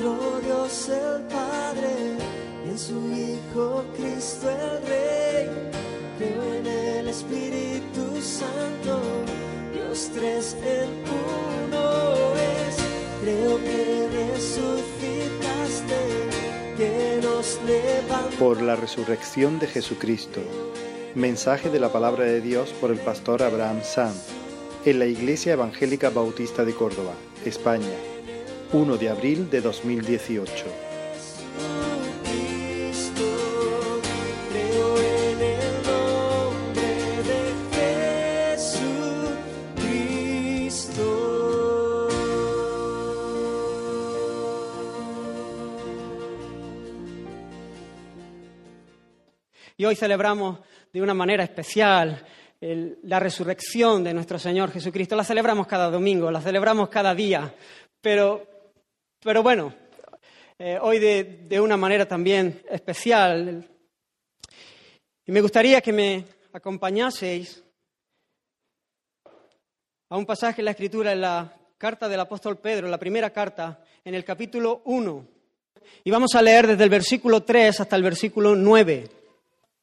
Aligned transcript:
nuestro 0.00 0.40
Dios 0.40 0.88
el 0.88 1.22
Padre 1.24 2.16
y 2.64 2.70
en 2.70 2.78
su 2.78 2.94
Hijo 3.12 3.84
Cristo 3.96 4.50
el 4.50 4.86
Rey. 4.86 5.48
Creo 6.18 6.54
en 6.54 6.66
el 6.66 7.08
Espíritu 7.08 8.20
Santo, 8.20 9.00
Dios 9.72 10.10
tres 10.14 10.56
en 10.64 10.88
uno 11.68 12.34
es. 12.36 12.76
Creo 13.22 13.58
que 13.58 14.08
resucitaste, 14.34 15.98
que 16.76 17.20
nos 17.22 17.58
levantaste. 17.66 18.36
Por 18.38 18.62
la 18.62 18.76
resurrección 18.76 19.58
de 19.58 19.66
Jesucristo. 19.66 20.40
Mensaje 21.14 21.70
de 21.70 21.80
la 21.80 21.92
palabra 21.92 22.24
de 22.24 22.40
Dios 22.40 22.72
por 22.80 22.90
el 22.90 22.98
pastor 22.98 23.42
Abraham 23.42 23.80
Sanz 23.82 24.28
en 24.84 24.98
la 24.98 25.06
Iglesia 25.06 25.52
Evangélica 25.52 26.08
Bautista 26.08 26.64
de 26.64 26.72
Córdoba, 26.72 27.12
España, 27.44 27.88
1 28.72 28.96
de 28.96 29.08
abril 29.08 29.50
de 29.50 29.60
2018. 29.60 30.66
Cristo, 32.22 33.22
creo 34.52 34.96
en 34.96 35.42
el 35.42 35.82
nombre 35.82 36.82
de 37.26 37.52
Jesucristo. 39.74 41.08
Y 49.76 49.84
hoy 49.84 49.96
celebramos 49.96 50.60
de 50.92 51.02
una 51.02 51.14
manera 51.14 51.42
especial 51.42 52.24
la 52.60 53.18
resurrección 53.18 54.04
de 54.04 54.14
nuestro 54.14 54.38
Señor 54.38 54.70
Jesucristo. 54.70 55.16
La 55.16 55.24
celebramos 55.24 55.66
cada 55.66 55.90
domingo, 55.90 56.30
la 56.30 56.40
celebramos 56.40 56.88
cada 56.88 57.14
día, 57.14 57.52
pero, 58.00 58.46
pero 59.22 59.42
bueno, 59.42 59.74
eh, 60.58 60.78
hoy 60.80 60.98
de, 60.98 61.24
de 61.48 61.60
una 61.60 61.76
manera 61.76 62.06
también 62.06 62.62
especial. 62.70 63.68
Y 65.26 65.32
me 65.32 65.40
gustaría 65.40 65.80
que 65.80 65.92
me 65.92 66.24
acompañaseis 66.52 67.62
a 70.08 70.16
un 70.16 70.26
pasaje 70.26 70.60
en 70.60 70.64
la 70.64 70.70
Escritura, 70.72 71.12
en 71.12 71.20
la 71.20 71.54
carta 71.76 72.08
del 72.08 72.20
apóstol 72.20 72.58
Pedro, 72.58 72.88
la 72.88 72.98
primera 72.98 73.30
carta, 73.30 73.84
en 74.04 74.14
el 74.14 74.24
capítulo 74.24 74.82
1. 74.86 75.26
Y 76.04 76.10
vamos 76.10 76.34
a 76.34 76.42
leer 76.42 76.66
desde 76.66 76.84
el 76.84 76.90
versículo 76.90 77.42
3 77.42 77.80
hasta 77.80 77.96
el 77.96 78.02
versículo 78.02 78.56
9. 78.56 79.08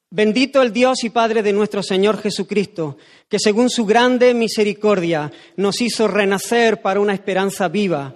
Bendito 0.09 0.61
el 0.61 0.71
Dios 0.71 1.03
y 1.03 1.09
Padre 1.09 1.43
de 1.43 1.51
nuestro 1.51 1.83
Señor 1.83 2.21
Jesucristo, 2.21 2.97
que 3.27 3.39
según 3.39 3.69
su 3.69 3.85
grande 3.85 4.33
misericordia 4.33 5.31
nos 5.57 5.81
hizo 5.81 6.07
renacer 6.07 6.81
para 6.81 7.01
una 7.01 7.13
esperanza 7.13 7.67
viva 7.67 8.15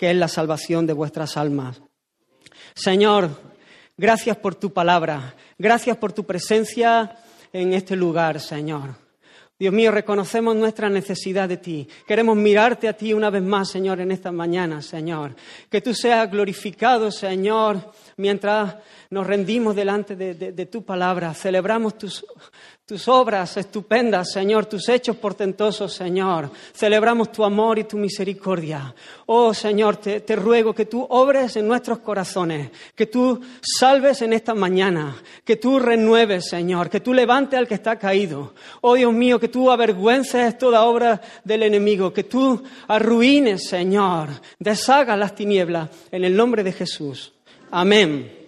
que 0.00 0.10
es 0.10 0.16
la 0.16 0.28
salvación 0.28 0.86
de 0.86 0.94
vuestras 0.94 1.36
almas. 1.36 1.82
Señor, 2.74 3.28
gracias 3.98 4.34
por 4.38 4.54
tu 4.54 4.72
palabra, 4.72 5.34
gracias 5.58 5.98
por 5.98 6.14
tu 6.14 6.24
presencia 6.24 7.18
en 7.52 7.74
este 7.74 7.96
lugar, 7.96 8.40
Señor. 8.40 8.94
Dios 9.58 9.74
mío, 9.74 9.90
reconocemos 9.90 10.56
nuestra 10.56 10.88
necesidad 10.88 11.46
de 11.46 11.58
ti. 11.58 11.86
Queremos 12.08 12.34
mirarte 12.34 12.88
a 12.88 12.94
ti 12.94 13.12
una 13.12 13.28
vez 13.28 13.42
más, 13.42 13.68
Señor, 13.68 14.00
en 14.00 14.10
esta 14.10 14.32
mañana, 14.32 14.80
Señor. 14.80 15.36
Que 15.68 15.82
tú 15.82 15.92
seas 15.92 16.30
glorificado, 16.30 17.10
Señor, 17.10 17.92
mientras 18.16 18.76
nos 19.10 19.26
rendimos 19.26 19.76
delante 19.76 20.16
de, 20.16 20.32
de- 20.32 20.52
de 20.52 20.64
tu 20.64 20.82
palabra. 20.82 21.34
Celebramos 21.34 21.98
tus, 21.98 22.24
tus 22.90 23.06
obras 23.06 23.56
estupendas, 23.56 24.32
Señor, 24.32 24.66
tus 24.66 24.88
hechos 24.88 25.14
portentosos, 25.14 25.94
Señor. 25.94 26.50
Celebramos 26.74 27.30
tu 27.30 27.44
amor 27.44 27.78
y 27.78 27.84
tu 27.84 27.96
misericordia. 27.96 28.92
Oh, 29.26 29.54
Señor, 29.54 29.98
te, 29.98 30.34
ruego 30.34 30.74
que 30.74 30.86
tú 30.86 31.06
obres 31.08 31.54
en 31.54 31.68
nuestros 31.68 32.00
corazones, 32.00 32.72
que 32.96 33.06
tú 33.06 33.40
salves 33.62 34.22
en 34.22 34.32
esta 34.32 34.56
mañana, 34.56 35.16
que 35.44 35.54
tú 35.54 35.78
renueves, 35.78 36.48
Señor, 36.48 36.90
que 36.90 36.98
tú 36.98 37.14
levantes 37.14 37.60
al 37.60 37.68
que 37.68 37.74
está 37.74 37.96
caído. 37.96 38.54
Oh, 38.80 38.96
Dios 38.96 39.12
mío, 39.12 39.38
que 39.38 39.46
tú 39.46 39.70
avergüences 39.70 40.58
toda 40.58 40.82
obra 40.82 41.20
del 41.44 41.62
enemigo, 41.62 42.12
que 42.12 42.24
tú 42.24 42.60
arruines, 42.88 43.68
Señor, 43.68 44.30
deshagas 44.58 45.16
las 45.16 45.36
tinieblas 45.36 45.90
en 46.10 46.24
el 46.24 46.34
nombre 46.34 46.64
de 46.64 46.72
Jesús. 46.72 47.34
Amén. 47.70 48.39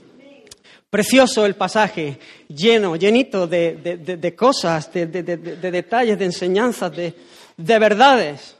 Precioso 0.92 1.46
el 1.46 1.54
pasaje, 1.54 2.18
lleno, 2.48 2.96
llenito 2.96 3.46
de, 3.46 3.76
de- 3.76 3.96
de- 3.96 4.18
de 4.18 4.34
cosas, 4.36 4.92
de, 4.92 5.06
de- 5.06 5.22
de- 5.22 5.38
de 5.38 5.70
detalles, 5.70 6.18
de 6.18 6.26
enseñanzas, 6.26 6.94
de, 6.94 7.14
de 7.56 7.78
verdades. 7.78 8.56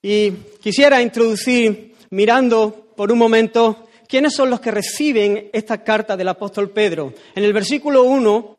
Y 0.00 0.30
quisiera 0.62 1.02
introducir, 1.02 1.96
mirando 2.08 2.88
por 2.96 3.12
un 3.12 3.18
momento, 3.18 3.88
quiénes 4.08 4.32
son 4.34 4.48
los 4.48 4.58
que 4.60 4.70
reciben 4.70 5.50
esta 5.52 5.84
carta 5.84 6.16
del 6.16 6.28
apóstol 6.28 6.70
Pedro. 6.70 7.12
En 7.34 7.44
el 7.44 7.52
versículo 7.52 8.04
1 8.04 8.56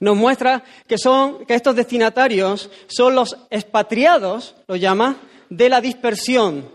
nos 0.00 0.16
muestra 0.16 0.64
que, 0.88 0.98
son, 0.98 1.46
que 1.46 1.54
estos 1.54 1.76
destinatarios 1.76 2.68
son 2.88 3.14
los 3.14 3.36
expatriados, 3.50 4.56
lo 4.66 4.74
llama, 4.74 5.20
de 5.48 5.68
la 5.68 5.80
dispersión, 5.80 6.68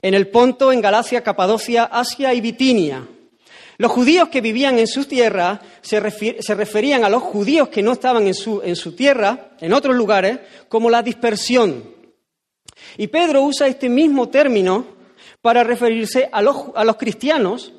en 0.00 0.14
el 0.14 0.28
Ponto, 0.28 0.72
en 0.72 0.80
Galacia, 0.80 1.22
Capadocia, 1.22 1.84
Asia 1.84 2.32
y 2.32 2.40
Bitinia. 2.40 3.06
Los 3.76 3.90
judíos 3.90 4.28
que 4.28 4.40
vivían 4.40 4.78
en 4.78 4.86
sus 4.86 5.08
tierras 5.08 5.60
se, 5.80 6.00
se 6.40 6.54
referían 6.54 7.04
a 7.04 7.08
los 7.08 7.22
judíos 7.22 7.68
que 7.68 7.82
no 7.82 7.92
estaban 7.92 8.26
en 8.26 8.34
su, 8.34 8.62
en 8.62 8.76
su 8.76 8.94
tierra, 8.94 9.50
en 9.60 9.72
otros 9.72 9.96
lugares, 9.96 10.38
como 10.68 10.90
la 10.90 11.02
dispersión. 11.02 11.94
Y 12.96 13.08
Pedro 13.08 13.42
usa 13.42 13.66
este 13.66 13.88
mismo 13.88 14.28
término 14.28 14.86
para 15.40 15.64
referirse 15.64 16.28
a 16.30 16.40
los, 16.40 16.56
a 16.74 16.84
los 16.84 16.96
cristianos, 16.96 17.72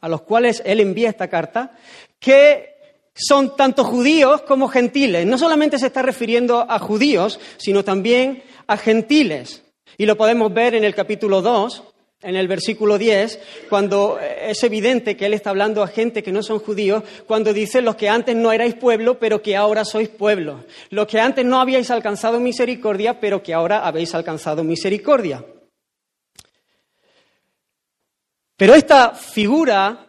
a 0.00 0.08
los 0.08 0.22
cuales 0.22 0.62
él 0.64 0.80
envía 0.80 1.08
esta 1.08 1.28
carta, 1.28 1.76
que 2.18 2.76
son 3.14 3.56
tanto 3.56 3.84
judíos 3.84 4.42
como 4.42 4.68
gentiles. 4.68 5.26
No 5.26 5.38
solamente 5.38 5.78
se 5.78 5.86
está 5.86 6.02
refiriendo 6.02 6.66
a 6.68 6.78
judíos, 6.78 7.40
sino 7.56 7.84
también 7.84 8.42
a 8.66 8.76
gentiles. 8.76 9.62
Y 9.96 10.06
lo 10.06 10.16
podemos 10.16 10.52
ver 10.52 10.74
en 10.74 10.84
el 10.84 10.94
capítulo 10.94 11.42
2, 11.42 11.82
en 12.20 12.34
el 12.34 12.48
versículo 12.48 12.98
10, 12.98 13.38
cuando 13.68 14.18
es 14.18 14.62
evidente 14.64 15.16
que 15.16 15.26
él 15.26 15.34
está 15.34 15.50
hablando 15.50 15.82
a 15.82 15.88
gente 15.88 16.22
que 16.22 16.32
no 16.32 16.42
son 16.42 16.58
judíos, 16.58 17.04
cuando 17.26 17.52
dice 17.52 17.80
los 17.80 17.94
que 17.94 18.08
antes 18.08 18.34
no 18.34 18.50
erais 18.50 18.74
pueblo, 18.74 19.18
pero 19.20 19.40
que 19.40 19.54
ahora 19.56 19.84
sois 19.84 20.08
pueblo. 20.08 20.64
Los 20.90 21.06
que 21.06 21.20
antes 21.20 21.44
no 21.44 21.60
habíais 21.60 21.90
alcanzado 21.90 22.40
misericordia, 22.40 23.20
pero 23.20 23.42
que 23.42 23.54
ahora 23.54 23.86
habéis 23.86 24.14
alcanzado 24.14 24.64
misericordia. 24.64 25.44
Pero 28.56 28.74
esta 28.74 29.10
figura 29.14 30.06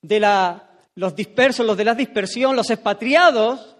de 0.00 0.20
la- 0.20 0.70
los 0.94 1.16
dispersos, 1.16 1.66
los 1.66 1.76
de 1.76 1.84
la 1.84 1.94
dispersión, 1.94 2.54
los 2.54 2.70
expatriados, 2.70 3.73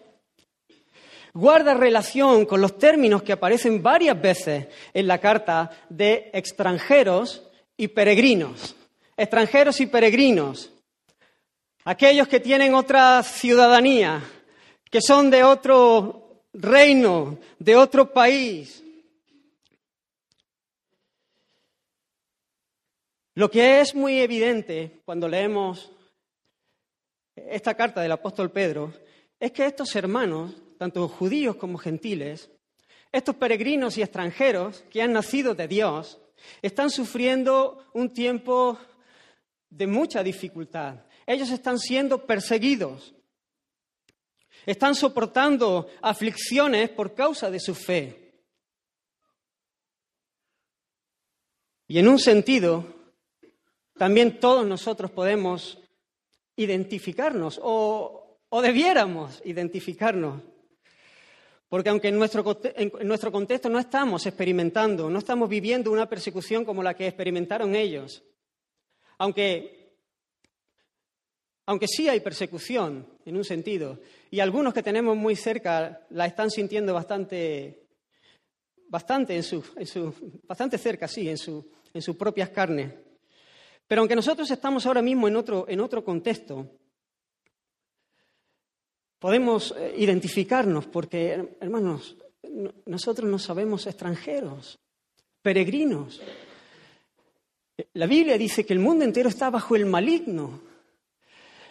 guarda 1.35 1.75
relación 1.75 2.47
con 2.47 2.61
los 2.61 2.79
términos 2.79 3.23
que 3.23 3.33
aparecen 3.33 3.83
varias 3.83 4.21
veces 4.21 4.69
en 4.95 5.07
la 5.09 5.19
carta 5.19 5.71
de 5.91 6.31
extranjeros 6.33 7.43
y 7.77 7.89
peregrinos. 7.89 8.77
Extranjeros 9.17 9.81
y 9.81 9.87
peregrinos. 9.87 10.71
Aquellos 11.85 12.29
que 12.29 12.41
tienen 12.41 12.75
otra 12.75 13.23
ciudadanía, 13.23 14.23
que 14.91 15.03
son 15.03 15.31
de 15.31 15.45
otro 15.45 16.45
reino, 16.55 17.39
de 17.59 17.77
otro 17.77 18.13
país. 18.13 18.83
Lo 23.35 23.51
que 23.51 23.81
es 23.81 23.95
muy 23.95 24.21
evidente 24.21 25.01
cuando 25.05 25.29
leemos 25.29 25.91
esta 27.35 27.75
carta 27.75 28.01
del 28.01 28.13
apóstol 28.13 28.53
Pedro 28.53 28.93
es 29.41 29.51
que 29.51 29.67
estos 29.67 29.95
hermanos, 29.97 30.55
tanto 30.85 31.09
judíos 31.09 31.57
como 31.57 31.79
gentiles, 31.79 32.51
Estos 33.11 33.37
peregrinos 33.37 33.97
y 33.97 34.03
extranjeros 34.03 34.85
que 34.91 35.01
han 35.01 35.15
nacido 35.15 35.55
de 35.55 35.67
Dios 35.67 36.21
están 36.61 36.91
sufriendo 36.91 37.87
un 37.95 38.13
tiempo 38.13 38.77
de 39.71 39.87
mucha 39.87 40.23
dificultad. 40.23 40.97
Ellos 41.25 41.49
están 41.51 41.79
siendo 41.79 42.27
perseguidos. 42.27 43.15
Están 44.67 44.95
soportando 44.95 45.89
aflicciones 46.03 46.91
por 46.91 47.15
causa 47.15 47.51
de 47.51 47.61
su 47.61 47.75
fe. 47.75 48.35
Y 51.89 51.99
en 51.99 52.09
un 52.09 52.19
sentido, 52.19 52.85
también 53.97 54.39
todos 54.39 54.67
nosotros 54.67 55.11
podemos 55.11 55.79
identificarnos 56.57 57.59
o, 57.63 58.41
o 58.51 58.61
debiéramos 58.61 59.41
identificarnos. 59.47 60.54
Porque 61.69 61.89
aunque 61.89 62.09
en 62.09 62.19
nuestro, 62.19 62.45
contexto 63.33 63.69
no 63.69 63.79
estamos 63.79 64.27
experimentando, 64.27 65.11
no 65.11 65.19
estamos 65.19 65.49
viviendo 65.49 65.91
una 65.91 66.09
persecución 66.09 66.65
como 66.65 66.83
la 66.83 66.95
que 66.95 67.07
experimentaron 67.07 67.75
ellos, 67.75 68.23
aunque, 69.19 69.97
aunque 71.67 71.89
sí 71.89 72.09
hay 72.09 72.21
persecución 72.21 73.07
en 73.25 73.37
un 73.37 73.45
sentido, 73.45 73.99
y 74.31 74.41
algunos 74.41 74.75
que 74.75 74.83
tenemos 74.83 75.17
muy 75.17 75.37
cerca 75.37 76.07
la 76.11 76.27
están 76.27 76.51
sintiendo 76.51 76.93
bastante, 76.95 77.89
bastante, 78.89 79.35
en 79.35 79.43
su, 79.43 79.65
en 79.77 79.87
su, 79.87 80.15
bastante 80.47 80.79
cerca, 80.79 81.09
sí, 81.09 81.29
en, 81.29 81.39
su, 81.39 81.73
en 81.93 82.03
sus 82.03 82.15
propias 82.17 82.51
carnes. 82.51 82.93
Pero 83.87 84.01
aunque 84.01 84.17
nosotros 84.17 84.51
estamos 84.51 84.87
ahora 84.87 85.03
mismo 85.03 85.29
en 85.29 85.37
otro, 85.37 85.67
en 85.69 85.81
otro 85.81 86.05
contexto, 86.05 86.71
podemos 89.25 89.75
eh, 89.79 89.95
identificarnos 89.97 90.85
porque, 90.85 91.57
hermanos, 91.59 92.15
nosotros 92.85 93.31
no 93.31 93.39
sabemos 93.39 93.87
extranjeros, 93.87 94.79
peregrinos. 95.41 96.21
La 97.95 98.05
Biblia 98.05 98.37
dice 98.37 98.67
que 98.67 98.75
el 98.75 98.81
mundo 98.81 99.03
entero 99.03 99.31
está 99.31 99.49
bajo 99.49 99.77
el 99.77 99.87
maligno. 99.87 100.61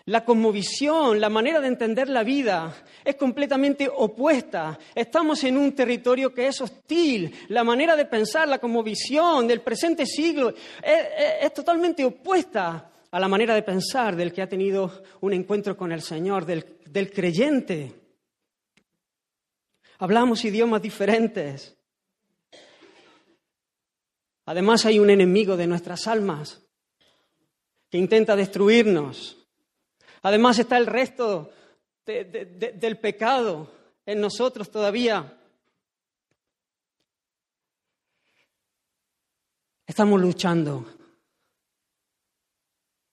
La 0.06 0.26
cosmovisión, 0.26 1.22
la 1.22 1.30
manera 1.30 1.62
de 1.62 1.68
entender 1.68 2.10
la 2.10 2.24
vida 2.24 2.76
es 3.06 3.18
completamente 3.18 3.88
opuesta. 3.88 4.80
Estamos 4.96 5.44
en 5.44 5.56
un 5.56 5.74
territorio 5.74 6.34
que 6.34 6.48
es 6.48 6.60
hostil. 6.60 7.36
La 7.50 7.64
manera 7.64 7.96
de 7.96 8.06
pensar, 8.06 8.48
la 8.48 8.58
cosmovisión 8.58 9.48
del 9.48 9.62
presente 9.62 10.08
siglo 10.08 10.56
es, 10.82 11.54
totalmente 11.54 12.04
opuesta 12.04 12.93
a 13.14 13.20
la 13.20 13.28
manera 13.28 13.54
de 13.54 13.62
pensar 13.62 14.16
del 14.16 14.34
que 14.34 14.42
ha 14.42 14.50
tenido 14.50 15.04
un 15.22 15.34
encuentro 15.34 15.78
con 15.78 15.92
el 15.92 16.02
Señor, 16.02 16.48
del, 16.48 17.12
creyente. 17.14 17.94
Hablamos 20.00 20.44
idiomas 20.44 20.82
diferentes. 20.82 21.78
Además 24.46 24.88
hay 24.88 24.98
un 24.98 25.12
enemigo 25.12 25.56
de 25.56 25.68
nuestras 25.68 26.08
almas 26.08 26.64
que 27.88 28.00
intenta 28.00 28.36
destruirnos. 28.36 29.38
Además 30.24 30.58
está 30.58 30.78
el 30.78 30.88
resto 30.88 31.52
del 32.04 32.98
pecado 32.98 33.72
en 34.08 34.22
nosotros 34.22 34.72
todavía. 34.72 35.38
Estamos 39.86 40.20
luchando. 40.20 41.03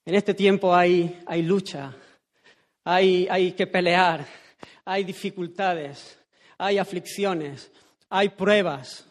En 0.05 0.14
este 0.14 0.35
tiempo 0.35 0.75
hay, 0.75 1.23
lucha, 1.43 1.94
hay, 2.85 3.29
hay 3.31 3.52
que 3.52 3.67
pelear, 3.67 4.26
hay 4.85 5.05
dificultades, 5.05 6.19
hay 6.58 6.79
aflicciones, 6.79 7.70
hay 8.08 8.31
pruebas. 8.31 9.06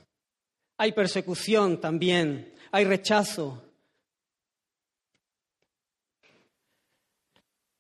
Hay 0.82 0.94
persecución 0.94 1.82
también, 1.82 2.54
hay 2.72 2.86
rechazo. 2.86 3.62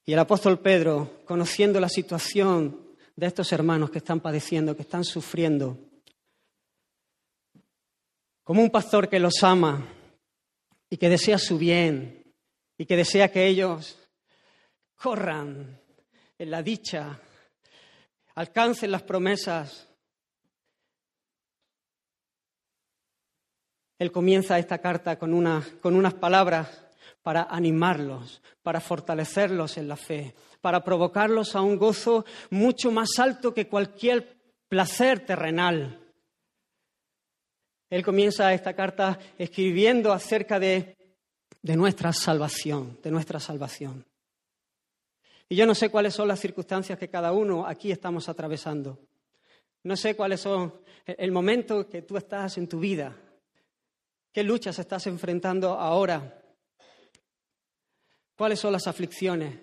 Y 0.05 0.11
el 0.11 0.19
apóstol 0.19 0.59
Pedro, 0.59 1.21
conociendo 1.23 1.79
la 1.79 1.87
situación 1.87 2.89
de 3.15 3.27
estos 3.27 3.53
hermanos 3.53 3.89
que 3.89 3.99
están 3.99 4.19
padeciendo, 4.19 4.75
que 4.75 4.81
están 4.81 5.05
sufriendo, 5.05 5.77
como 8.43 8.61
un 8.61 8.69
pastor 8.69 9.07
que 9.07 9.19
los 9.19 9.43
ama 9.45 9.87
y 10.89 10.97
que 10.97 11.07
desea 11.07 11.37
su 11.37 11.57
bien 11.57 12.18
y 12.79 12.87
que 12.87 12.95
desea 12.95 13.31
que 13.31 13.45
ellos 13.45 13.99
corran 14.95 15.79
en 16.39 16.49
la 16.49 16.63
dicha, 16.63 17.19
alcancen 18.33 18.89
las 18.89 19.03
promesas 19.03 19.85
Él 23.99 24.13
comienza 24.13 24.57
esta 24.57 24.77
carta 24.77 25.19
con, 25.19 25.61
con 25.81 25.95
unas 25.95 26.13
palabras 26.13 26.85
para 27.21 27.43
animarlos, 27.43 28.41
para 28.63 28.79
fortalecerlos 28.79 29.77
en 29.77 29.89
la 29.89 29.97
fe, 29.97 30.33
para 30.61 30.85
provocarlos 30.85 31.53
a 31.53 31.61
un 31.61 31.77
gozo 31.77 32.25
mucho 32.49 32.91
más 32.91 33.19
alto 33.19 33.53
que 33.53 33.67
cualquier 33.67 34.37
placer 34.69 35.25
terrenal. 35.25 35.99
Él 37.89 38.05
comienza 38.05 38.53
esta 38.53 38.73
carta 38.73 39.19
escribiendo 39.37 40.13
acerca 40.13 40.59
de, 40.59 40.95
de 41.61 41.75
nuestra 41.75 42.13
salvación, 42.13 42.99
de 43.03 43.11
nuestra 43.11 43.39
salvación. 43.39 44.05
Y 45.47 45.55
yo 45.55 45.65
no 45.65 45.75
sé 45.75 45.89
cuáles 45.89 46.13
son 46.13 46.27
las 46.27 46.39
circunstancias 46.39 46.99
que 46.99 47.09
cada 47.09 47.31
uno 47.31 47.65
aquí 47.65 47.91
estamos 47.91 48.29
atravesando. 48.29 48.99
No 49.83 49.95
sé 49.95 50.15
cuáles 50.15 50.41
son 50.41 50.73
el 51.05 51.31
momento 51.31 51.87
que 51.89 52.03
tú 52.03 52.17
estás 52.17 52.57
en 52.57 52.67
tu 52.67 52.79
vida, 52.79 53.15
¿Qué 54.31 54.43
luchas 54.43 54.77
estás 54.77 55.07
enfrentando 55.07 55.71
ahora? 55.71 56.41
¿Cuáles 58.35 58.59
son 58.59 58.71
las 58.71 58.87
aflicciones, 58.87 59.57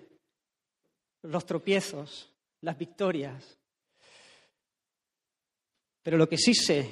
los 1.23 1.45
tropiezos, 1.45 2.33
las 2.61 2.77
victorias? 2.77 3.57
Pero 6.03 6.17
lo 6.17 6.27
que 6.27 6.37
sí 6.37 6.53
sé, 6.53 6.89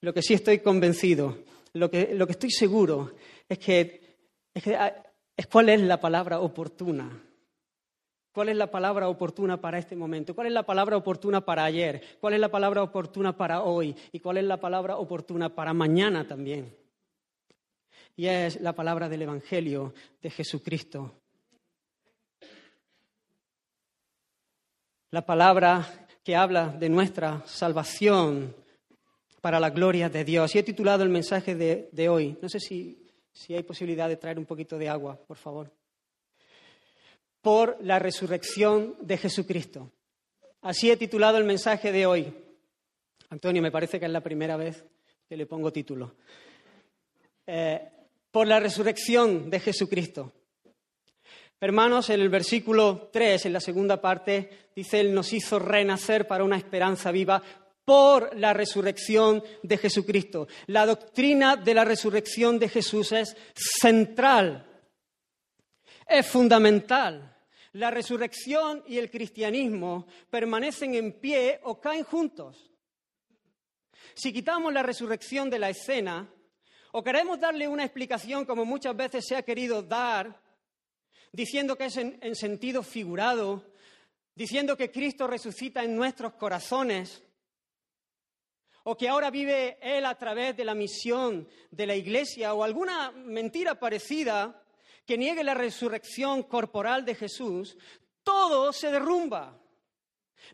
lo 0.00 0.14
que 0.14 0.22
sí 0.22 0.34
estoy 0.34 0.60
convencido, 0.60 1.44
lo 1.72 1.90
que, 1.90 2.14
lo 2.14 2.26
que 2.26 2.32
estoy 2.32 2.50
seguro 2.50 3.16
es 3.48 3.58
que, 3.58 4.07
ah, 4.78 4.94
es 5.36 5.46
cuál 5.46 5.68
es 5.68 5.80
la 5.80 6.00
palabra 6.00 6.40
oportuna. 6.40 7.24
¿Cuál 8.32 8.50
es 8.50 8.56
la 8.56 8.70
palabra 8.70 9.08
oportuna 9.08 9.60
para 9.60 9.78
este 9.78 9.96
momento? 9.96 10.34
¿Cuál 10.34 10.48
es 10.48 10.52
la 10.52 10.62
palabra 10.62 10.96
oportuna 10.96 11.40
para 11.40 11.64
ayer? 11.64 12.02
¿Cuál 12.20 12.34
es 12.34 12.40
la 12.40 12.50
palabra 12.50 12.82
oportuna 12.82 13.36
para 13.36 13.62
hoy? 13.62 13.96
¿Y 14.12 14.20
cuál 14.20 14.36
es 14.36 14.44
la 14.44 14.58
palabra 14.58 14.96
oportuna 14.96 15.54
para 15.54 15.72
mañana 15.72 16.26
también? 16.26 16.72
y 18.18 18.26
es 18.26 18.60
la 18.60 18.72
palabra 18.72 19.08
del 19.08 19.22
Evangelio 19.22 19.94
de 20.20 20.28
Jesucristo. 20.28 21.20
La 25.12 25.24
palabra 25.24 26.08
que 26.24 26.34
habla 26.34 26.66
de 26.68 26.88
nuestra 26.88 27.44
salvación 27.46 28.56
para 29.40 29.60
la 29.60 29.70
gloria 29.70 30.08
de 30.08 30.24
Dios. 30.24 30.52
Y 30.52 30.58
he 30.58 30.64
titulado 30.64 31.04
el 31.04 31.10
mensaje 31.10 31.54
de, 31.54 32.08
hoy. 32.08 32.36
No 32.42 32.48
sé 32.48 32.58
si, 32.58 33.07
si 33.38 33.54
hay 33.54 33.62
posibilidad 33.62 34.08
de 34.08 34.16
traer 34.16 34.36
un 34.36 34.46
poquito 34.46 34.76
de 34.78 34.88
agua, 34.88 35.16
por 35.16 35.36
favor. 35.36 35.70
Por 37.40 37.78
la 37.80 38.00
resurrección 38.00 38.96
de 39.00 39.16
Jesucristo. 39.16 39.92
Así 40.60 40.90
he 40.90 40.96
titulado 40.96 41.38
el 41.38 41.44
mensaje 41.44 41.92
de 41.92 42.04
hoy. 42.04 42.34
Antonio, 43.30 43.62
me 43.62 43.70
parece 43.70 44.00
que 44.00 44.06
es 44.06 44.10
la 44.10 44.22
primera 44.22 44.56
vez 44.56 44.84
que 45.28 45.36
le 45.36 45.46
pongo 45.46 45.72
título. 45.72 46.16
Eh, 47.46 47.80
por 48.32 48.48
la 48.48 48.58
resurrección 48.58 49.48
de 49.48 49.60
Jesucristo. 49.60 50.32
Hermanos, 51.60 52.10
en 52.10 52.20
el 52.20 52.30
versículo 52.30 53.08
3, 53.12 53.46
en 53.46 53.52
la 53.52 53.60
segunda 53.60 54.00
parte, 54.00 54.70
dice, 54.74 54.98
Él 54.98 55.14
nos 55.14 55.32
hizo 55.32 55.60
renacer 55.60 56.26
para 56.26 56.42
una 56.42 56.56
esperanza 56.56 57.12
viva 57.12 57.40
por 57.88 58.36
la 58.36 58.52
resurrección 58.52 59.42
de 59.62 59.78
Jesucristo. 59.78 60.46
La 60.66 60.84
doctrina 60.84 61.56
de 61.56 61.72
la 61.72 61.86
resurrección 61.86 62.58
de 62.58 62.68
Jesús 62.68 63.12
es 63.12 63.34
central, 63.54 64.82
es 66.06 66.26
fundamental. 66.26 67.34
La 67.72 67.90
resurrección 67.90 68.84
y 68.86 68.98
el 68.98 69.10
cristianismo 69.10 70.06
permanecen 70.28 70.96
en 70.96 71.14
pie 71.14 71.60
o 71.62 71.80
caen 71.80 72.04
juntos. 72.04 72.70
Si 74.12 74.34
quitamos 74.34 74.70
la 74.70 74.82
resurrección 74.82 75.48
de 75.48 75.58
la 75.58 75.70
escena, 75.70 76.28
o 76.92 77.02
queremos 77.02 77.40
darle 77.40 77.66
una 77.68 77.84
explicación 77.84 78.44
como 78.44 78.66
muchas 78.66 78.94
veces 78.94 79.24
se 79.26 79.34
ha 79.34 79.40
querido 79.40 79.82
dar, 79.82 80.38
diciendo 81.32 81.74
que 81.78 81.86
es 81.86 81.96
en, 81.96 82.36
sentido 82.36 82.82
figurado, 82.82 83.64
diciendo 84.34 84.76
que 84.76 84.90
Cristo 84.90 85.26
resucita 85.26 85.82
en 85.82 85.96
nuestros 85.96 86.34
corazones, 86.34 87.22
o 88.90 88.96
que 88.96 89.06
ahora 89.06 89.30
vive 89.30 89.76
Él 89.82 90.06
a 90.06 90.16
través 90.16 90.56
de 90.56 90.64
la 90.64 90.74
misión 90.74 91.46
de 91.70 91.86
la 91.86 91.94
Iglesia, 91.94 92.54
o 92.54 92.64
alguna 92.64 93.10
mentira 93.10 93.78
parecida 93.78 94.62
que 95.04 95.18
niegue 95.18 95.44
la 95.44 95.52
resurrección 95.52 96.44
corporal 96.44 97.04
de 97.04 97.14
Jesús, 97.14 97.76
todo 98.22 98.72
se 98.72 98.90
derrumba. 98.90 99.60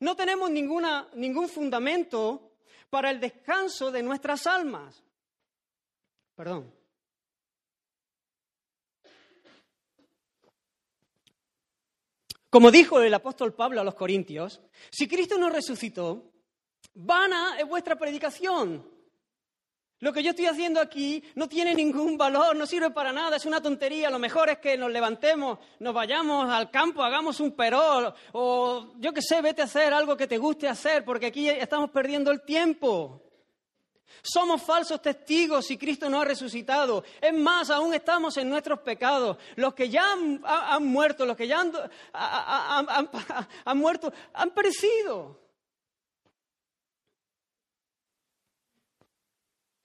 No 0.00 0.16
tenemos 0.16 0.50
ningún 0.50 1.48
fundamento 1.48 2.56
para 2.90 3.12
el 3.12 3.20
descanso 3.20 3.92
de 3.92 4.02
nuestras 4.02 4.48
almas. 4.48 5.04
Perdón. 6.34 6.74
Como 12.50 12.72
dijo 12.72 13.00
el 13.00 13.14
apóstol 13.14 13.54
Pablo 13.54 13.80
a 13.80 13.84
los 13.84 13.94
Corintios, 13.94 14.60
si 14.90 15.06
Cristo 15.06 15.38
no 15.38 15.50
resucitó, 15.50 16.33
vana 16.94 17.56
es 17.58 17.66
vuestra 17.66 17.96
predicación. 17.96 18.94
Lo 20.00 20.12
que 20.12 20.22
yo 20.22 20.30
estoy 20.30 20.46
haciendo 20.46 20.80
aquí 20.80 21.22
no 21.34 21.48
tiene 21.48 21.74
ningún 21.74 22.18
valor, 22.18 22.54
no 22.56 22.66
sirve 22.66 22.90
para 22.90 23.12
nada, 23.12 23.36
es 23.36 23.46
una 23.46 23.62
tontería. 23.62 24.10
Lo 24.10 24.18
mejor 24.18 24.50
es 24.50 24.58
que 24.58 24.76
nos 24.76 24.90
levantemos, 24.90 25.58
nos 25.78 25.94
vayamos 25.94 26.50
al 26.50 26.70
campo, 26.70 27.02
hagamos 27.02 27.40
un 27.40 27.52
perol 27.52 28.12
o 28.32 28.92
yo 28.98 29.14
qué 29.14 29.22
sé, 29.22 29.40
vete 29.40 29.62
a 29.62 29.64
hacer 29.64 29.94
algo 29.94 30.16
que 30.16 30.26
te 30.26 30.36
guste 30.36 30.68
hacer, 30.68 31.04
porque 31.04 31.26
aquí 31.26 31.48
estamos 31.48 31.90
perdiendo 31.90 32.30
el 32.30 32.42
tiempo. 32.42 33.22
Somos 34.22 34.62
falsos 34.62 35.00
testigos 35.00 35.66
si 35.66 35.78
Cristo 35.78 36.10
no 36.10 36.20
ha 36.20 36.24
resucitado. 36.24 37.04
Es 37.20 37.32
más, 37.32 37.70
aún 37.70 37.94
estamos 37.94 38.36
en 38.36 38.48
nuestros 38.48 38.80
pecados. 38.80 39.38
Los 39.56 39.74
que 39.74 39.88
ya 39.88 40.12
han, 40.12 40.84
muerto, 40.84 41.24
los 41.24 41.36
que 41.36 41.46
ya 41.46 41.62
han 41.62 41.72
muerto, 43.78 44.12
han 44.34 44.50
perecido. 44.50 45.43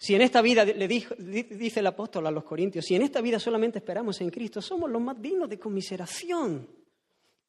Si 0.01 0.15
en 0.15 0.21
esta 0.21 0.41
vida, 0.41 0.63
le 0.63 0.87
dice 0.87 1.81
el 1.81 1.87
apóstol 1.87 2.25
a 2.25 2.31
los 2.31 2.45
corintios, 2.45 2.85
si 2.85 2.95
en 2.95 3.01
esta 3.01 3.19
vida 3.19 3.37
solamente 3.37 3.79
esperamos 3.79 4.21
en 4.21 4.29
Cristo, 4.29 4.61
somos 4.61 4.89
los 4.89 5.01
más 5.01 5.21
dignos 5.21 5.49
de 5.49 5.59
conmiseración 5.59 6.69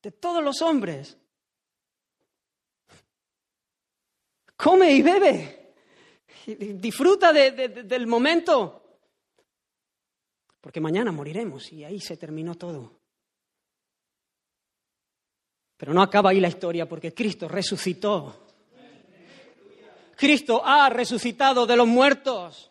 de 0.02 0.10
todos 0.10 0.42
los 0.42 0.60
hombres. 0.60 1.16
Come 4.56 4.90
y 4.90 5.00
bebe, 5.00 5.74
disfruta 6.74 7.32
del 7.32 8.06
momento, 8.08 8.98
porque 10.60 10.80
mañana 10.80 11.12
moriremos 11.12 11.72
y 11.72 11.84
ahí 11.84 12.00
se 12.00 12.16
terminó 12.16 12.56
todo. 12.56 12.98
Pero 15.76 15.94
no 15.94 16.02
acaba 16.02 16.30
ahí 16.30 16.40
la 16.40 16.48
historia 16.48 16.88
porque 16.88 17.14
Cristo 17.14 17.46
resucitó 17.46 18.48
Cristo 20.20 20.60
ha 20.62 20.90
resucitado 20.90 21.66
de 21.66 21.78
los 21.78 21.86
muertos. 21.86 22.70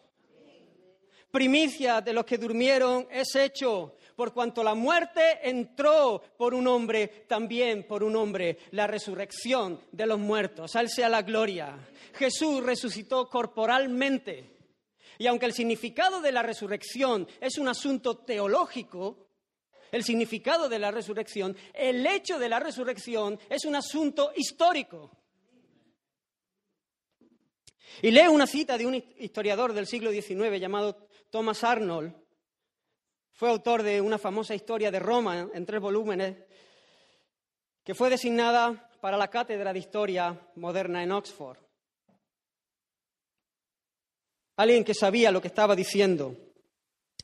Primicia 1.32 2.00
de 2.00 2.14
los 2.14 2.24
que 2.24 2.38
durmieron 2.38 3.08
es 3.10 3.34
hecho. 3.34 3.96
Por 4.16 4.34
cuanto 4.34 4.64
la 4.64 4.76
muerte 4.76 5.40
entró 5.42 6.22
por 6.38 6.54
un 6.54 6.68
hombre, 6.68 7.26
también 7.28 7.88
por 7.88 8.04
un 8.04 8.16
hombre, 8.18 8.60
la 8.70 8.86
resurrección 8.86 9.82
de 9.92 10.06
los 10.06 10.20
muertos. 10.20 10.76
Al 10.76 10.90
sea 10.90 11.10
la 11.10 11.24
gloria. 11.24 11.76
Jesús 12.14 12.64
resucitó 12.64 13.28
corporalmente. 13.28 14.58
Y 15.18 15.26
aunque 15.26 15.48
el 15.48 15.54
significado 15.54 16.22
de 16.22 16.32
la 16.32 16.44
resurrección 16.44 17.28
es 17.42 17.58
un 17.58 17.68
asunto 17.68 18.18
teológico, 18.18 19.26
el 19.92 20.04
significado 20.04 20.70
de 20.70 20.78
la 20.78 20.92
resurrección, 20.92 21.58
el 21.74 22.06
hecho 22.06 22.38
de 22.38 22.48
la 22.48 22.60
resurrección 22.60 23.40
es 23.50 23.66
un 23.66 23.76
asunto 23.76 24.34
histórico. 24.36 25.19
Y 28.02 28.12
leo 28.12 28.32
una 28.32 28.48
cita 28.48 28.78
de 28.78 28.86
un 28.86 28.96
historiador 28.96 29.74
del 29.74 29.88
siglo 29.88 30.12
XIX 30.12 30.60
llamado 30.60 31.08
Thomas 31.30 31.64
Arnold. 31.64 32.14
Fue 33.32 33.50
autor 33.50 33.84
de 33.84 34.02
una 34.02 34.18
famosa 34.18 34.56
historia 34.56 34.92
de 34.92 35.00
Roma 35.00 35.50
en 35.54 35.66
tres 35.66 35.82
volúmenes, 35.82 36.38
que 37.84 37.96
fue 37.96 38.10
designada 38.10 38.90
para 39.02 39.18
la 39.18 39.30
cátedra 39.30 39.74
de 39.74 39.80
historia 39.80 40.40
moderna 40.56 41.04
en 41.04 41.12
Oxford. 41.12 41.58
Alguien 44.58 44.84
que 44.84 44.94
sabía 44.94 45.32
lo 45.32 45.42
que 45.42 45.48
estaba 45.48 45.76
diciendo. 45.76 46.36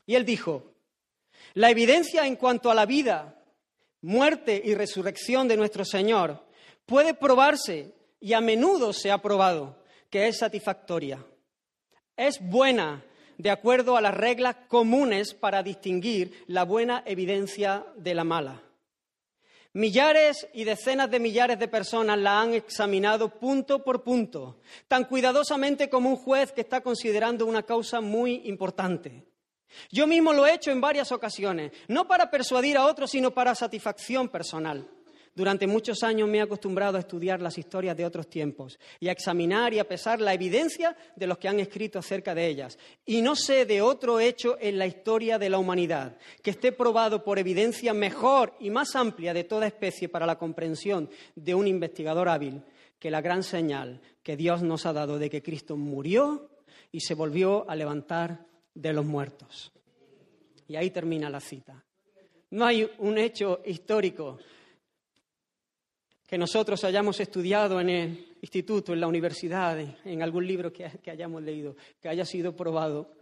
Y 0.06 0.14
él 0.14 0.24
dijo, 0.24 0.74
la 1.54 1.70
evidencia 1.70 2.26
en 2.26 2.36
cuanto 2.36 2.70
a 2.70 2.74
la 2.74 2.86
vida, 2.86 3.42
muerte 4.02 4.60
y 4.64 4.74
resurrección 4.74 5.48
de 5.48 5.56
nuestro 5.56 5.84
Señor 5.84 6.46
puede 6.86 7.12
probarse 7.14 7.94
y 8.20 8.32
a 8.32 8.40
menudo 8.40 8.92
se 8.92 9.10
ha 9.10 9.18
probado 9.18 9.82
que 10.10 10.28
es 10.28 10.38
satisfactoria. 10.38 11.24
Es 12.16 12.38
buena 12.40 13.04
de 13.38 13.50
acuerdo 13.50 13.96
a 13.96 14.00
las 14.00 14.14
reglas 14.14 14.56
comunes 14.68 15.34
para 15.34 15.62
distinguir 15.62 16.44
la 16.46 16.64
buena 16.64 17.02
evidencia 17.06 17.84
de 17.96 18.14
la 18.14 18.24
mala. 18.24 18.62
Millares 19.74 20.48
y 20.54 20.64
decenas 20.64 21.10
de 21.10 21.20
millares 21.20 21.58
de 21.58 21.68
personas 21.68 22.18
la 22.18 22.40
han 22.40 22.54
examinado 22.54 23.28
punto 23.28 23.84
por 23.84 24.02
punto, 24.02 24.58
tan 24.88 25.04
cuidadosamente 25.04 25.90
como 25.90 26.08
un 26.08 26.16
juez 26.16 26.50
que 26.52 26.62
está 26.62 26.80
considerando 26.80 27.44
una 27.44 27.62
causa 27.62 28.00
muy 28.00 28.40
importante. 28.46 29.26
Yo 29.90 30.06
mismo 30.06 30.32
lo 30.32 30.46
he 30.46 30.54
hecho 30.54 30.70
en 30.70 30.80
varias 30.80 31.12
ocasiones, 31.12 31.72
no 31.88 32.08
para 32.08 32.30
persuadir 32.30 32.78
a 32.78 32.86
otros, 32.86 33.10
sino 33.10 33.32
para 33.32 33.54
satisfacción 33.54 34.30
personal. 34.30 34.88
Durante 35.36 35.66
muchos 35.66 36.02
años 36.02 36.30
me 36.30 36.38
he 36.38 36.40
acostumbrado 36.40 36.96
a 36.96 37.00
estudiar 37.00 37.42
las 37.42 37.58
historias 37.58 37.94
de 37.94 38.06
otros 38.06 38.26
tiempos 38.26 38.78
y 38.98 39.08
a 39.08 39.12
examinar 39.12 39.74
y 39.74 39.78
a 39.78 39.86
pesar 39.86 40.18
la 40.18 40.32
evidencia 40.32 40.96
de 41.14 41.26
los 41.26 41.36
que 41.36 41.46
han 41.46 41.60
escrito 41.60 41.98
acerca 41.98 42.34
de 42.34 42.46
ellas. 42.46 42.78
Y 43.04 43.20
no 43.20 43.36
sé 43.36 43.66
de 43.66 43.82
otro 43.82 44.18
hecho 44.18 44.56
en 44.58 44.78
la 44.78 44.86
historia 44.86 45.38
de 45.38 45.50
la 45.50 45.58
humanidad 45.58 46.16
que 46.42 46.52
esté 46.52 46.72
probado 46.72 47.22
por 47.22 47.38
evidencia 47.38 47.92
mejor 47.92 48.54
y 48.60 48.70
más 48.70 48.96
amplia 48.96 49.34
de 49.34 49.44
toda 49.44 49.66
especie 49.66 50.08
para 50.08 50.24
la 50.24 50.38
comprensión 50.38 51.10
de 51.34 51.54
un 51.54 51.66
investigador 51.66 52.30
hábil 52.30 52.62
que 52.98 53.10
la 53.10 53.20
gran 53.20 53.42
señal 53.42 54.00
que 54.22 54.38
Dios 54.38 54.62
nos 54.62 54.86
ha 54.86 54.94
dado 54.94 55.18
de 55.18 55.28
que 55.28 55.42
Cristo 55.42 55.76
murió 55.76 56.48
y 56.90 57.00
se 57.00 57.12
volvió 57.12 57.68
a 57.68 57.76
levantar 57.76 58.46
de 58.72 58.94
los 58.94 59.04
muertos. 59.04 59.70
Y 60.66 60.76
ahí 60.76 60.88
termina 60.90 61.28
la 61.28 61.40
cita. 61.40 61.84
No 62.48 62.64
hay 62.64 62.90
un 63.00 63.18
hecho 63.18 63.60
histórico 63.66 64.38
que 66.26 66.36
nosotros 66.36 66.82
hayamos 66.84 67.20
estudiado 67.20 67.80
en 67.80 67.88
el 67.88 68.36
instituto, 68.42 68.92
en 68.92 69.00
la 69.00 69.06
universidad, 69.06 69.78
en 69.78 70.22
algún 70.22 70.46
libro 70.46 70.72
que, 70.72 70.90
hayamos 71.10 71.42
leído, 71.42 71.76
que 72.00 72.08
haya 72.08 72.24
sido 72.24 72.54
probado 72.54 73.14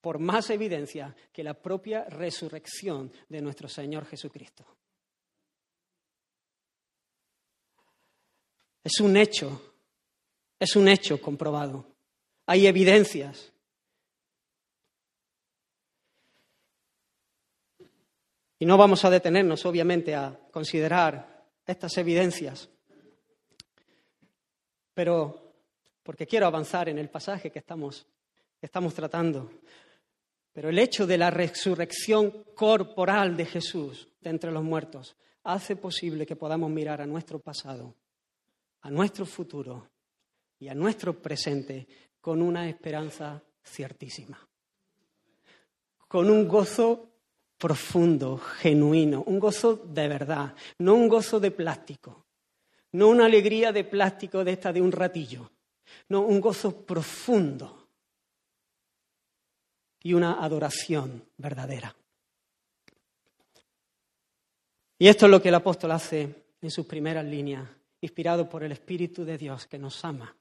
por 0.00 0.18
más 0.18 0.50
evidencia 0.50 1.14
que 1.32 1.42
la 1.42 1.54
propia 1.54 2.04
resurrección 2.04 3.12
de 3.28 3.42
nuestro 3.42 3.68
Señor 3.68 4.06
Jesucristo. 4.06 4.64
Es 8.82 9.00
un 9.00 9.16
hecho, 9.16 9.74
es 10.58 10.76
un 10.76 10.88
hecho 10.88 11.20
comprobado. 11.20 11.86
Hay 12.46 12.66
evidencias. 12.66 13.52
Y 18.58 18.66
no 18.66 18.76
vamos 18.76 19.04
a 19.04 19.10
detenernos, 19.10 19.66
obviamente, 19.66 20.14
a 20.14 20.38
considerar 20.50 21.44
estas 21.66 21.96
evidencias. 21.98 22.68
Pero, 24.94 25.52
porque 26.02 26.26
quiero 26.26 26.46
avanzar 26.46 26.88
en 26.88 26.98
el 26.98 27.10
pasaje 27.10 27.50
que 27.50 27.58
estamos, 27.58 28.06
estamos 28.62 28.94
tratando, 28.94 29.50
pero 30.52 30.70
el 30.70 30.78
hecho 30.78 31.06
de 31.06 31.18
la 31.18 31.30
resurrección 31.30 32.44
corporal 32.54 33.36
de 33.36 33.44
Jesús 33.44 34.08
de 34.22 34.30
entre 34.30 34.50
los 34.50 34.64
muertos 34.64 35.14
hace 35.44 35.76
posible 35.76 36.24
que 36.24 36.34
podamos 36.34 36.70
mirar 36.70 37.02
a 37.02 37.06
nuestro 37.06 37.38
pasado, 37.38 37.94
a 38.80 38.90
nuestro 38.90 39.26
futuro 39.26 39.90
y 40.58 40.68
a 40.68 40.74
nuestro 40.74 41.20
presente 41.20 41.86
con 42.22 42.40
una 42.40 42.68
esperanza 42.68 43.42
ciertísima, 43.62 44.48
con 46.08 46.30
un 46.30 46.48
gozo 46.48 47.15
profundo, 47.58 48.38
genuino, 48.38 49.22
un 49.26 49.38
gozo 49.38 49.76
de 49.76 50.08
verdad, 50.08 50.54
no 50.78 50.94
un 50.94 51.08
gozo 51.08 51.40
de 51.40 51.50
plástico, 51.50 52.26
no 52.92 53.08
una 53.08 53.26
alegría 53.26 53.72
de 53.72 53.84
plástico 53.84 54.44
de 54.44 54.52
esta 54.52 54.72
de 54.72 54.80
un 54.80 54.92
ratillo, 54.92 55.50
no 56.08 56.22
un 56.22 56.40
gozo 56.40 56.84
profundo 56.84 57.88
y 60.02 60.14
una 60.14 60.44
adoración 60.44 61.24
verdadera. 61.36 61.94
Y 64.98 65.08
esto 65.08 65.26
es 65.26 65.30
lo 65.30 65.42
que 65.42 65.48
el 65.48 65.54
apóstol 65.54 65.90
hace 65.92 66.46
en 66.60 66.70
sus 66.70 66.86
primeras 66.86 67.24
líneas, 67.24 67.68
inspirado 68.00 68.48
por 68.48 68.62
el 68.62 68.72
Espíritu 68.72 69.24
de 69.24 69.36
Dios 69.36 69.66
que 69.66 69.78
nos 69.78 70.04
ama, 70.04 70.34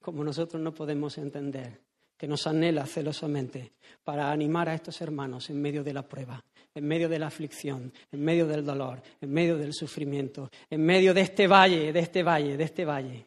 como 0.00 0.24
nosotros 0.24 0.62
no 0.62 0.72
podemos 0.74 1.18
entender 1.18 1.80
que 2.24 2.28
nos 2.28 2.46
anhela 2.46 2.86
celosamente 2.86 3.72
para 4.02 4.32
animar 4.32 4.66
a 4.70 4.74
estos 4.74 4.98
hermanos 5.02 5.50
en 5.50 5.60
medio 5.60 5.84
de 5.84 5.92
la 5.92 6.08
prueba, 6.08 6.42
en 6.74 6.86
medio 6.86 7.06
de 7.06 7.18
la 7.18 7.26
aflicción, 7.26 7.92
en 8.10 8.24
medio 8.24 8.46
del 8.46 8.64
dolor, 8.64 9.02
en 9.20 9.30
medio 9.30 9.58
del 9.58 9.74
sufrimiento, 9.74 10.50
en 10.70 10.82
medio 10.86 11.12
de 11.12 11.20
este 11.20 11.46
valle, 11.46 11.92
de 11.92 12.00
este 12.00 12.22
valle, 12.22 12.56
de 12.56 12.64
este 12.64 12.86
valle, 12.86 13.26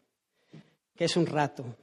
que 0.96 1.06
es 1.06 1.16
un 1.16 1.28
rato. 1.28 1.78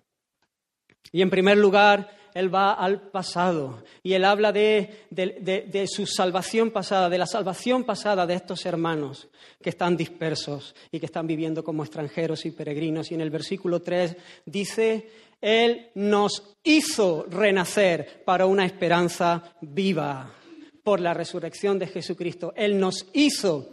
Y 1.13 1.23
en 1.23 1.31
primer 1.31 1.57
lugar, 1.57 2.11
Él 2.35 2.53
va 2.55 2.75
al 2.75 3.01
pasado 3.11 3.83
y 4.03 4.13
Él 4.13 4.25
habla 4.25 4.53
de, 4.53 5.07
de- 5.11 5.67
de- 5.71 5.87
su 5.87 6.05
salvación 6.05 6.71
pasada, 6.73 7.09
de 7.09 7.17
la 7.19 7.27
salvación 7.27 7.85
pasada 7.85 8.27
de 8.27 8.35
estos 8.35 8.67
hermanos 8.67 9.29
que 9.63 9.71
están 9.71 9.97
dispersos 9.97 10.75
y 10.91 10.99
que 11.01 11.07
están 11.07 11.27
viviendo 11.27 11.63
como 11.65 11.85
extranjeros 11.85 12.45
y 12.45 12.51
peregrinos. 12.51 13.11
Y 13.11 13.15
en 13.15 13.21
el 13.23 13.31
versículo 13.31 13.81
3 13.81 14.17
dice, 14.45 15.09
Él 15.41 15.91
nos 15.95 16.57
hizo 16.65 17.25
renacer 17.31 18.23
para 18.25 18.47
una 18.47 18.67
esperanza 18.67 19.55
viva 19.61 20.35
por 20.83 21.01
la 21.01 21.15
resurrección 21.15 21.79
de 21.79 21.87
Jesucristo. 21.87 22.53
Él 22.57 22.79
nos 22.79 23.07
hizo 23.15 23.71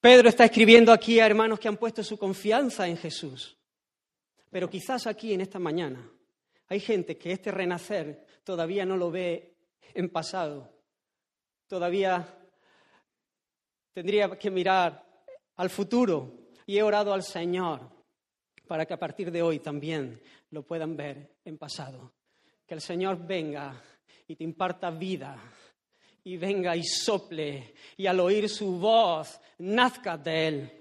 Pedro 0.00 0.28
está 0.28 0.44
escribiendo 0.44 0.92
aquí 0.92 1.18
a 1.18 1.26
hermanos 1.26 1.58
que 1.58 1.66
han 1.66 1.76
puesto 1.76 2.04
su 2.04 2.16
confianza 2.16 2.86
en 2.86 2.96
Jesús. 2.96 3.57
Pero 4.50 4.68
quizás 4.68 5.06
aquí 5.06 5.32
en 5.32 5.40
esta 5.40 5.58
mañana 5.58 6.10
hay 6.68 6.80
gente 6.80 7.16
que 7.16 7.32
este 7.32 7.50
renacer 7.50 8.26
todavía 8.44 8.84
no 8.84 8.96
lo 8.96 9.10
ve 9.10 9.54
en 9.94 10.10
pasado. 10.10 10.70
Todavía 11.66 12.26
tendría 13.92 14.30
que 14.38 14.50
mirar 14.50 15.04
al 15.56 15.70
futuro 15.70 16.48
y 16.66 16.78
he 16.78 16.82
orado 16.82 17.12
al 17.12 17.22
Señor 17.22 17.88
para 18.66 18.86
que 18.86 18.94
a 18.94 18.98
partir 18.98 19.30
de 19.30 19.42
hoy 19.42 19.58
también 19.58 20.20
lo 20.50 20.62
puedan 20.62 20.96
ver 20.96 21.36
en 21.44 21.58
pasado. 21.58 22.12
Que 22.66 22.74
el 22.74 22.80
Señor 22.80 23.26
venga 23.26 23.82
y 24.26 24.36
te 24.36 24.44
imparta 24.44 24.90
vida 24.90 25.36
y 26.24 26.36
venga 26.36 26.76
y 26.76 26.84
sople 26.84 27.74
y 27.96 28.06
al 28.06 28.20
oír 28.20 28.48
su 28.48 28.78
voz 28.78 29.40
nazca 29.58 30.18
de 30.18 30.48
él. 30.48 30.77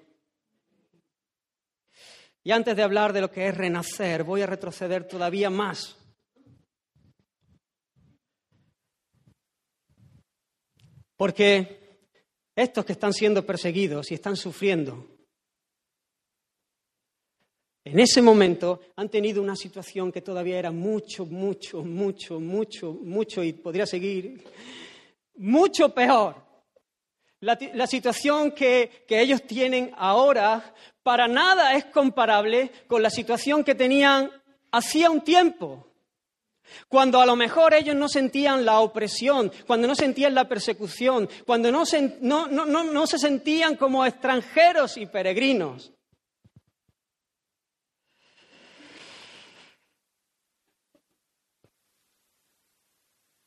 Y 2.47 2.51
antes 2.53 2.77
de 2.77 2.81
hablar 2.81 3.11
de 3.11 3.19
lo 3.19 3.29
que 3.29 3.45
es 3.45 3.57
renacer, 3.57 4.23
voy 4.23 4.41
a 4.41 4.45
retroceder 4.45 5.05
todavía 5.05 5.49
más. 5.49 5.97
Porque 11.17 12.07
estos 12.55 12.85
que 12.85 12.93
están 12.93 13.11
siendo 13.11 13.45
perseguidos 13.45 14.09
y 14.11 14.13
están 14.13 14.37
sufriendo, 14.37 15.05
en 17.83 17.99
ese 17.99 18.21
momento 18.21 18.79
han 18.95 19.09
tenido 19.09 19.43
una 19.43 19.57
situación 19.57 20.09
que 20.09 20.21
todavía 20.21 20.57
era 20.57 20.71
mucho, 20.71 21.25
mucho, 21.25 21.83
mucho, 21.83 22.39
mucho, 22.39 22.93
mucho, 22.93 23.43
y 23.43 23.51
podría 23.51 23.85
seguir, 23.85 24.41
mucho 25.35 25.93
peor. 25.93 26.47
La, 27.41 27.85
situación 27.85 28.51
que, 28.51 29.03
que 29.05 29.21
ellos 29.21 29.43
tienen 29.43 29.91
ahora 29.95 30.73
para 31.07 31.29
nada 31.29 31.73
es 31.75 31.85
comparable 31.85 32.69
con 32.85 33.01
la 33.01 33.09
situación 33.09 33.63
que 33.63 33.75
tenían 33.75 34.29
hacía 34.73 35.09
un 35.09 35.21
tiempo. 35.21 35.87
Cuando 36.89 37.21
a 37.21 37.25
lo 37.25 37.37
mejor 37.37 37.73
ellos 37.73 37.95
no 37.95 38.09
sentían 38.09 38.65
la 38.65 38.81
opresión, 38.81 39.49
cuando 39.65 39.87
no 39.87 39.95
sentían 39.95 40.35
la 40.35 40.49
persecución, 40.49 41.29
cuando 41.45 41.71
no, 41.71 41.83
no- 42.19 42.47
no- 42.49 42.65
no- 42.65 42.83
no 42.83 43.07
se 43.07 43.17
sentían 43.19 43.77
como 43.77 44.05
extranjeros 44.05 44.97
y 44.97 45.05
peregrinos. 45.05 45.93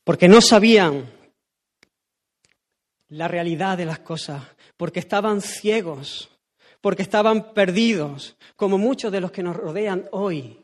Porque 0.04 0.28
no 0.28 0.40
sabían 0.40 1.12
la 3.08 3.28
realidad 3.28 3.76
de 3.76 3.84
las 3.86 3.98
cosas, 4.00 4.42
porque 4.76 5.00
estaban 5.00 5.40
ciegos, 5.40 6.30
porque 6.80 7.02
estaban 7.02 7.52
perdidos, 7.52 8.36
como 8.56 8.78
muchos 8.78 9.12
de 9.12 9.20
los 9.20 9.30
que 9.30 9.42
nos 9.42 9.56
rodean 9.56 10.08
hoy, 10.12 10.58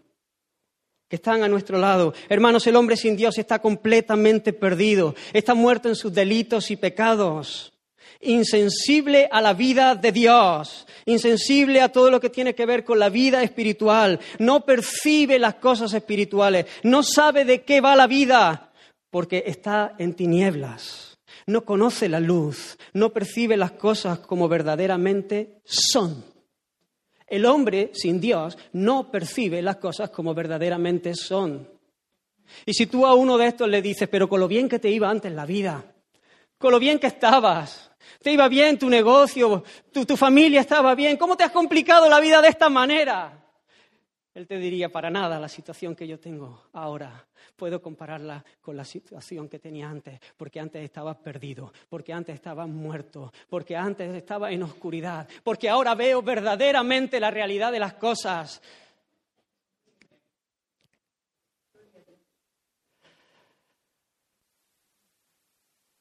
que 1.08 1.16
están 1.16 1.42
a 1.42 1.48
nuestro 1.48 1.78
lado. 1.78 2.14
Hermanos, 2.28 2.66
el 2.66 2.76
hombre 2.76 2.96
sin 2.96 3.16
Dios 3.16 3.38
está 3.38 3.60
completamente 3.60 4.52
perdido, 4.52 5.14
está 5.32 5.54
muerto 5.54 5.88
en 5.88 5.94
sus 5.94 6.12
delitos 6.12 6.70
y 6.70 6.76
pecados, 6.76 7.72
insensible 8.20 9.28
a 9.30 9.40
la 9.40 9.52
vida 9.52 9.94
de 9.94 10.10
Dios, 10.10 10.86
insensible 11.04 11.80
a 11.80 11.90
todo 11.90 12.10
lo 12.10 12.20
que 12.20 12.30
tiene 12.30 12.54
que 12.54 12.66
ver 12.66 12.84
con 12.84 12.98
la 12.98 13.08
vida 13.08 13.42
espiritual, 13.42 14.18
no 14.38 14.64
percibe 14.64 15.38
las 15.38 15.56
cosas 15.56 15.92
espirituales, 15.92 16.66
no 16.82 17.02
sabe 17.02 17.44
de 17.44 17.62
qué 17.62 17.80
va 17.80 17.94
la 17.94 18.06
vida, 18.06 18.72
porque 19.10 19.44
está 19.46 19.94
en 19.98 20.14
tinieblas, 20.14 21.05
no 21.46 21.64
conoce 21.64 22.08
la 22.08 22.20
luz, 22.20 22.76
no 22.92 23.12
percibe 23.12 23.56
las 23.56 23.72
cosas 23.72 24.18
como 24.20 24.48
verdaderamente 24.48 25.60
son. 25.64 26.24
El 27.26 27.46
hombre 27.46 27.90
sin 27.94 28.20
Dios 28.20 28.56
no 28.72 29.10
percibe 29.10 29.62
las 29.62 29.76
cosas 29.76 30.10
como 30.10 30.34
verdaderamente 30.34 31.14
son. 31.14 31.68
Y 32.64 32.74
si 32.74 32.86
tú 32.86 33.06
a 33.06 33.14
uno 33.14 33.38
de 33.38 33.48
estos 33.48 33.68
le 33.68 33.82
dices, 33.82 34.08
pero 34.08 34.28
con 34.28 34.40
lo 34.40 34.48
bien 34.48 34.68
que 34.68 34.78
te 34.78 34.90
iba 34.90 35.10
antes 35.10 35.32
la 35.32 35.46
vida, 35.46 35.84
con 36.58 36.70
lo 36.70 36.78
bien 36.78 36.98
que 36.98 37.08
estabas, 37.08 37.90
te 38.22 38.32
iba 38.32 38.48
bien 38.48 38.78
tu 38.78 38.88
negocio, 38.88 39.64
tu, 39.92 40.04
tu 40.04 40.16
familia 40.16 40.60
estaba 40.60 40.94
bien, 40.94 41.16
¿cómo 41.16 41.36
te 41.36 41.44
has 41.44 41.50
complicado 41.50 42.08
la 42.08 42.20
vida 42.20 42.40
de 42.40 42.48
esta 42.48 42.68
manera? 42.68 43.44
Él 44.34 44.46
te 44.46 44.58
diría, 44.58 44.92
para 44.92 45.10
nada, 45.10 45.40
la 45.40 45.48
situación 45.48 45.96
que 45.96 46.06
yo 46.06 46.20
tengo 46.20 46.68
ahora 46.72 47.26
puedo 47.56 47.80
compararla 47.80 48.44
con 48.60 48.76
la 48.76 48.84
situación 48.84 49.48
que 49.48 49.58
tenía 49.58 49.88
antes, 49.88 50.20
porque 50.36 50.60
antes 50.60 50.84
estaba 50.84 51.14
perdido, 51.18 51.72
porque 51.88 52.12
antes 52.12 52.34
estaba 52.34 52.66
muerto, 52.66 53.32
porque 53.48 53.76
antes 53.76 54.14
estaba 54.14 54.52
en 54.52 54.62
oscuridad, 54.62 55.26
porque 55.42 55.68
ahora 55.68 55.94
veo 55.94 56.22
verdaderamente 56.22 57.18
la 57.18 57.30
realidad 57.30 57.72
de 57.72 57.80
las 57.80 57.94
cosas. 57.94 58.60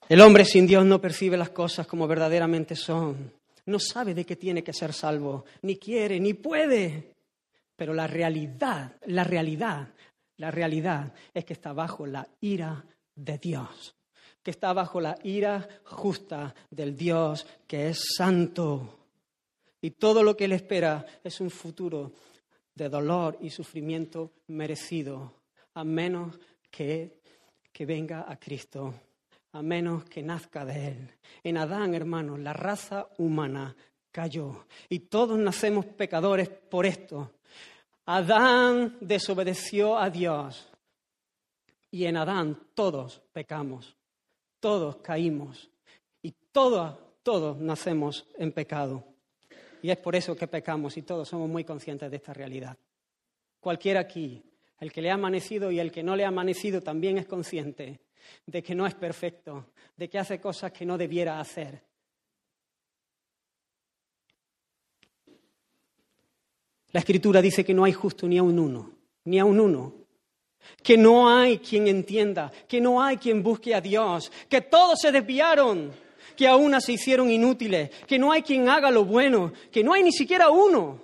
El 0.08 0.22
hombre 0.22 0.46
sin 0.46 0.68
Dios 0.68 0.86
no 0.86 1.02
percibe 1.02 1.36
las 1.36 1.50
cosas 1.50 1.88
como 1.88 2.08
verdaderamente 2.08 2.76
son. 2.76 3.34
No 3.66 3.80
sabe 3.80 4.14
de 4.14 4.24
qué 4.24 4.36
tiene 4.36 4.64
que 4.64 4.74
ser 4.74 4.94
salvo, 4.94 5.46
ni 5.64 5.78
quiere, 5.78 6.20
ni 6.20 6.36
puede. 6.36 7.16
Pero 7.76 7.94
la 7.94 8.06
realidad, 8.06 8.96
la 9.08 9.24
realidad, 9.24 9.88
la 10.38 10.52
realidad 10.52 11.14
es 11.34 11.46
que 11.46 11.54
está 11.54 11.74
bajo 11.74 12.06
la 12.06 12.28
ira 12.42 12.86
de 13.16 13.38
Dios, 13.38 13.96
que 14.44 14.52
está 14.52 14.74
bajo 14.74 15.00
la 15.00 15.18
ira 15.24 15.68
justa 15.84 16.54
del 16.70 16.96
Dios 16.96 17.46
que 17.68 17.90
es 17.90 18.04
santo. 18.18 19.00
Y 19.82 19.92
todo 19.92 20.24
lo 20.24 20.36
que 20.36 20.48
le 20.48 20.56
espera 20.56 21.06
es 21.24 21.40
un 21.42 21.50
futuro 21.50 22.12
de 22.74 22.90
dolor 22.90 23.38
y 23.42 23.50
sufrimiento 23.50 24.34
merecido, 24.48 25.34
a 25.74 25.84
menos 25.84 26.38
que, 26.70 27.22
que 27.72 27.86
venga 27.86 28.26
a 28.28 28.38
Cristo, 28.38 28.94
a 29.54 29.62
menos 29.62 30.04
que 30.06 30.22
nazca 30.22 30.66
de 30.66 30.88
Él. 30.88 31.12
En 31.44 31.58
Adán, 31.58 31.96
hermanos, 31.96 32.40
la 32.40 32.52
raza 32.52 33.08
humana 33.18 33.76
cayó 34.12 34.66
y 34.90 35.00
todos 35.00 35.38
nacemos 35.38 35.86
pecadores 35.86 36.50
por 36.50 36.86
esto. 36.86 37.32
Adán 38.06 38.98
desobedeció 39.00 39.98
a 39.98 40.10
Dios 40.10 40.70
y 41.90 42.06
en 42.06 42.18
Adán 42.18 42.60
todos 42.76 43.22
pecamos, 43.34 43.96
todos 44.60 44.98
caímos 44.98 45.70
y 46.22 46.32
todos, 46.52 46.98
todos 47.24 47.58
nacemos 47.58 48.28
en 48.38 48.52
pecado. 48.52 49.04
Y 49.82 49.90
es 49.90 49.98
por 49.98 50.16
eso 50.16 50.36
que 50.36 50.48
pecamos 50.48 50.98
y 50.98 51.02
todos 51.02 51.30
somos 51.30 51.50
muy 51.50 51.64
conscientes 51.64 52.10
de 52.10 52.18
esta 52.18 52.34
realidad. 52.34 52.78
Cualquiera 53.60 54.02
aquí, 54.02 54.44
el 54.80 54.92
que 54.92 55.02
le 55.02 55.10
ha 55.10 55.16
amanecido 55.16 55.72
y 55.72 55.80
el 55.80 55.92
que 55.92 56.04
no 56.04 56.16
le 56.16 56.26
ha 56.26 56.30
amanecido 56.30 56.82
también 56.82 57.18
es 57.18 57.26
consciente 57.26 58.00
de 58.46 58.62
que 58.62 58.76
no 58.76 58.86
es 58.86 58.94
perfecto, 58.94 59.72
de 59.96 60.10
que 60.10 60.20
hace 60.20 60.40
cosas 60.40 60.72
que 60.72 60.86
no 60.86 60.98
debiera 60.98 61.40
hacer. 61.40 61.82
La 66.96 67.00
escritura 67.00 67.42
dice 67.42 67.66
que 67.66 67.74
no 67.74 67.84
hay 67.84 67.92
justo 67.92 68.26
ni 68.26 68.38
a 68.38 68.44
un 68.44 68.58
uno, 68.58 68.90
ni 69.26 69.38
a 69.38 69.44
un 69.44 69.60
uno. 69.60 69.96
Que 70.82 70.98
no 70.98 71.28
hay 71.28 71.58
quien 71.58 71.90
entienda, 71.90 72.50
que 72.70 72.80
no 72.80 73.04
hay 73.04 73.18
quien 73.18 73.44
busque 73.44 73.76
a 73.76 73.82
Dios, 73.82 74.32
que 74.48 74.62
todos 74.62 75.00
se 75.02 75.12
desviaron, 75.12 75.92
que 76.38 76.48
a 76.48 76.80
se 76.80 76.94
hicieron 76.94 77.30
inútiles, 77.30 77.90
que 78.08 78.18
no 78.18 78.32
hay 78.32 78.44
quien 78.44 78.70
haga 78.70 78.92
lo 78.92 79.04
bueno, 79.04 79.52
que 79.74 79.84
no 79.84 79.92
hay 79.92 80.04
ni 80.04 80.14
siquiera 80.14 80.50
uno. 80.50 81.02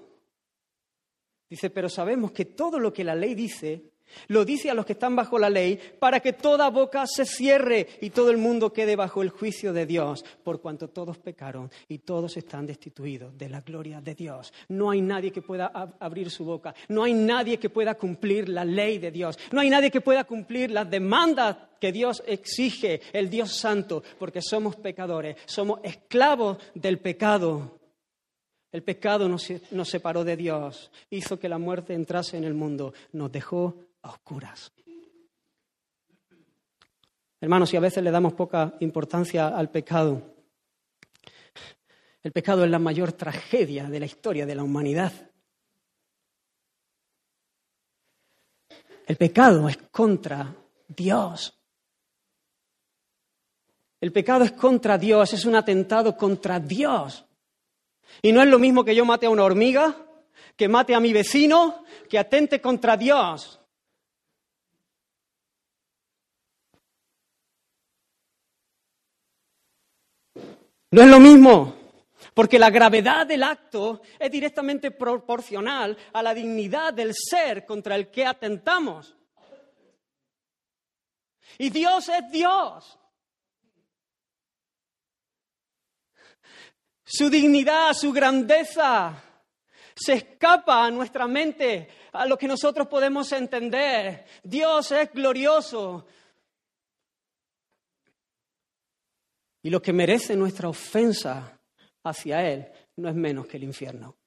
Dice, 1.50 1.70
pero 1.70 1.90
sabemos 1.90 2.32
que 2.32 2.46
todo 2.46 2.80
lo 2.80 2.94
que 2.94 3.04
la 3.04 3.14
ley 3.14 3.36
dice, 3.36 3.91
lo 4.28 4.46
dice 4.46 4.70
a 4.70 4.74
los 4.74 4.86
que 4.86 4.94
están 4.94 5.16
bajo 5.16 5.38
la 5.40 5.50
ley, 5.50 5.80
para 6.00 6.20
que 6.20 6.34
toda 6.34 6.70
boca 6.70 7.06
se 7.08 7.26
cierre 7.26 7.88
y 8.02 8.10
todo 8.12 8.32
el 8.32 8.38
mundo 8.38 8.72
quede 8.74 8.96
bajo 8.96 9.22
el 9.22 9.30
juicio 9.30 9.74
de 9.74 9.86
Dios, 9.86 10.24
por 10.44 10.62
cuanto 10.62 10.88
todos 10.90 11.18
pecaron 11.18 11.70
y 11.88 12.00
todos 12.00 12.38
están 12.38 12.66
destituidos 12.66 13.38
de 13.38 13.50
la 13.50 13.62
gloria 13.62 14.02
de 14.02 14.16
Dios. 14.16 14.54
No 14.70 14.92
hay 14.92 15.02
nadie 15.02 15.32
que 15.32 15.42
pueda 15.42 15.72
ab- 15.74 15.94
abrir 16.00 16.30
su 16.30 16.46
boca, 16.46 16.74
no 16.90 17.04
hay 17.04 17.14
nadie 17.14 17.58
que 17.58 17.70
pueda 17.70 17.96
cumplir 17.96 18.50
la 18.50 18.66
ley 18.66 18.98
de 18.98 19.12
Dios, 19.12 19.38
no 19.52 19.62
hay 19.62 19.70
nadie 19.70 19.92
que 19.92 20.02
pueda 20.02 20.24
cumplir 20.24 20.72
las 20.72 20.90
demandas 20.90 21.58
que 21.80 21.92
Dios 21.92 22.22
exige, 22.28 23.02
el 23.12 23.30
Dios 23.30 23.52
santo, 23.56 24.04
porque 24.20 24.42
somos 24.42 24.76
pecadores, 24.76 25.36
somos 25.46 25.80
esclavos 25.84 26.58
del 26.76 27.00
pecado. 27.00 27.80
El 28.72 28.84
pecado 28.84 29.28
nos 29.28 29.90
separó 29.90 30.24
de 30.24 30.38
Dios, 30.38 30.92
hizo 31.10 31.38
que 31.40 31.50
la 31.50 31.58
muerte 31.58 31.94
entrase 31.94 32.38
en 32.38 32.46
el 32.46 32.54
mundo, 32.54 32.94
nos 33.12 33.32
dejó 33.32 33.76
a 34.04 34.10
oscuras. 34.10 34.72
Hermanos, 37.40 37.74
y 37.74 37.78
a 37.78 37.82
veces 37.82 38.04
le 38.04 38.12
damos 38.12 38.34
poca 38.34 38.76
importancia 38.80 39.48
al 39.48 39.70
pecado, 39.72 40.22
el 42.24 42.32
pecado 42.32 42.64
es 42.64 42.70
la 42.70 42.80
mayor 42.80 43.14
tragedia 43.14 43.90
de 43.90 44.00
la 44.00 44.06
historia 44.06 44.46
de 44.46 44.56
la 44.56 44.64
humanidad. 44.64 45.12
El 49.08 49.16
pecado 49.16 49.68
es 49.68 49.78
contra 49.92 50.56
Dios. 50.88 51.58
El 54.00 54.12
pecado 54.12 54.44
es 54.44 54.52
contra 54.52 54.98
Dios, 54.98 55.34
es 55.34 55.46
un 55.46 55.56
atentado 55.56 56.16
contra 56.16 56.60
Dios. 56.60 57.26
Y 58.22 58.32
no 58.32 58.42
es 58.42 58.48
lo 58.48 58.60
mismo 58.60 58.84
que 58.84 58.96
yo 58.96 59.06
mate 59.06 59.26
a 59.26 59.30
una 59.32 59.44
hormiga, 59.44 59.96
que 60.56 60.68
mate 60.68 60.94
a 60.94 61.00
mi 61.00 61.14
vecino, 61.14 61.84
que 62.08 62.20
atente 62.20 62.62
contra 62.62 62.98
Dios. 62.98 63.61
No 70.92 71.02
es 71.02 71.08
lo 71.08 71.22
mismo, 71.22 71.74
porque 72.34 72.60
la 72.60 72.70
gravedad 72.70 73.26
del 73.26 73.44
acto 73.44 74.02
es 74.20 74.30
directamente 74.30 74.92
proporcional 74.92 75.98
a 76.12 76.22
la 76.22 76.34
dignidad 76.34 76.94
del 76.94 77.14
ser 77.16 77.66
contra 77.66 77.96
el 77.96 78.12
que 78.12 78.26
atentamos. 78.26 79.16
Y 81.58 81.70
Dios 81.70 82.10
es 82.10 82.30
Dios. 82.30 83.00
Su 87.06 87.30
dignidad, 87.30 87.94
su 87.94 88.12
grandeza 88.12 89.22
se 89.96 90.14
escapa 90.14 90.86
a 90.86 90.92
nuestra 90.92 91.28
mente, 91.28 91.90
a 92.12 92.26
lo 92.26 92.38
que 92.38 92.48
nosotros 92.48 92.88
podemos 92.88 93.32
entender. 93.32 94.26
Dios 94.44 94.92
es 94.92 95.12
glorioso, 95.14 96.06
Y 99.64 99.70
lo 99.70 99.82
que 99.82 99.94
merece 99.94 100.36
nuestra 100.36 100.70
ofensa 100.70 101.60
hacia 102.04 102.50
Él 102.50 102.68
no 102.98 103.10
es 103.10 103.16
menos 103.16 103.48
que 103.48 103.58
el 103.58 103.64
infierno. 103.64 104.18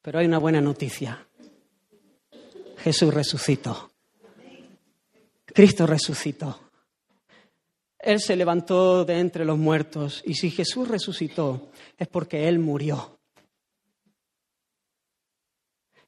Pero 0.00 0.18
hay 0.18 0.26
una 0.26 0.38
buena 0.38 0.60
noticia. 0.60 1.26
Jesús 2.78 3.14
resucitó. 3.14 3.92
Cristo 5.46 5.86
resucitó. 5.86 6.72
Él 7.98 8.20
se 8.20 8.34
levantó 8.34 9.04
de 9.04 9.18
entre 9.20 9.44
los 9.44 9.56
muertos 9.56 10.22
y 10.26 10.34
si 10.34 10.50
Jesús 10.50 10.88
resucitó 10.88 11.70
es 11.96 12.08
porque 12.08 12.48
Él 12.48 12.58
murió. 12.58 13.20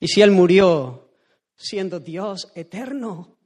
Y 0.00 0.08
si 0.08 0.22
Él 0.22 0.32
murió 0.32 1.12
siendo 1.54 2.00
Dios 2.00 2.50
eterno, 2.56 3.36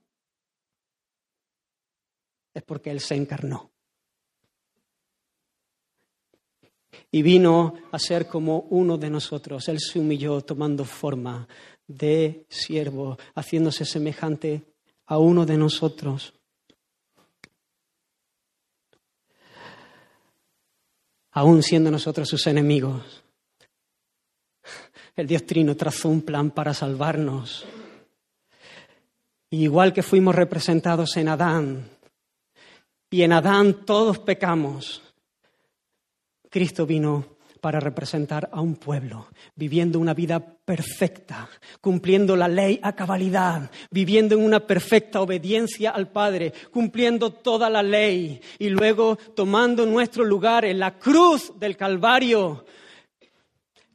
es 2.55 2.63
porque 2.63 2.91
Él 2.91 3.01
se 3.01 3.15
encarnó. 3.15 3.71
Y 7.11 7.23
vino 7.23 7.75
a 7.91 7.99
ser 7.99 8.27
como 8.27 8.61
uno 8.71 8.99
de 8.99 9.11
nosotros. 9.11 9.69
Él 9.69 9.79
se 9.81 9.99
humilló 9.99 10.41
tomando 10.43 10.85
forma 10.85 11.49
de 11.87 12.45
siervo, 12.49 13.19
haciéndose 13.35 13.85
semejante 13.85 14.63
a 15.07 15.19
uno 15.19 15.47
de 15.47 15.57
nosotros. 15.57 16.35
Aún 21.31 21.63
siendo 21.63 21.91
nosotros 21.91 22.29
sus 22.29 22.47
enemigos, 22.47 23.23
el 25.17 25.27
Dios 25.27 25.45
Trino 25.47 25.77
trazó 25.77 26.09
un 26.09 26.23
plan 26.23 26.51
para 26.51 26.75
salvarnos. 26.75 27.67
igual 29.51 29.93
que 29.95 30.03
fuimos 30.03 30.35
representados 30.35 31.17
en 31.17 31.29
Adán, 31.29 31.91
y 33.11 33.23
en 33.23 33.33
Adán 33.33 33.85
todos 33.85 34.19
pecamos. 34.19 35.03
Cristo 36.51 36.87
vino 36.87 37.39
para 37.61 37.81
representar 37.81 38.49
a 38.53 38.61
un 38.61 38.77
pueblo, 38.77 39.27
viviendo 39.57 39.99
una 39.99 40.15
vida 40.15 40.39
perfecta, 40.41 41.49
cumpliendo 41.81 42.37
la 42.37 42.49
ley 42.49 42.79
a 42.83 42.95
cabalidad, 42.95 43.71
viviendo 43.91 44.37
en 44.37 44.45
una 44.45 44.61
perfecta 44.61 45.21
obediencia 45.21 45.91
al 45.91 46.09
Padre, 46.09 46.53
cumpliendo 46.71 47.33
toda 47.33 47.69
la 47.69 47.83
ley 47.83 48.41
y 48.59 48.69
luego 48.69 49.17
tomando 49.35 49.87
nuestro 49.87 50.25
lugar 50.25 50.65
en 50.65 50.79
la 50.79 50.99
cruz 50.99 51.53
del 51.59 51.77
Calvario 51.77 52.65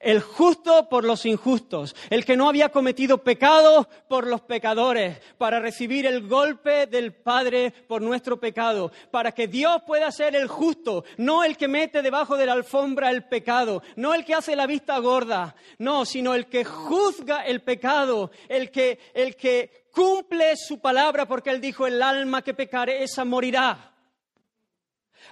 el 0.04 0.22
justo 0.22 0.90
por 0.90 1.04
los 1.04 1.26
injustos, 1.26 1.96
el 2.10 2.26
que 2.26 2.38
no 2.38 2.50
había 2.50 2.70
cometido 2.70 3.20
pecado 3.20 3.88
por 4.08 4.28
los 4.28 4.42
pecadores, 4.42 5.20
para 5.38 5.60
recibir 5.60 6.06
el 6.06 6.28
golpe 6.28 6.88
del 6.88 7.14
Padre 7.14 7.74
por 7.88 8.02
nuestro 8.02 8.40
pecado, 8.40 8.92
para 9.12 9.32
que 9.32 9.48
Dios 9.48 9.82
pueda 9.88 10.12
ser 10.12 10.36
el 10.36 10.48
justo, 10.48 11.06
no 11.18 11.44
el 11.44 11.58
que 11.58 11.68
mete 11.68 12.02
debajo 12.02 12.38
de 12.38 12.46
la 12.46 12.54
alfombra 12.54 13.10
el 13.10 13.26
pecado, 13.26 13.82
no 13.96 14.14
el 14.14 14.26
que 14.26 14.36
hace 14.36 14.56
la 14.56 14.68
vista 14.68 14.98
gorda, 15.00 15.56
no, 15.80 16.06
sino 16.06 16.34
el 16.34 16.48
que 16.48 16.66
juzga 16.66 17.46
el 17.46 17.62
pecado, 17.62 18.32
el 18.50 18.72
que, 18.72 19.00
el 19.14 19.36
que 19.36 19.84
cumple 19.92 20.56
su 20.58 20.80
palabra, 20.80 21.28
porque 21.28 21.52
él 21.52 21.62
dijo, 21.62 21.88
el 21.88 22.02
alma 22.02 22.42
que 22.42 22.54
pecare, 22.54 23.04
esa 23.04 23.24
morirá. 23.24 23.93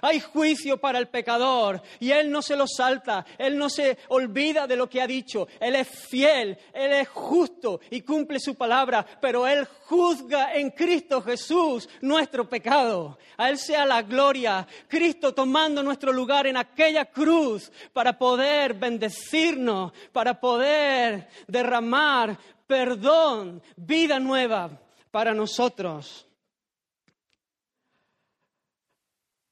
Hay 0.00 0.20
juicio 0.20 0.78
para 0.78 0.98
el 0.98 1.08
pecador 1.08 1.82
y 2.00 2.10
Él 2.10 2.30
no 2.30 2.42
se 2.42 2.56
lo 2.56 2.66
salta, 2.66 3.24
Él 3.38 3.58
no 3.58 3.68
se 3.68 3.98
olvida 4.08 4.66
de 4.66 4.76
lo 4.76 4.88
que 4.88 5.00
ha 5.00 5.06
dicho, 5.06 5.48
Él 5.60 5.76
es 5.76 5.88
fiel, 5.88 6.58
Él 6.72 6.92
es 6.92 7.08
justo 7.08 7.80
y 7.90 8.00
cumple 8.00 8.40
su 8.40 8.54
palabra, 8.54 9.04
pero 9.20 9.46
Él 9.46 9.66
juzga 9.86 10.54
en 10.54 10.70
Cristo 10.70 11.22
Jesús 11.22 11.88
nuestro 12.00 12.48
pecado. 12.48 13.18
A 13.36 13.48
Él 13.48 13.58
sea 13.58 13.84
la 13.84 14.02
gloria, 14.02 14.66
Cristo 14.88 15.34
tomando 15.34 15.82
nuestro 15.82 16.12
lugar 16.12 16.46
en 16.46 16.56
aquella 16.56 17.04
cruz 17.04 17.70
para 17.92 18.18
poder 18.18 18.74
bendecirnos, 18.74 19.92
para 20.12 20.38
poder 20.40 21.28
derramar 21.46 22.38
perdón, 22.72 23.62
vida 23.76 24.18
nueva 24.18 24.70
para 25.10 25.34
nosotros. 25.34 26.26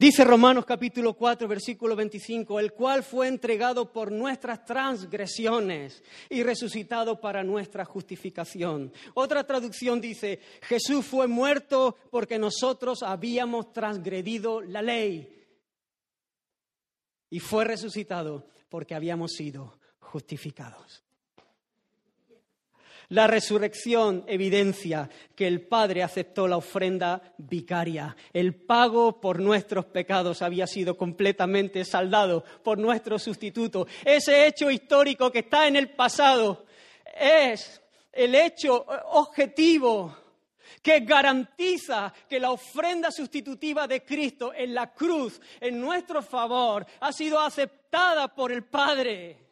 Dice 0.01 0.25
Romanos 0.25 0.65
capítulo 0.65 1.13
4, 1.13 1.47
versículo 1.47 1.95
25, 1.95 2.59
el 2.59 2.73
cual 2.73 3.03
fue 3.03 3.29
entregado 3.29 3.93
por 3.93 4.11
nuestras 4.11 4.65
transgresiones 4.65 6.03
y 6.31 6.43
resucitado 6.43 7.21
para 7.21 7.45
nuestra 7.45 7.85
justificación. 7.85 8.95
Otra 9.13 9.45
traducción 9.45 10.01
dice, 10.01 10.41
Jesús 10.63 11.05
fue 11.05 11.27
muerto 11.27 11.99
porque 12.11 12.39
nosotros 12.39 13.03
habíamos 13.03 13.75
transgredido 13.75 14.63
la 14.63 14.81
ley 14.81 15.47
y 17.29 17.39
fue 17.39 17.67
resucitado 17.67 18.49
porque 18.71 18.95
habíamos 18.95 19.33
sido 19.33 19.79
justificados. 19.99 21.05
La 23.11 23.27
resurrección 23.27 24.25
evidencia 24.29 25.11
que 25.35 25.49
el 25.49 25.63
Padre 25.63 26.05
aceptó 26.05 26.47
la 26.47 26.57
ofrenda 26.57 27.21
vicaria. 27.39 28.17
El 28.33 28.55
pago 28.55 29.21
por 29.21 29.41
nuestros 29.41 29.85
pecados 29.87 30.43
había 30.43 30.69
sido 30.69 30.97
completamente 30.97 31.85
saldado 31.85 32.45
por 32.63 32.79
nuestro 32.79 33.19
sustituto. 33.19 33.89
Ese 34.05 34.47
hecho 34.47 34.71
histórico 34.71 35.33
que 35.33 35.41
está 35.41 35.67
en 35.67 35.75
el 35.75 35.91
pasado 35.91 36.67
es 37.21 37.83
el 38.13 38.33
hecho 38.37 38.87
objetivo 39.11 40.17
que 40.81 41.01
garantiza 41.01 42.15
que 42.29 42.39
la 42.39 42.53
ofrenda 42.53 43.11
sustitutiva 43.11 43.89
de 43.89 44.05
Cristo 44.05 44.53
en 44.55 44.73
la 44.73 44.95
cruz, 44.95 45.41
en 45.61 45.81
nuestro 45.81 46.23
favor, 46.23 46.87
ha 47.01 47.13
sido 47.13 47.41
aceptada 47.41 48.29
por 48.29 48.53
el 48.53 48.63
Padre. 48.63 49.50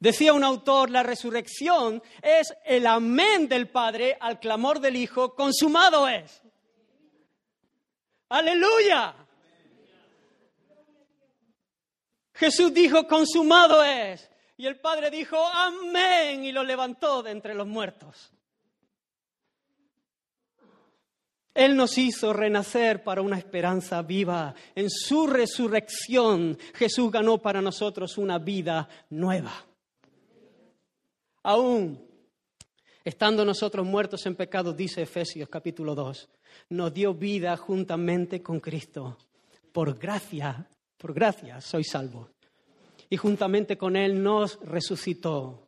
Decía 0.00 0.32
un 0.32 0.44
autor, 0.44 0.90
la 0.90 1.02
resurrección 1.02 2.02
es 2.22 2.54
el 2.64 2.86
amén 2.86 3.48
del 3.48 3.68
Padre 3.68 4.16
al 4.20 4.38
clamor 4.38 4.80
del 4.80 4.96
Hijo, 4.96 5.34
consumado 5.34 6.06
es. 6.06 6.40
Aleluya. 8.28 9.14
Jesús 12.34 12.72
dijo, 12.72 13.08
consumado 13.08 13.82
es. 13.82 14.30
Y 14.56 14.66
el 14.66 14.78
Padre 14.78 15.10
dijo, 15.10 15.36
amén, 15.36 16.44
y 16.44 16.52
lo 16.52 16.62
levantó 16.62 17.22
de 17.22 17.32
entre 17.32 17.54
los 17.54 17.66
muertos. 17.66 18.32
Él 21.54 21.74
nos 21.74 21.98
hizo 21.98 22.32
renacer 22.32 23.02
para 23.02 23.20
una 23.20 23.36
esperanza 23.36 24.00
viva. 24.02 24.54
En 24.76 24.88
su 24.88 25.26
resurrección 25.26 26.56
Jesús 26.74 27.10
ganó 27.10 27.38
para 27.38 27.60
nosotros 27.60 28.16
una 28.16 28.38
vida 28.38 28.88
nueva 29.10 29.67
aún 31.48 31.98
estando 33.04 33.42
nosotros 33.42 33.86
muertos 33.86 34.26
en 34.26 34.36
pecado, 34.36 34.74
dice 34.74 35.00
Efesios 35.00 35.48
capítulo 35.48 35.94
2, 35.94 36.28
nos 36.70 36.92
dio 36.92 37.14
vida 37.14 37.56
juntamente 37.56 38.42
con 38.42 38.60
Cristo. 38.60 39.16
Por 39.72 39.98
gracia 39.98 40.68
Por 40.98 41.14
gracia 41.14 41.60
soy 41.60 41.84
salvo. 41.84 42.28
Y 43.08 43.16
juntamente 43.16 43.78
con 43.78 43.96
Él 43.96 44.22
nos 44.22 44.58
resucitó. 44.60 45.67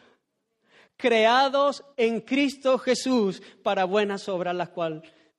creados 1.01 1.83
en 1.97 2.21
Cristo 2.21 2.77
Jesús 2.77 3.41
para 3.63 3.85
buenas 3.85 4.29
obras, 4.29 4.55
las, 4.55 4.69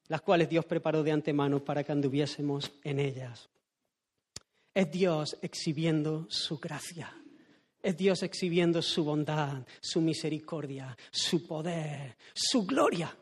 las 0.09 0.21
cuales 0.21 0.49
Dios 0.49 0.65
preparó 0.65 1.05
de 1.05 1.13
antemano 1.13 1.65
para 1.65 1.85
que 1.85 1.93
anduviésemos 1.93 2.73
en 2.83 2.99
ellas. 2.99 3.49
Es 4.75 4.91
Dios 4.91 5.39
exhibiendo 5.41 6.27
su 6.29 6.59
gracia. 6.59 7.15
Es 7.81 7.97
Dios 7.97 8.23
exhibiendo 8.23 8.83
su 8.83 9.05
bondad, 9.05 9.65
su 9.81 10.01
misericordia, 10.01 10.97
su 11.11 11.47
poder, 11.47 12.17
su 12.35 12.67
gloria. 12.67 13.17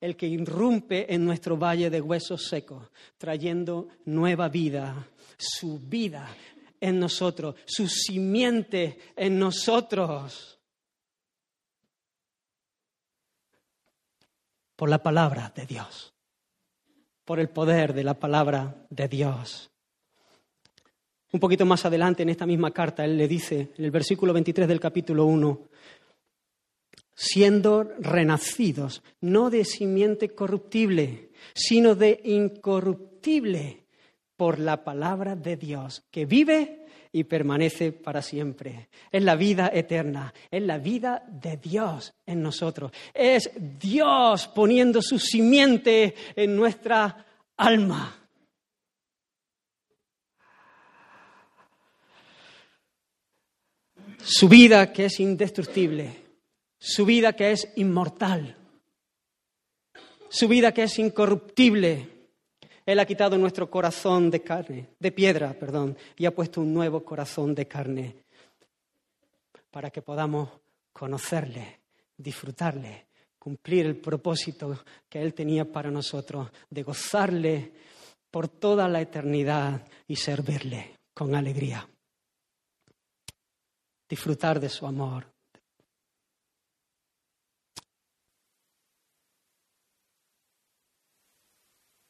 El 0.00 0.16
que 0.16 0.26
irrumpe 0.26 1.12
en 1.14 1.24
nuestro 1.24 1.56
valle 1.56 1.88
de 1.88 2.00
huesos 2.00 2.46
secos, 2.46 2.90
trayendo 3.16 3.88
nueva 4.04 4.48
vida, 4.48 5.08
su 5.38 5.78
vida, 5.78 6.28
en 6.82 6.98
nosotros, 6.98 7.54
su 7.64 7.86
simiente 7.86 8.98
en 9.14 9.38
nosotros. 9.38 10.58
Por 14.74 14.90
la 14.90 15.00
palabra 15.00 15.52
de 15.54 15.64
Dios, 15.64 16.12
por 17.24 17.38
el 17.38 17.48
poder 17.48 17.94
de 17.94 18.02
la 18.02 18.14
palabra 18.14 18.84
de 18.90 19.06
Dios. 19.06 19.70
Un 21.30 21.38
poquito 21.38 21.64
más 21.64 21.86
adelante 21.86 22.24
en 22.24 22.30
esta 22.30 22.46
misma 22.46 22.72
carta, 22.72 23.04
él 23.04 23.16
le 23.16 23.28
dice, 23.28 23.72
en 23.78 23.84
el 23.84 23.92
versículo 23.92 24.32
23 24.32 24.66
del 24.66 24.80
capítulo 24.80 25.24
1, 25.26 25.68
siendo 27.14 27.84
renacidos, 28.00 29.04
no 29.20 29.50
de 29.50 29.64
simiente 29.64 30.34
corruptible, 30.34 31.30
sino 31.54 31.94
de 31.94 32.20
incorruptible 32.24 33.81
por 34.42 34.58
la 34.58 34.82
palabra 34.82 35.36
de 35.36 35.56
Dios, 35.56 36.02
que 36.10 36.26
vive 36.26 36.84
y 37.12 37.22
permanece 37.22 37.92
para 37.92 38.20
siempre. 38.22 38.88
Es 39.12 39.22
la 39.22 39.36
vida 39.36 39.70
eterna, 39.72 40.34
es 40.50 40.60
la 40.64 40.78
vida 40.78 41.22
de 41.28 41.58
Dios 41.58 42.12
en 42.26 42.42
nosotros. 42.42 42.90
Es 43.14 43.52
Dios 43.78 44.48
poniendo 44.48 45.00
su 45.00 45.20
simiente 45.20 46.16
en 46.34 46.56
nuestra 46.56 47.24
alma. 47.56 48.18
Su 54.24 54.48
vida 54.48 54.92
que 54.92 55.04
es 55.04 55.20
indestructible, 55.20 56.16
su 56.80 57.06
vida 57.06 57.34
que 57.34 57.52
es 57.52 57.68
inmortal, 57.76 58.56
su 60.28 60.48
vida 60.48 60.74
que 60.74 60.82
es 60.82 60.98
incorruptible, 60.98 62.11
él 62.84 62.98
ha 62.98 63.06
quitado 63.06 63.38
nuestro 63.38 63.70
corazón 63.70 64.30
de 64.30 64.42
carne, 64.42 64.88
de 64.98 65.12
piedra, 65.12 65.52
perdón, 65.54 65.96
y 66.16 66.26
ha 66.26 66.34
puesto 66.34 66.60
un 66.60 66.74
nuevo 66.74 67.04
corazón 67.04 67.54
de 67.54 67.68
carne 67.68 68.16
para 69.70 69.90
que 69.90 70.02
podamos 70.02 70.50
conocerle, 70.92 71.80
disfrutarle, 72.16 73.06
cumplir 73.38 73.86
el 73.86 73.96
propósito 73.96 74.84
que 75.08 75.20
Él 75.20 75.34
tenía 75.34 75.64
para 75.64 75.90
nosotros, 75.90 76.50
de 76.70 76.82
gozarle 76.82 77.72
por 78.30 78.48
toda 78.48 78.88
la 78.88 79.00
eternidad 79.00 79.86
y 80.06 80.16
servirle 80.16 80.98
con 81.14 81.34
alegría. 81.34 81.88
Disfrutar 84.08 84.60
de 84.60 84.68
su 84.68 84.86
amor, 84.86 85.31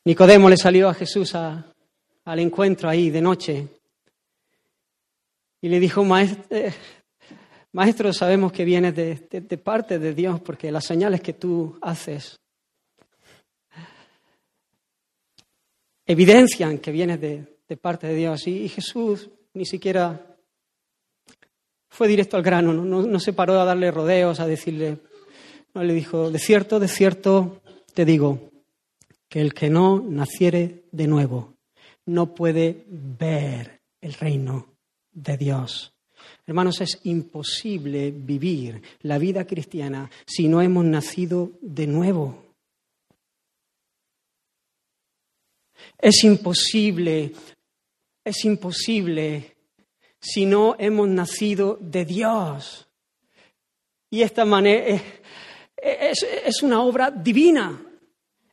Nicodemo 0.05 0.49
le 0.49 0.57
salió 0.57 0.89
a 0.89 0.95
Jesús 0.95 1.33
al 1.37 2.39
encuentro 2.39 2.89
ahí 2.89 3.11
de 3.11 3.23
noche 3.23 3.69
y 5.61 5.69
le 5.69 5.79
dijo, 5.79 6.05
eh, 6.51 6.73
maestro, 7.71 8.13
sabemos 8.13 8.51
que 8.51 8.65
vienes 8.65 8.97
de, 8.97 9.59
parte 9.63 10.01
de 10.01 10.13
Dios 10.13 10.41
porque 10.41 10.73
las 10.73 10.87
señales 10.87 11.21
que 11.21 11.35
tú 11.35 11.79
haces 11.81 12.41
evidencian 16.05 16.79
que 16.79 16.91
vienes 16.91 17.21
de, 17.21 17.47
parte 17.81 18.09
de 18.09 18.17
Dios. 18.17 18.49
Y, 18.49 18.69
Jesús 18.69 19.31
ni 19.55 19.65
siquiera 19.65 20.37
fue 21.89 22.09
directo 22.09 22.37
al 22.37 22.43
grano, 22.43 22.73
no, 22.73 23.03
no 23.03 23.21
se 23.21 23.33
paró 23.33 23.61
a 23.61 23.65
darle 23.65 23.93
rodeos, 23.93 24.41
a 24.41 24.47
decirle, 24.49 24.99
no 25.75 25.85
le 25.85 25.95
dijo, 25.95 26.29
de 26.29 26.41
cierto, 26.41 26.81
de 26.81 26.89
cierto, 26.89 27.63
te 27.95 28.05
digo, 28.05 28.52
que 29.33 29.41
el 29.41 29.55
que 29.55 29.71
no 29.71 29.99
naciere 29.99 30.83
de 30.93 31.07
nuevo 31.07 31.55
no 32.05 32.35
puede 32.35 32.85
ver 32.87 33.81
el 34.03 34.13
reino 34.13 34.75
de 35.11 35.39
Dios. 35.39 35.95
Hermanos, 36.47 36.83
es 36.83 37.01
imposible 37.05 38.11
vivir 38.11 38.83
la 39.01 39.17
vida 39.17 39.47
cristiana 39.47 40.11
si 40.27 40.49
no 40.49 40.61
hemos 40.61 40.85
nacido 40.85 41.53
de 41.63 41.87
nuevo. 41.87 42.45
Es 45.99 46.25
imposible, 46.25 47.33
es 48.23 48.45
imposible 48.45 49.57
si 50.21 50.45
no 50.45 50.77
hemos 50.79 51.09
nacido 51.09 51.79
de 51.81 52.05
Dios. 52.05 52.87
Y 54.11 54.21
esta 54.21 54.45
manera 54.45 55.01
es, 55.79 56.23
es 56.45 56.63
una 56.63 56.83
obra 56.83 57.11
divina 57.11 57.87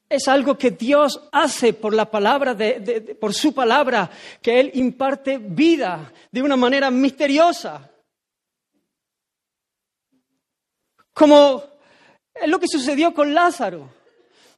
es 0.09 0.27
algo 0.27 0.57
que 0.57 0.71
Dios 0.71 1.29
hace 1.31 1.73
por 1.73 1.93
la 1.93 2.09
palabra, 2.09 2.55
de, 2.55 3.15
por 3.19 3.33
su 3.33 3.53
palabra, 3.53 4.09
que 4.41 4.59
Él 4.59 4.71
imparte 4.73 5.37
vida 5.37 6.11
de 6.31 6.41
una 6.41 6.55
manera 6.55 6.89
misteriosa. 6.89 7.89
Como 11.13 11.63
es 12.33 12.47
lo 12.47 12.59
que 12.59 12.67
sucedió 12.67 13.13
con 13.13 13.33
Lázaro, 13.33 13.89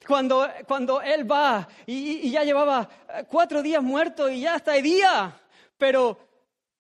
cuando, 0.08 0.48
cuando 0.68 1.02
él 1.02 1.30
va 1.30 1.68
y, 1.86 2.30
ya 2.32 2.44
llevaba 2.44 2.88
cuatro 3.28 3.62
días 3.62 3.84
muerto 3.84 4.30
y 4.30 4.42
ya 4.42 4.56
hasta 4.56 4.76
el 4.76 4.84
día, 4.84 5.42
pero 5.78 6.18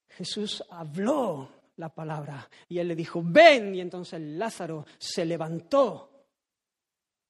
Jesús 0.10 0.64
habló 0.70 1.50
la 1.78 1.90
palabra 1.90 2.50
y 2.68 2.78
él 2.80 2.90
le 2.90 2.96
dijo, 2.96 3.22
ven, 3.24 3.74
y 3.76 3.82
entonces 3.82 4.22
Lázaro 4.22 4.86
se 4.98 5.26
levantó, 5.26 6.26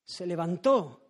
se 0.03 0.25
levantó. 0.25 1.00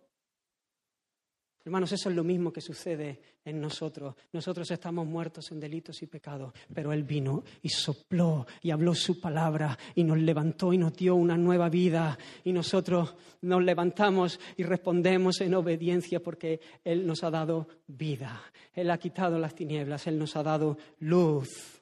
Hermanos, 1.64 1.92
eso 1.92 2.08
es 2.08 2.16
lo 2.16 2.24
mismo 2.24 2.52
que 2.52 2.60
sucede 2.60 3.20
en 3.44 3.60
nosotros. 3.60 4.16
Nosotros 4.32 4.68
estamos 4.72 5.06
muertos 5.06 5.52
en 5.52 5.60
delitos 5.60 6.02
y 6.02 6.08
pecados, 6.08 6.52
pero 6.74 6.92
Él 6.92 7.04
vino 7.04 7.44
y 7.62 7.68
sopló 7.68 8.46
y 8.62 8.72
habló 8.72 8.96
su 8.96 9.20
palabra 9.20 9.78
y 9.94 10.02
nos 10.02 10.18
levantó 10.18 10.72
y 10.72 10.78
nos 10.78 10.92
dio 10.94 11.14
una 11.14 11.36
nueva 11.36 11.68
vida 11.68 12.18
y 12.42 12.52
nosotros 12.52 13.14
nos 13.42 13.62
levantamos 13.62 14.40
y 14.56 14.64
respondemos 14.64 15.40
en 15.40 15.54
obediencia 15.54 16.20
porque 16.20 16.60
Él 16.82 17.06
nos 17.06 17.22
ha 17.22 17.30
dado 17.30 17.68
vida. 17.86 18.42
Él 18.74 18.90
ha 18.90 18.98
quitado 18.98 19.38
las 19.38 19.54
tinieblas, 19.54 20.08
Él 20.08 20.18
nos 20.18 20.34
ha 20.34 20.42
dado 20.42 20.78
luz. 20.98 21.80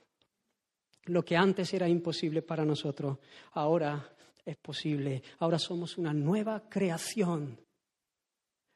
Lo 1.06 1.24
que 1.24 1.38
antes 1.38 1.72
era 1.72 1.88
imposible 1.88 2.42
para 2.42 2.66
nosotros, 2.66 3.18
ahora 3.52 4.14
es 4.44 4.56
posible. 4.58 5.22
Ahora 5.38 5.58
somos 5.58 5.96
una 5.96 6.12
nueva 6.12 6.68
creación 6.68 7.58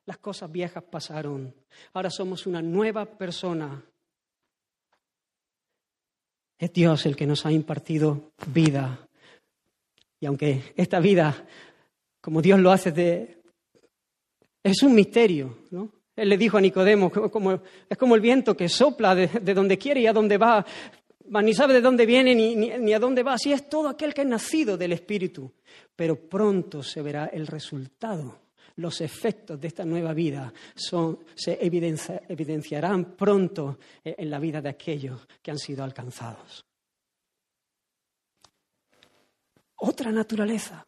las 0.06 0.18
cosas 0.18 0.50
viejas 0.50 0.82
pasaron. 0.84 1.54
Ahora 1.92 2.10
somos 2.10 2.46
una 2.46 2.60
nueva 2.60 3.06
persona. 3.06 3.82
Es 6.58 6.72
Dios 6.72 7.06
el 7.06 7.16
que 7.16 7.26
nos 7.26 7.46
ha 7.46 7.52
impartido 7.52 8.32
vida. 8.46 9.08
Y 10.20 10.26
aunque 10.26 10.72
esta 10.76 11.00
vida, 11.00 11.46
como 12.20 12.42
Dios 12.42 12.58
lo 12.60 12.70
hace, 12.70 12.92
de, 12.92 13.42
es 14.62 14.82
un 14.82 14.94
misterio, 14.94 15.58
¿no? 15.70 15.90
Él 16.16 16.28
le 16.28 16.38
dijo 16.38 16.58
a 16.58 16.60
Nicodemo, 16.60 17.10
es 17.88 17.98
como 17.98 18.14
el 18.14 18.20
viento 18.20 18.56
que 18.56 18.68
sopla 18.68 19.16
de, 19.16 19.26
donde 19.52 19.76
quiere 19.76 20.00
y 20.00 20.06
a 20.06 20.12
donde 20.12 20.38
va, 20.38 20.64
ni 21.42 21.52
sabe 21.52 21.74
de 21.74 21.80
dónde 21.80 22.06
viene 22.06 22.36
ni, 22.36 22.54
ni, 22.54 22.92
a 22.92 23.00
dónde 23.00 23.24
va. 23.24 23.34
Así 23.34 23.52
es 23.52 23.68
todo 23.68 23.88
aquel 23.88 24.14
que 24.14 24.20
es 24.20 24.28
nacido 24.28 24.76
del 24.76 24.92
Espíritu. 24.92 25.50
Pero 25.96 26.16
pronto 26.16 26.84
se 26.84 27.02
verá 27.02 27.26
el 27.26 27.48
resultado 27.48 28.43
los 28.76 29.00
efectos 29.00 29.60
de 29.60 29.68
esta 29.68 29.84
nueva 29.84 30.12
vida 30.12 30.52
se 30.74 31.58
evidenciarán 31.60 33.16
pronto 33.16 33.78
en 34.02 34.30
la 34.30 34.38
vida 34.38 34.60
de 34.60 34.70
aquellos 34.70 35.26
que 35.42 35.50
han 35.50 35.58
sido 35.58 35.84
alcanzados. 35.84 36.64
otra 39.84 40.10
naturaleza, 40.10 40.86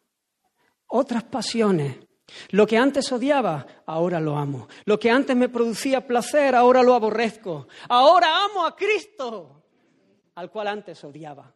otras 0.87 1.23
pasiones. 1.23 1.97
Lo 2.49 2.67
que 2.67 2.77
antes 2.77 3.09
odiaba, 3.11 3.65
ahora 3.85 4.19
lo 4.19 4.35
amo. 4.35 4.67
Lo 4.85 4.99
que 4.99 5.09
antes 5.09 5.35
me 5.35 5.47
producía 5.47 6.05
placer, 6.05 6.55
ahora 6.55 6.83
lo 6.83 6.93
aborrezco. 6.93 7.67
Ahora 7.87 8.43
amo 8.43 8.65
a 8.65 8.75
Cristo, 8.75 9.63
al 10.35 10.51
cual 10.51 10.67
antes 10.67 11.01
odiaba. 11.03 11.53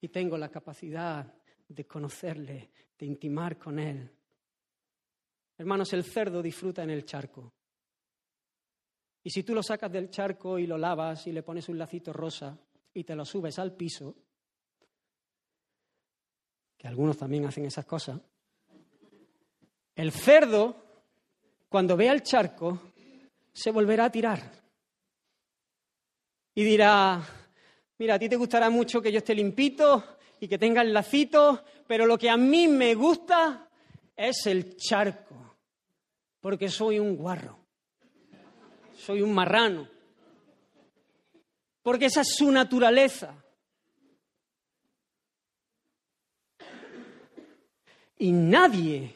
Y 0.00 0.08
tengo 0.08 0.36
la 0.36 0.48
capacidad 0.48 1.32
de 1.68 1.86
conocerle, 1.86 2.70
de 2.98 3.06
intimar 3.06 3.56
con 3.56 3.78
Él. 3.78 4.10
Hermanos, 5.58 5.92
el 5.92 6.04
cerdo 6.04 6.42
disfruta 6.42 6.82
en 6.82 6.90
el 6.90 7.04
charco. 7.04 7.52
Y 9.24 9.30
si 9.30 9.42
tú 9.42 9.54
lo 9.54 9.62
sacas 9.62 9.92
del 9.92 10.10
charco 10.10 10.58
y 10.58 10.66
lo 10.66 10.76
lavas 10.76 11.26
y 11.26 11.32
le 11.32 11.42
pones 11.42 11.68
un 11.68 11.78
lacito 11.78 12.12
rosa 12.12 12.58
y 12.92 13.04
te 13.04 13.14
lo 13.14 13.24
subes 13.24 13.58
al 13.58 13.76
piso, 13.76 14.16
que 16.76 16.88
algunos 16.88 17.16
también 17.16 17.46
hacen 17.46 17.64
esas 17.64 17.84
cosas, 17.84 18.20
el 19.94 20.10
cerdo, 20.10 20.76
cuando 21.68 21.96
vea 21.96 22.12
el 22.12 22.22
charco, 22.22 22.92
se 23.52 23.70
volverá 23.70 24.06
a 24.06 24.12
tirar. 24.12 24.40
Y 26.54 26.64
dirá, 26.64 27.22
mira, 27.98 28.14
a 28.14 28.18
ti 28.18 28.28
te 28.28 28.36
gustará 28.36 28.68
mucho 28.70 29.00
que 29.00 29.12
yo 29.12 29.18
esté 29.18 29.34
limpito 29.34 30.18
y 30.40 30.48
que 30.48 30.58
tenga 30.58 30.82
el 30.82 30.92
lacito, 30.92 31.62
pero 31.86 32.06
lo 32.06 32.18
que 32.18 32.28
a 32.28 32.36
mí 32.36 32.66
me 32.66 32.94
gusta 32.94 33.70
es 34.28 34.46
el 34.46 34.76
charco, 34.76 35.56
porque 36.40 36.68
soy 36.68 36.98
un 36.98 37.16
guarro, 37.16 37.58
soy 38.96 39.20
un 39.20 39.34
marrano, 39.34 39.88
porque 41.82 42.06
esa 42.06 42.20
es 42.20 42.36
su 42.36 42.50
naturaleza. 42.50 43.34
Y 48.18 48.30
nadie, 48.30 49.12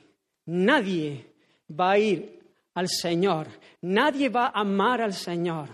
nadie 0.46 1.32
va 1.70 1.92
a 1.92 1.98
ir 1.98 2.40
al 2.74 2.88
Señor, 2.88 3.46
nadie 3.82 4.28
va 4.28 4.46
a 4.46 4.60
amar 4.60 5.00
al 5.00 5.14
Señor, 5.14 5.68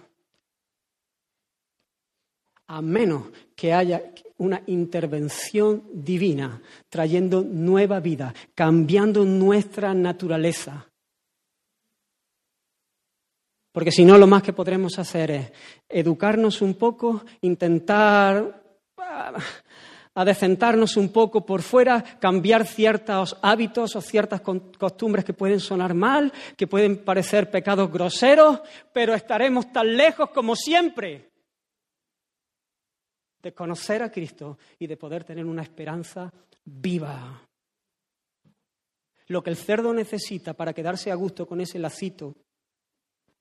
a 2.68 2.80
menos 2.82 3.24
que 3.54 3.72
haya 3.72 4.02
una 4.38 4.62
intervención 4.66 5.84
divina, 5.92 6.60
trayendo 6.88 7.42
nueva 7.42 8.00
vida, 8.00 8.34
cambiando 8.54 9.24
nuestra 9.24 9.94
naturaleza. 9.94 10.86
Porque 13.72 13.92
si 13.92 14.04
no, 14.04 14.18
lo 14.18 14.26
más 14.26 14.42
que 14.42 14.52
podremos 14.52 14.98
hacer 14.98 15.30
es 15.30 15.52
educarnos 15.88 16.60
un 16.60 16.74
poco, 16.74 17.24
intentar 17.40 18.62
adecentarnos 20.14 20.96
un 20.96 21.10
poco 21.10 21.46
por 21.46 21.62
fuera, 21.62 22.02
cambiar 22.20 22.66
ciertos 22.66 23.38
hábitos 23.40 23.96
o 23.96 24.00
ciertas 24.00 24.42
costumbres 24.42 25.24
que 25.24 25.32
pueden 25.32 25.60
sonar 25.60 25.94
mal, 25.94 26.32
que 26.56 26.66
pueden 26.66 27.04
parecer 27.04 27.50
pecados 27.50 27.90
groseros, 27.90 28.60
pero 28.92 29.14
estaremos 29.14 29.72
tan 29.72 29.96
lejos 29.96 30.30
como 30.30 30.54
siempre 30.54 31.31
de 33.42 33.52
conocer 33.52 34.02
a 34.02 34.10
Cristo 34.10 34.58
y 34.78 34.86
de 34.86 34.96
poder 34.96 35.24
tener 35.24 35.44
una 35.44 35.62
esperanza 35.62 36.32
viva. 36.64 37.48
Lo 39.26 39.42
que 39.42 39.50
el 39.50 39.56
cerdo 39.56 39.92
necesita 39.92 40.54
para 40.54 40.72
quedarse 40.72 41.10
a 41.10 41.16
gusto 41.16 41.46
con 41.46 41.60
ese 41.60 41.78
lacito 41.78 42.36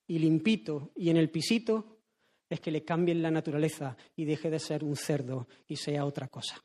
y 0.07 0.19
limpito 0.19 0.91
y 0.95 1.09
en 1.09 1.17
el 1.17 1.29
pisito 1.29 1.99
es 2.49 2.59
que 2.59 2.71
le 2.71 2.83
cambien 2.83 3.21
la 3.21 3.31
naturaleza 3.31 3.95
y 4.15 4.25
deje 4.25 4.49
de 4.49 4.59
ser 4.59 4.83
un 4.83 4.95
cerdo 4.95 5.47
y 5.67 5.75
sea 5.75 6.05
otra 6.05 6.27
cosa. 6.27 6.63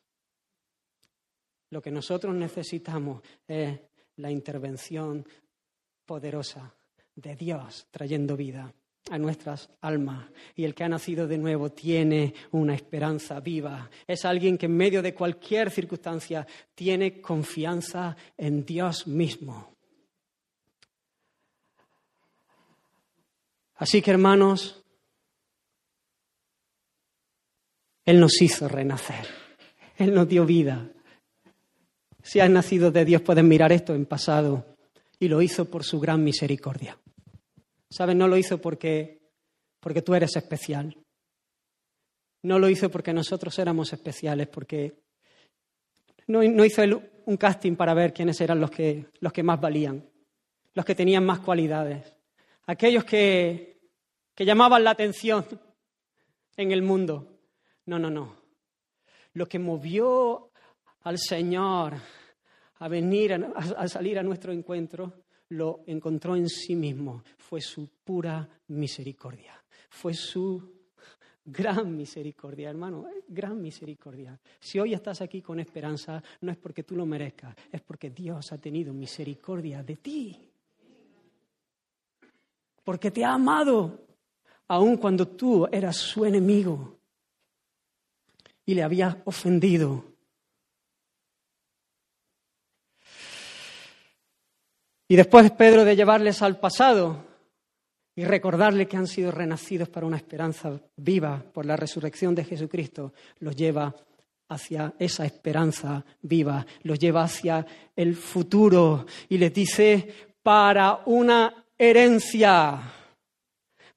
Lo 1.70 1.83
que 1.83 1.90
nosotros 1.90 2.35
necesitamos 2.35 3.22
es 3.46 3.79
la 4.16 4.31
intervención 4.31 5.27
poderosa 6.05 6.75
de 7.14 7.37
Dios 7.37 7.87
trayendo 7.90 8.37
vida 8.37 8.72
a 9.11 9.19
nuestras 9.19 9.69
almas. 9.81 10.27
Y 10.55 10.64
el 10.64 10.75
que 10.75 10.85
ha 10.85 10.88
nacido 10.88 11.27
de 11.27 11.38
nuevo 11.38 11.71
tiene 11.71 12.35
una 12.53 12.75
esperanza 12.75 13.40
viva. 13.40 13.90
Es 14.07 14.25
alguien 14.25 14.59
que 14.59 14.66
en 14.66 14.77
medio 14.77 15.03
de 15.03 15.14
cualquier 15.14 15.71
circunstancia 15.71 16.47
tiene 16.75 17.21
confianza 17.21 18.16
en 18.37 18.64
Dios 18.64 19.07
mismo. 19.07 19.75
Así 23.77 24.01
que 24.01 24.11
hermanos, 24.11 24.83
Él 28.05 28.21
nos 28.21 28.40
hizo 28.40 28.69
renacer. 28.69 29.27
Él 29.99 30.14
nos 30.14 30.29
dio 30.29 30.47
vida. 30.47 30.88
Si 32.23 32.40
has 32.40 32.51
nacido 32.51 32.90
de 32.90 33.05
Dios, 33.05 33.23
puedes 33.23 33.45
mirar 33.45 33.73
esto 33.73 33.95
en 33.95 34.07
pasado. 34.07 34.64
Y 35.19 35.29
lo 35.29 35.40
hizo 35.42 35.66
por 35.66 35.85
su 35.85 36.01
gran 36.01 36.25
misericordia. 36.25 36.99
¿Sabes? 37.90 38.16
No 38.16 38.29
lo 38.29 38.37
hizo 38.37 38.61
porque, 38.61 39.20
porque 39.81 40.03
tú 40.03 40.14
eres 40.14 40.37
especial. 40.37 40.96
No 42.42 42.59
lo 42.59 42.68
hizo 42.68 42.90
porque 42.90 43.12
nosotros 43.12 43.59
éramos 43.59 43.92
especiales, 43.92 44.49
porque 44.49 45.03
no, 46.29 46.42
hizo 46.42 46.83
un 47.27 47.37
casting 47.37 47.77
para 47.77 47.94
ver 47.94 48.12
quiénes 48.12 48.40
eran 48.40 48.61
los 48.61 48.70
que, 48.70 49.07
los 49.20 49.33
que 49.33 49.42
más 49.42 49.61
valían, 49.61 50.09
los 50.75 50.85
que 50.85 50.94
tenían 50.94 51.25
más 51.25 51.40
cualidades, 51.40 52.16
aquellos 52.66 53.05
que, 53.05 53.81
que 54.35 54.44
llamaban 54.44 54.85
la 54.85 54.90
atención 54.90 55.44
en 56.57 56.72
el 56.72 56.83
mundo. 56.83 57.40
No, 57.87 57.99
no, 57.99 58.11
no. 58.11 58.37
Lo 59.35 59.46
que 59.46 59.59
movió 59.59 60.51
al 61.03 61.18
Señor 61.18 61.94
a 62.79 62.88
venir, 62.88 63.33
a, 63.35 63.88
salir 63.88 64.18
a 64.18 64.22
nuestro 64.22 64.53
encuentro, 64.53 65.26
lo 65.51 65.81
encontró 65.87 66.37
en 66.37 66.49
sí 66.49 66.75
mismo. 66.75 67.23
Fue 67.39 67.61
su 67.61 67.89
pura 68.05 68.49
misericordia. 68.69 69.63
Fue 69.89 70.15
su 70.15 70.77
gran 71.45 71.97
misericordia, 71.97 72.71
hermano, 72.71 73.07
gran 73.29 73.61
misericordia. 73.63 74.39
Si 74.59 74.81
hoy 74.81 74.95
estás 74.95 75.21
aquí 75.21 75.41
con 75.41 75.61
esperanza, 75.61 76.23
no 76.41 76.51
es 76.51 76.59
porque 76.59 76.83
tú 76.83 76.97
lo 76.97 77.07
merezcas, 77.07 77.55
es 77.71 77.81
porque 77.83 78.11
Dios 78.11 78.53
ha 78.53 78.59
tenido 78.59 78.93
misericordia 78.93 79.83
de 79.83 79.97
ti. 79.97 80.51
Porque 82.83 83.11
te 83.11 83.25
ha 83.25 83.35
amado, 83.35 84.07
aun 84.69 84.97
cuando 84.97 85.29
tú 85.29 85.67
eras 85.71 85.97
su 85.97 86.25
enemigo 86.25 86.99
y 88.65 88.75
le 88.75 88.83
había 88.83 89.23
ofendido. 89.25 90.16
Y 95.09 95.16
después 95.16 95.51
Pedro 95.53 95.85
de 95.85 95.97
llevarles 95.97 96.42
al 96.42 96.59
pasado 96.59 97.25
y 98.14 98.25
recordarle 98.25 98.87
que 98.87 98.97
han 98.97 99.07
sido 99.07 99.31
renacidos 99.31 99.88
para 99.88 100.07
una 100.07 100.16
esperanza 100.16 100.81
viva 100.97 101.42
por 101.53 101.66
la 101.66 101.77
resurrección 101.77 102.35
de 102.35 102.45
Jesucristo, 102.45 103.12
los 103.40 103.55
lleva 103.55 103.95
hacia 104.49 104.95
esa 104.99 105.25
esperanza 105.27 106.05
viva, 106.23 106.66
los 106.83 106.99
lleva 106.99 107.25
hacia 107.25 107.66
el 107.95 108.16
futuro 108.16 109.07
y 109.29 109.38
les 109.38 109.53
dice 109.53 110.09
para 110.42 111.03
una 111.07 111.66
herencia 111.77 112.92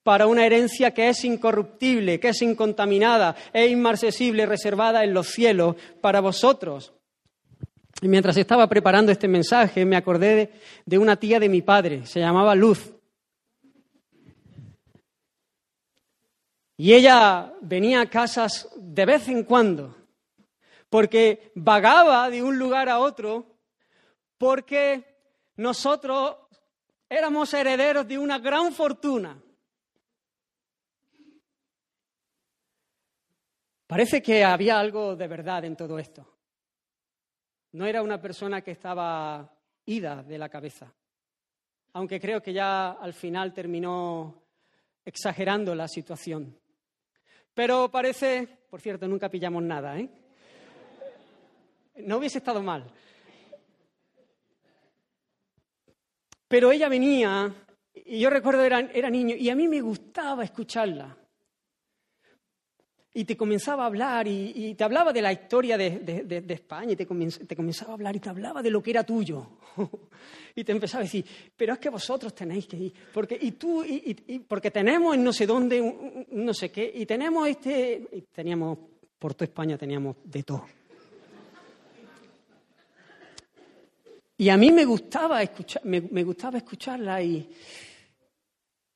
para 0.03 0.25
una 0.25 0.43
herencia 0.43 0.91
que 0.91 1.09
es 1.09 1.23
incorruptible, 1.23 2.19
que 2.19 2.29
es 2.29 2.41
incontaminada 2.41 3.35
e 3.53 3.67
inmarcesible, 3.67 4.47
reservada 4.47 5.03
en 5.03 5.13
los 5.13 5.27
cielos 5.27 5.75
para 6.01 6.19
vosotros. 6.19 6.93
Y 8.01 8.07
mientras 8.07 8.37
estaba 8.37 8.67
preparando 8.67 9.11
este 9.11 9.27
mensaje, 9.27 9.85
me 9.85 9.97
acordé 9.97 10.51
de, 10.85 10.97
una 10.97 11.17
tía 11.17 11.39
de 11.39 11.49
mi 11.49 11.61
padre, 11.61 12.05
se 12.05 12.19
llamaba 12.19 12.55
Luz. 12.55 12.93
Y 16.77 16.93
ella 16.93 17.53
venía 17.61 17.99
a 17.99 18.09
casas 18.09 18.69
de 18.77 19.05
vez 19.05 19.27
en 19.27 19.43
cuando, 19.43 19.97
porque 20.89 21.51
vagaba 21.55 22.29
de 22.29 22.41
un 22.41 22.57
lugar 22.57 22.87
a 22.87 22.99
otro, 22.99 23.57
porque 24.37 25.03
nosotros 25.57 26.37
éramos 27.09 27.53
herederos 27.53 28.07
de 28.07 28.17
una 28.17 28.39
gran 28.39 28.71
fortuna. 28.71 29.37
Parece 33.87 34.21
que 34.21 34.45
había 34.45 34.79
algo 34.79 35.17
de 35.17 35.27
verdad 35.27 35.65
en 35.65 35.75
todo 35.75 35.99
esto. 35.99 36.38
No 37.71 37.85
era 37.85 38.01
una 38.01 38.19
persona 38.19 38.61
que 38.61 38.71
estaba 38.71 39.55
ida 39.85 40.23
de 40.23 40.37
la 40.37 40.49
cabeza, 40.49 40.91
aunque 41.93 42.19
creo 42.19 42.41
que 42.41 42.53
ya 42.53 42.91
al 42.91 43.13
final 43.13 43.53
terminó 43.53 44.43
exagerando 45.05 45.75
la 45.75 45.87
situación. 45.87 46.57
Pero 47.53 47.89
parece, 47.91 48.47
por 48.69 48.81
cierto, 48.81 49.07
nunca 49.07 49.29
pillamos 49.29 49.63
nada, 49.63 49.99
¿eh? 49.99 50.09
No 51.97 52.17
hubiese 52.17 52.37
estado 52.37 52.63
mal. 52.63 52.89
Pero 56.47 56.71
ella 56.71 56.89
venía, 56.89 57.53
y 57.93 58.19
yo 58.19 58.29
recuerdo 58.29 58.63
era, 58.63 58.79
era 58.79 59.09
niño, 59.09 59.35
y 59.35 59.49
a 59.49 59.55
mí 59.55 59.67
me 59.67 59.81
gustaba 59.81 60.43
escucharla. 60.43 61.15
Y 63.13 63.25
te 63.25 63.35
comenzaba 63.35 63.83
a 63.83 63.87
hablar 63.87 64.27
y, 64.27 64.75
te 64.75 64.83
hablaba 64.83 65.11
de 65.11 65.21
la 65.21 65.33
historia 65.33 65.77
de, 65.77 66.45
España 66.49 66.93
y 66.93 66.95
te, 66.95 67.05
te 67.05 67.55
comenzaba 67.55 67.91
a 67.91 67.93
hablar 67.95 68.15
y 68.15 68.19
te 68.19 68.29
hablaba 68.29 68.61
de 68.61 68.69
lo 68.69 68.83
que 68.83 68.91
era 68.91 69.03
tuyo. 69.03 69.47
y 70.55 70.63
te 70.63 70.71
empezaba 70.71 71.01
a 71.01 71.03
decir, 71.05 71.25
pero 71.55 71.73
es 71.73 71.79
que 71.79 71.89
vosotros 71.89 72.33
tenéis 72.35 72.67
que 72.67 72.77
ir, 72.77 72.93
porque, 73.13 73.37
y 73.39 73.53
tú, 73.53 73.83
y, 73.83 74.39
porque 74.47 74.71
tenemos 74.71 75.15
en 75.15 75.23
no 75.23 75.33
sé 75.33 75.47
dónde, 75.47 76.25
no 76.31 76.53
sé 76.53 76.71
qué, 76.71 76.91
y 76.93 77.05
tenemos 77.05 77.47
este, 77.47 78.07
y 78.11 78.21
teníamos, 78.21 78.77
por 79.17 79.33
toda 79.33 79.45
España 79.45 79.77
teníamos 79.77 80.17
de 80.23 80.43
todo. 80.43 80.65
Y 84.37 84.49
a 84.49 84.55
mí 84.55 84.71
me 84.71 84.85
gustaba, 84.85 85.41
escuchar, 85.41 85.83
me, 85.83 85.99
me 85.99 86.23
gustaba 86.23 86.57
escucharla 86.57 87.21
y, 87.21 87.49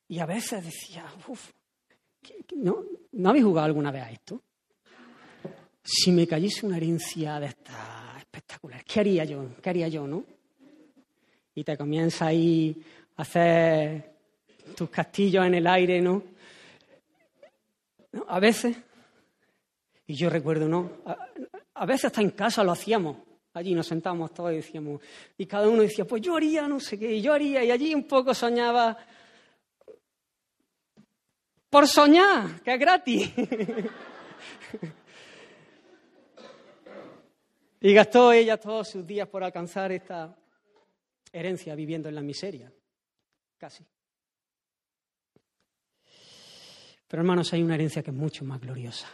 y 0.08 0.18
a 0.18 0.24
veces 0.24 0.64
decía, 0.64 1.04
uff, 1.28 1.50
¿no, 2.56 2.84
¿no 3.12 3.30
habéis 3.30 3.44
jugado 3.44 3.66
alguna 3.66 3.90
vez 3.90 4.02
a 4.02 4.10
esto? 4.10 4.42
Si 5.82 6.12
me 6.12 6.26
cayese 6.26 6.66
una 6.66 6.76
herencia 6.76 7.38
de 7.38 7.46
esta 7.46 8.16
espectacular, 8.18 8.84
¿qué 8.84 9.00
haría 9.00 9.24
yo? 9.24 9.46
¿Qué 9.62 9.70
haría 9.70 9.88
yo, 9.88 10.06
no? 10.06 10.24
Y 11.54 11.62
te 11.62 11.76
comienza 11.76 12.26
ahí 12.26 12.82
a 13.16 13.22
hacer 13.22 14.14
tus 14.74 14.90
castillos 14.90 15.46
en 15.46 15.54
el 15.54 15.66
aire, 15.66 16.00
¿no? 16.00 16.22
¿No? 18.12 18.24
A 18.28 18.40
veces, 18.40 18.76
y 20.06 20.14
yo 20.14 20.30
recuerdo, 20.30 20.68
¿no? 20.68 20.90
A, 21.04 21.16
a 21.74 21.86
veces 21.86 22.06
hasta 22.06 22.22
en 22.22 22.30
casa 22.30 22.64
lo 22.64 22.72
hacíamos. 22.72 23.16
Allí 23.52 23.72
nos 23.72 23.86
sentábamos 23.86 24.34
todos 24.34 24.52
y 24.52 24.56
decíamos, 24.56 25.00
y 25.38 25.46
cada 25.46 25.68
uno 25.68 25.82
decía, 25.82 26.04
pues 26.04 26.20
yo 26.20 26.34
haría 26.34 26.66
no 26.66 26.80
sé 26.80 26.98
qué, 26.98 27.14
y 27.14 27.20
yo 27.20 27.32
haría, 27.32 27.62
y 27.62 27.70
allí 27.70 27.94
un 27.94 28.02
poco 28.04 28.34
soñaba 28.34 28.96
por 31.74 31.88
soñar, 31.88 32.62
que 32.62 32.72
es 32.74 32.78
gratis. 32.78 33.32
y 37.80 37.92
gastó 37.92 38.32
ella 38.32 38.56
todos 38.58 38.90
sus 38.90 39.04
días 39.04 39.26
por 39.26 39.42
alcanzar 39.42 39.90
esta 39.90 40.38
herencia 41.32 41.74
viviendo 41.74 42.08
en 42.08 42.14
la 42.14 42.20
miseria, 42.20 42.72
casi. 43.58 43.84
Pero 47.08 47.22
hermanos, 47.22 47.52
hay 47.52 47.64
una 47.64 47.74
herencia 47.74 48.04
que 48.04 48.12
es 48.12 48.16
mucho 48.16 48.44
más 48.44 48.60
gloriosa. 48.60 49.08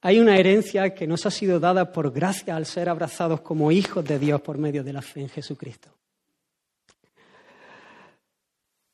Hay 0.00 0.20
una 0.20 0.38
herencia 0.38 0.94
que 0.94 1.06
nos 1.06 1.26
ha 1.26 1.30
sido 1.30 1.60
dada 1.60 1.92
por 1.92 2.10
gracia 2.12 2.56
al 2.56 2.64
ser 2.64 2.88
abrazados 2.88 3.42
como 3.42 3.70
hijos 3.70 4.02
de 4.06 4.18
Dios 4.18 4.40
por 4.40 4.56
medio 4.56 4.82
de 4.82 4.94
la 4.94 5.02
fe 5.02 5.20
en 5.20 5.28
Jesucristo. 5.28 5.99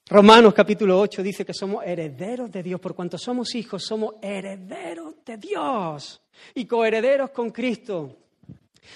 Romanos 0.09 0.55
capítulo 0.55 1.01
8 1.01 1.21
dice 1.21 1.45
que 1.45 1.53
somos 1.53 1.85
herederos 1.85 2.53
de 2.53 2.63
Dios. 2.63 2.81
Por 2.81 2.95
cuanto 2.95 3.19
somos 3.19 3.53
hijos, 3.57 3.85
somos 3.85 4.15
herederos 4.23 5.17
de 5.25 5.37
Dios 5.37 6.23
y 6.55 6.65
coherederos 6.65 7.31
con 7.31 7.51
Cristo. 7.51 8.17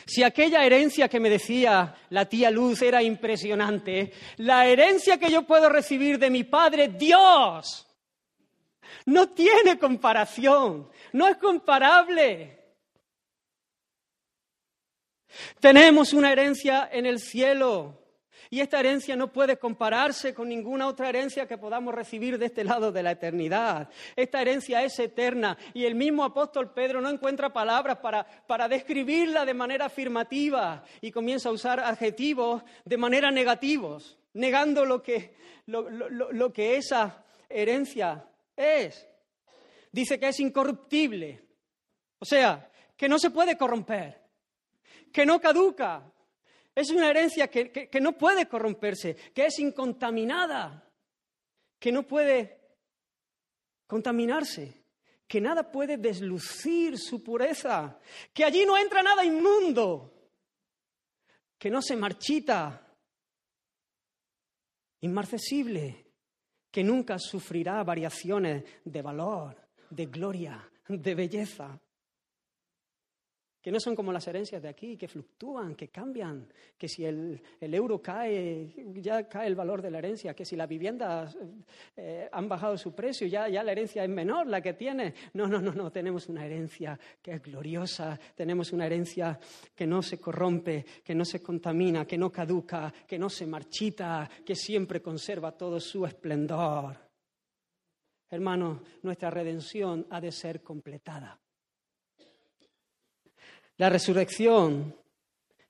Si 0.06 0.22
aquella 0.22 0.64
herencia 0.64 1.08
que 1.08 1.18
me 1.18 1.28
decía 1.28 1.96
la 2.10 2.26
tía 2.26 2.48
Luz 2.52 2.82
era 2.82 3.02
impresionante, 3.02 4.12
la 4.36 4.66
herencia 4.66 5.18
que 5.18 5.32
yo 5.32 5.42
puedo 5.42 5.68
recibir 5.68 6.16
de 6.16 6.30
mi 6.30 6.44
Padre, 6.44 6.86
Dios, 6.86 7.88
no 9.06 9.30
tiene 9.30 9.80
comparación, 9.80 10.88
no 11.12 11.26
es 11.26 11.36
comparable. 11.38 12.56
Tenemos 15.58 16.12
una 16.12 16.30
herencia 16.30 16.88
en 16.92 17.06
el 17.06 17.18
cielo 17.18 17.99
y 18.52 18.60
esta 18.60 18.80
herencia 18.80 19.14
no 19.14 19.32
puede 19.32 19.58
compararse 19.58 20.34
con 20.34 20.48
ninguna 20.48 20.88
otra 20.88 21.08
herencia 21.08 21.46
que 21.46 21.56
podamos 21.56 21.94
recibir 21.94 22.36
de 22.36 22.46
este 22.46 22.64
lado 22.64 22.90
de 22.90 23.02
la 23.04 23.12
eternidad. 23.12 23.88
Esta 24.16 24.42
herencia 24.42 24.82
es 24.82 24.98
eterna 24.98 25.56
y 25.72 25.84
el 25.84 25.94
mismo 25.94 26.24
apóstol 26.24 26.72
Pedro 26.74 27.00
no 27.00 27.08
encuentra 27.08 27.52
palabras 27.52 27.98
para, 27.98 28.24
para 28.48 28.66
describirla 28.68 29.44
de 29.44 29.54
manera 29.54 29.86
afirmativa 29.86 30.82
y 31.00 31.12
comienza 31.12 31.48
a 31.48 31.52
usar 31.52 31.78
adjetivos 31.78 32.62
de 32.84 32.96
manera 32.96 33.30
negativos, 33.30 34.18
negando 34.34 34.84
lo 34.84 35.00
que, 35.00 35.34
lo, 35.66 35.88
lo- 35.88 36.32
lo 36.32 36.52
que 36.52 36.76
esa 36.76 37.24
herencia 37.48 38.26
es. 38.56 39.06
Dice 39.92 40.18
que 40.18 40.28
es 40.28 40.40
incorruptible, 40.40 41.40
o 42.18 42.24
sea, 42.24 42.68
que 42.96 43.08
no 43.08 43.18
se 43.18 43.30
puede 43.30 43.56
corromper, 43.56 44.20
que 45.12 45.24
no 45.24 45.40
caduca. 45.40 46.02
Es 46.80 46.88
una 46.88 47.10
herencia 47.10 47.48
que, 47.48 47.90
no 48.00 48.16
puede 48.16 48.48
corromperse, 48.48 49.14
que 49.34 49.44
es 49.44 49.58
incontaminada, 49.58 50.90
que 51.78 51.92
no 51.92 52.06
puede 52.06 52.58
contaminarse, 53.86 54.86
que 55.26 55.42
nada 55.42 55.70
puede 55.70 55.98
deslucir 55.98 56.96
su 56.96 57.22
pureza, 57.22 58.00
que 58.32 58.46
allí 58.46 58.64
no 58.64 58.78
entra 58.78 59.02
nada 59.02 59.22
inmundo, 59.22 60.30
que 61.58 61.68
no 61.68 61.82
se 61.82 61.96
marchita, 61.96 62.96
inmarcesible, 65.02 66.06
que 66.70 66.82
nunca 66.82 67.18
sufrirá 67.18 67.84
variaciones 67.84 68.64
de 68.86 69.02
valor, 69.02 69.68
de 69.90 70.06
gloria, 70.06 70.66
de 70.88 71.14
belleza, 71.14 71.78
que 73.60 73.70
no 73.70 73.78
son 73.78 73.94
como 73.94 74.12
las 74.12 74.26
herencias 74.26 74.62
de 74.62 74.68
aquí, 74.68 74.96
que 74.96 75.06
fluctúan, 75.06 75.74
que 75.74 75.88
cambian, 75.88 76.48
que 76.78 76.88
si 76.88 77.04
el, 77.04 77.40
el 77.60 77.74
euro 77.74 78.00
cae, 78.00 78.74
ya 78.94 79.28
cae 79.28 79.46
el 79.46 79.54
valor 79.54 79.82
de 79.82 79.90
la 79.90 79.98
herencia, 79.98 80.34
que 80.34 80.44
si 80.44 80.56
las 80.56 80.68
viviendas 80.68 81.36
eh, 81.96 82.28
han 82.32 82.48
bajado 82.48 82.78
su 82.78 82.94
precio, 82.94 83.26
ya, 83.26 83.48
ya 83.48 83.62
la 83.62 83.72
herencia 83.72 84.02
es 84.02 84.08
menor 84.08 84.46
la 84.46 84.62
que 84.62 84.72
tiene. 84.72 85.14
No, 85.34 85.46
no, 85.46 85.60
no, 85.60 85.72
no, 85.72 85.92
tenemos 85.92 86.28
una 86.28 86.46
herencia 86.46 86.98
que 87.20 87.32
es 87.32 87.42
gloriosa, 87.42 88.18
tenemos 88.34 88.72
una 88.72 88.86
herencia 88.86 89.38
que 89.74 89.86
no 89.86 90.00
se 90.02 90.18
corrompe, 90.18 90.84
que 91.04 91.14
no 91.14 91.24
se 91.24 91.42
contamina, 91.42 92.06
que 92.06 92.16
no 92.16 92.32
caduca, 92.32 92.92
que 93.06 93.18
no 93.18 93.28
se 93.28 93.46
marchita, 93.46 94.28
que 94.44 94.54
siempre 94.54 95.02
conserva 95.02 95.52
todo 95.52 95.78
su 95.78 96.06
esplendor. 96.06 96.96
Hermanos, 98.30 98.80
nuestra 99.02 99.28
redención 99.28 100.06
ha 100.08 100.20
de 100.20 100.30
ser 100.30 100.62
completada. 100.62 101.38
La 103.80 103.88
resurrección 103.88 104.94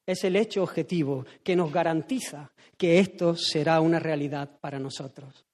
es 0.05 0.25
el 0.25 0.35
hecho 0.35 0.65
objetivo 0.65 1.25
que 1.45 1.55
nos 1.55 1.73
garantiza 1.73 2.51
que 2.77 2.99
esto 2.99 3.37
será 3.37 3.81
una 3.81 4.01
realidad 4.01 4.51
para 4.61 4.81
nosotros. 4.81 5.45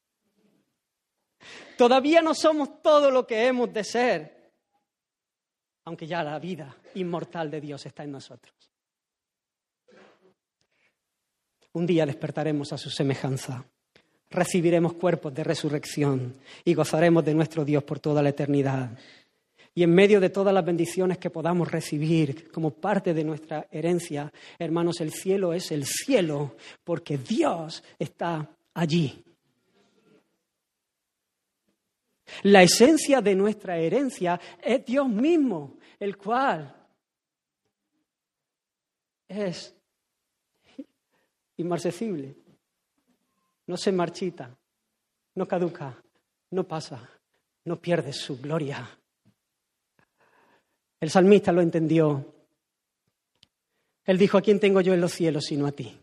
Todavía 1.77 2.23
no 2.23 2.35
somos 2.35 2.81
todo 2.81 3.11
lo 3.11 3.27
que 3.27 3.47
hemos 3.47 3.71
de 3.75 3.85
ser, 3.85 4.53
aunque 5.85 6.07
ya 6.07 6.23
la 6.23 6.39
vida 6.39 6.75
inmortal 6.95 7.51
de 7.51 7.61
Dios 7.61 7.85
está 7.85 8.05
en 8.05 8.13
nosotros. 8.13 8.55
Un 11.75 11.85
día 11.85 12.07
despertaremos 12.07 12.73
a 12.73 12.79
su 12.79 12.89
semejanza, 12.89 13.67
recibiremos 14.31 14.95
cuerpos 14.95 15.35
de 15.35 15.45
resurrección 15.45 16.37
y 16.65 16.73
gozaremos 16.73 17.23
de 17.23 17.35
nuestro 17.35 17.67
Dios 17.67 17.85
por 17.85 18.01
toda 18.01 18.23
la 18.23 18.31
eternidad. 18.31 18.93
Y 19.77 19.83
en 19.83 19.95
medio 19.95 20.21
de 20.21 20.31
todas 20.31 20.55
las 20.55 20.65
bendiciones 20.65 21.19
que 21.19 21.29
podamos 21.29 21.71
recibir 21.71 22.51
como 22.51 22.71
parte 22.71 23.13
de 23.13 23.23
nuestra 23.23 23.69
herencia, 23.71 24.33
hermanos, 24.59 25.03
el 25.03 25.13
cielo 25.13 25.53
es 25.53 25.71
el 25.71 25.85
cielo 25.85 26.57
porque 26.83 27.19
Dios 27.19 27.85
está 27.99 28.57
allí. 28.73 29.23
La 32.45 32.63
esencia 32.63 33.21
de 33.21 33.35
nuestra 33.35 33.77
herencia 33.77 34.41
es 34.63 34.83
Dios 34.83 35.07
mismo, 35.11 35.77
el 36.01 36.17
cual 36.17 36.75
es 39.29 39.77
inmarcesible, 41.59 42.35
no 43.67 43.77
se 43.77 43.93
marchita, 43.93 44.57
no 45.35 45.47
caduca, 45.47 46.03
no 46.53 46.67
pasa, 46.67 47.07
no 47.67 47.79
pierde 47.79 48.15
su 48.15 48.41
gloria. 48.41 48.89
El 51.01 51.11
salmista 51.11 51.53
lo 51.53 51.61
entendió. 51.61 52.35
Él 54.05 54.19
dijo, 54.19 54.39
¿a 54.39 54.43
quién 54.43 54.61
tengo 54.61 54.81
yo 54.81 54.95
en 54.95 55.01
los 55.01 55.13
cielos 55.13 55.45
sino 55.45 55.67
a 55.67 55.73
ti? 55.73 55.99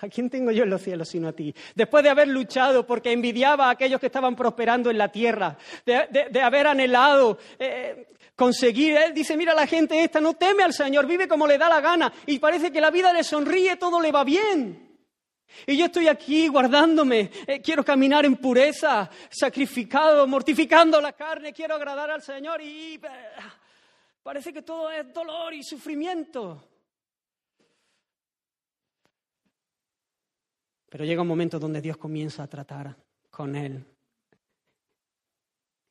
¿A 0.00 0.08
quién 0.08 0.28
tengo 0.28 0.50
yo 0.50 0.64
en 0.64 0.70
los 0.70 0.82
cielos 0.82 1.08
sino 1.08 1.28
a 1.28 1.32
ti? 1.32 1.54
Después 1.74 2.02
de 2.02 2.10
haber 2.10 2.28
luchado 2.28 2.86
porque 2.86 3.12
envidiaba 3.12 3.66
a 3.66 3.70
aquellos 3.70 4.00
que 4.00 4.06
estaban 4.06 4.34
prosperando 4.36 4.90
en 4.90 4.98
la 4.98 5.10
tierra, 5.10 5.56
de, 5.86 6.40
haber 6.42 6.66
anhelado 6.66 7.38
eh, 7.58 8.08
conseguir, 8.34 8.96
él 8.96 9.14
dice, 9.14 9.36
mira 9.36 9.54
la 9.54 9.66
gente 9.66 10.02
esta 10.02 10.20
no 10.20 10.34
teme 10.34 10.64
al 10.64 10.74
Señor, 10.74 11.06
vive 11.06 11.28
como 11.28 11.46
le 11.46 11.56
da 11.56 11.68
la 11.68 11.80
gana 11.80 12.12
y 12.26 12.38
parece 12.38 12.70
que 12.72 12.80
la 12.80 12.90
vida 12.90 13.12
le 13.12 13.24
sonríe, 13.24 13.76
todo 13.76 14.00
le 14.00 14.12
va 14.12 14.24
bien. 14.24 14.80
Y 15.66 15.76
yo 15.76 15.86
estoy 15.86 16.08
aquí 16.08 16.48
guardándome, 16.48 17.30
eh, 17.46 17.62
quiero 17.62 17.84
caminar 17.84 18.26
en 18.26 18.36
pureza, 18.36 19.08
sacrificado, 19.30 20.26
mortificando 20.26 21.00
la 21.00 21.12
carne, 21.12 21.52
quiero 21.52 21.76
agradar 21.76 22.10
al 22.10 22.22
Señor 22.22 22.60
y... 22.60 22.96
eh, 22.96 23.00
Parece 24.24 24.52
que 24.54 24.62
todo 24.62 24.90
es 24.90 25.12
dolor 25.12 25.52
y 25.54 25.62
sufrimiento. 25.62 26.66
Pero 30.88 31.04
llega 31.04 31.22
un 31.22 31.28
momento 31.28 31.58
donde 31.58 31.82
Dios 31.82 31.98
comienza 31.98 32.42
a 32.42 32.48
tratar 32.48 32.96
con 33.30 33.54
él. 33.54 33.84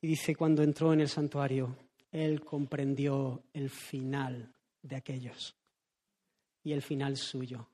Y 0.00 0.08
dice, 0.08 0.34
cuando 0.34 0.62
entró 0.62 0.92
en 0.92 1.00
el 1.00 1.08
santuario, 1.08 1.76
él 2.10 2.44
comprendió 2.44 3.44
el 3.52 3.70
final 3.70 4.52
de 4.82 4.96
aquellos 4.96 5.54
y 6.64 6.72
el 6.72 6.82
final 6.82 7.16
suyo. 7.16 7.68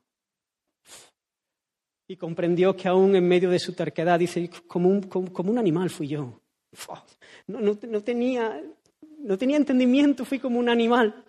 Y 2.06 2.16
comprendió 2.16 2.76
que 2.76 2.88
aún 2.88 3.16
en 3.16 3.26
medio 3.26 3.48
de 3.48 3.58
su 3.58 3.72
terquedad, 3.72 4.18
dice, 4.18 4.50
como 4.66 4.90
un, 4.90 5.02
como, 5.04 5.50
un 5.50 5.58
animal 5.58 5.88
fui 5.88 6.08
yo. 6.08 6.38
No, 7.46 7.60
no, 7.60 7.78
no, 7.80 8.02
tenía, 8.02 8.62
no 9.22 9.36
tenía 9.38 9.56
entendimiento, 9.56 10.24
fui 10.24 10.38
como 10.38 10.58
un 10.58 10.68
animal. 10.68 11.24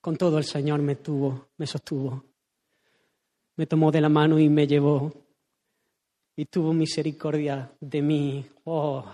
Con 0.00 0.16
todo 0.16 0.38
el 0.38 0.44
Señor 0.44 0.80
me 0.80 0.96
tuvo, 0.96 1.48
me 1.56 1.66
sostuvo, 1.66 2.24
me 3.56 3.66
tomó 3.66 3.90
de 3.90 4.00
la 4.00 4.08
mano 4.08 4.38
y 4.38 4.48
me 4.48 4.66
llevó 4.66 5.12
y 6.36 6.44
tuvo 6.46 6.72
misericordia 6.72 7.72
de 7.80 8.02
mí. 8.02 8.46
Oh. 8.64 9.04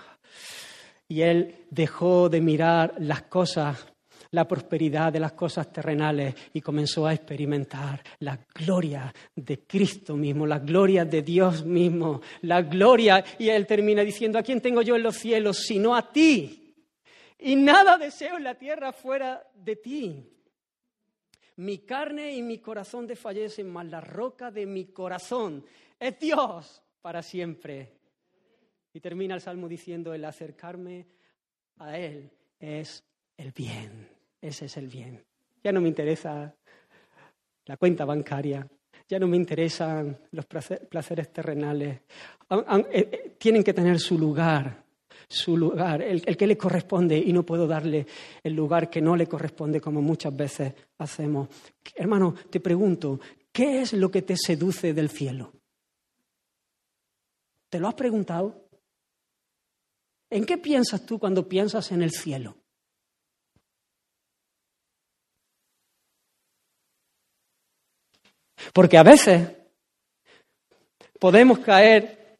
Y 1.08 1.22
Él 1.22 1.54
dejó 1.70 2.28
de 2.28 2.40
mirar 2.40 2.94
las 2.98 3.22
cosas, 3.22 3.86
la 4.32 4.46
prosperidad 4.46 5.12
de 5.12 5.20
las 5.20 5.32
cosas 5.32 5.72
terrenales 5.72 6.34
y 6.52 6.60
comenzó 6.60 7.06
a 7.06 7.14
experimentar 7.14 8.02
la 8.20 8.38
gloria 8.54 9.14
de 9.34 9.60
Cristo 9.60 10.16
mismo, 10.16 10.46
la 10.46 10.58
gloria 10.58 11.04
de 11.04 11.22
Dios 11.22 11.64
mismo, 11.64 12.20
la 12.42 12.62
gloria. 12.62 13.24
Y 13.38 13.48
Él 13.48 13.66
termina 13.66 14.02
diciendo, 14.02 14.38
¿a 14.38 14.42
quién 14.42 14.60
tengo 14.60 14.82
yo 14.82 14.96
en 14.96 15.02
los 15.04 15.16
cielos 15.16 15.58
sino 15.58 15.94
a 15.94 16.10
ti? 16.12 16.61
Y 17.44 17.56
nada 17.56 17.98
deseo 17.98 18.36
en 18.36 18.44
la 18.44 18.54
tierra 18.54 18.92
fuera 18.92 19.44
de 19.54 19.76
ti. 19.76 20.28
Mi 21.56 21.78
carne 21.78 22.32
y 22.32 22.42
mi 22.42 22.58
corazón 22.58 23.06
desfallecen, 23.06 23.70
mas 23.70 23.86
la 23.86 24.00
roca 24.00 24.50
de 24.50 24.64
mi 24.64 24.86
corazón 24.86 25.64
es 25.98 26.18
Dios 26.18 26.82
para 27.00 27.22
siempre. 27.22 27.92
Y 28.94 29.00
termina 29.00 29.34
el 29.34 29.40
salmo 29.40 29.68
diciendo, 29.68 30.14
el 30.14 30.24
acercarme 30.24 31.06
a 31.78 31.98
Él 31.98 32.30
es 32.60 33.04
el 33.36 33.50
bien, 33.52 34.08
ese 34.40 34.66
es 34.66 34.76
el 34.76 34.86
bien. 34.86 35.24
Ya 35.64 35.72
no 35.72 35.80
me 35.80 35.88
interesa 35.88 36.54
la 37.66 37.76
cuenta 37.76 38.04
bancaria, 38.04 38.66
ya 39.08 39.18
no 39.18 39.26
me 39.26 39.36
interesan 39.36 40.16
los 40.30 40.46
placeres 40.46 41.32
terrenales. 41.32 42.02
Eh, 42.50 42.92
eh, 42.92 43.36
tienen 43.38 43.64
que 43.64 43.74
tener 43.74 43.98
su 43.98 44.18
lugar, 44.18 44.84
su 45.28 45.56
lugar, 45.56 46.02
el, 46.02 46.22
el, 46.26 46.36
que 46.36 46.46
le 46.46 46.56
corresponde 46.56 47.16
y 47.16 47.32
no 47.32 47.44
puedo 47.44 47.66
darle 47.66 48.06
el 48.42 48.54
lugar 48.54 48.90
que 48.90 49.00
no 49.00 49.16
le 49.16 49.26
corresponde 49.26 49.80
como 49.80 50.02
muchas 50.02 50.36
veces 50.36 50.74
hacemos. 50.98 51.48
Hermano, 51.94 52.34
te 52.50 52.60
pregunto, 52.60 53.20
¿qué 53.52 53.82
es 53.82 53.92
lo 53.92 54.10
que 54.10 54.22
te 54.22 54.36
seduce 54.36 54.92
del 54.92 55.08
cielo? 55.10 55.52
¿Te 57.72 57.80
lo 57.80 57.88
has 57.88 57.94
preguntado? 57.94 58.68
¿En 60.28 60.44
qué 60.44 60.58
piensas 60.58 61.06
tú 61.06 61.18
cuando 61.18 61.48
piensas 61.48 61.90
en 61.92 62.02
el 62.02 62.10
cielo? 62.10 62.56
Porque 68.72 68.98
a 68.98 69.02
veces 69.02 69.48
podemos 71.18 71.60
caer, 71.60 72.38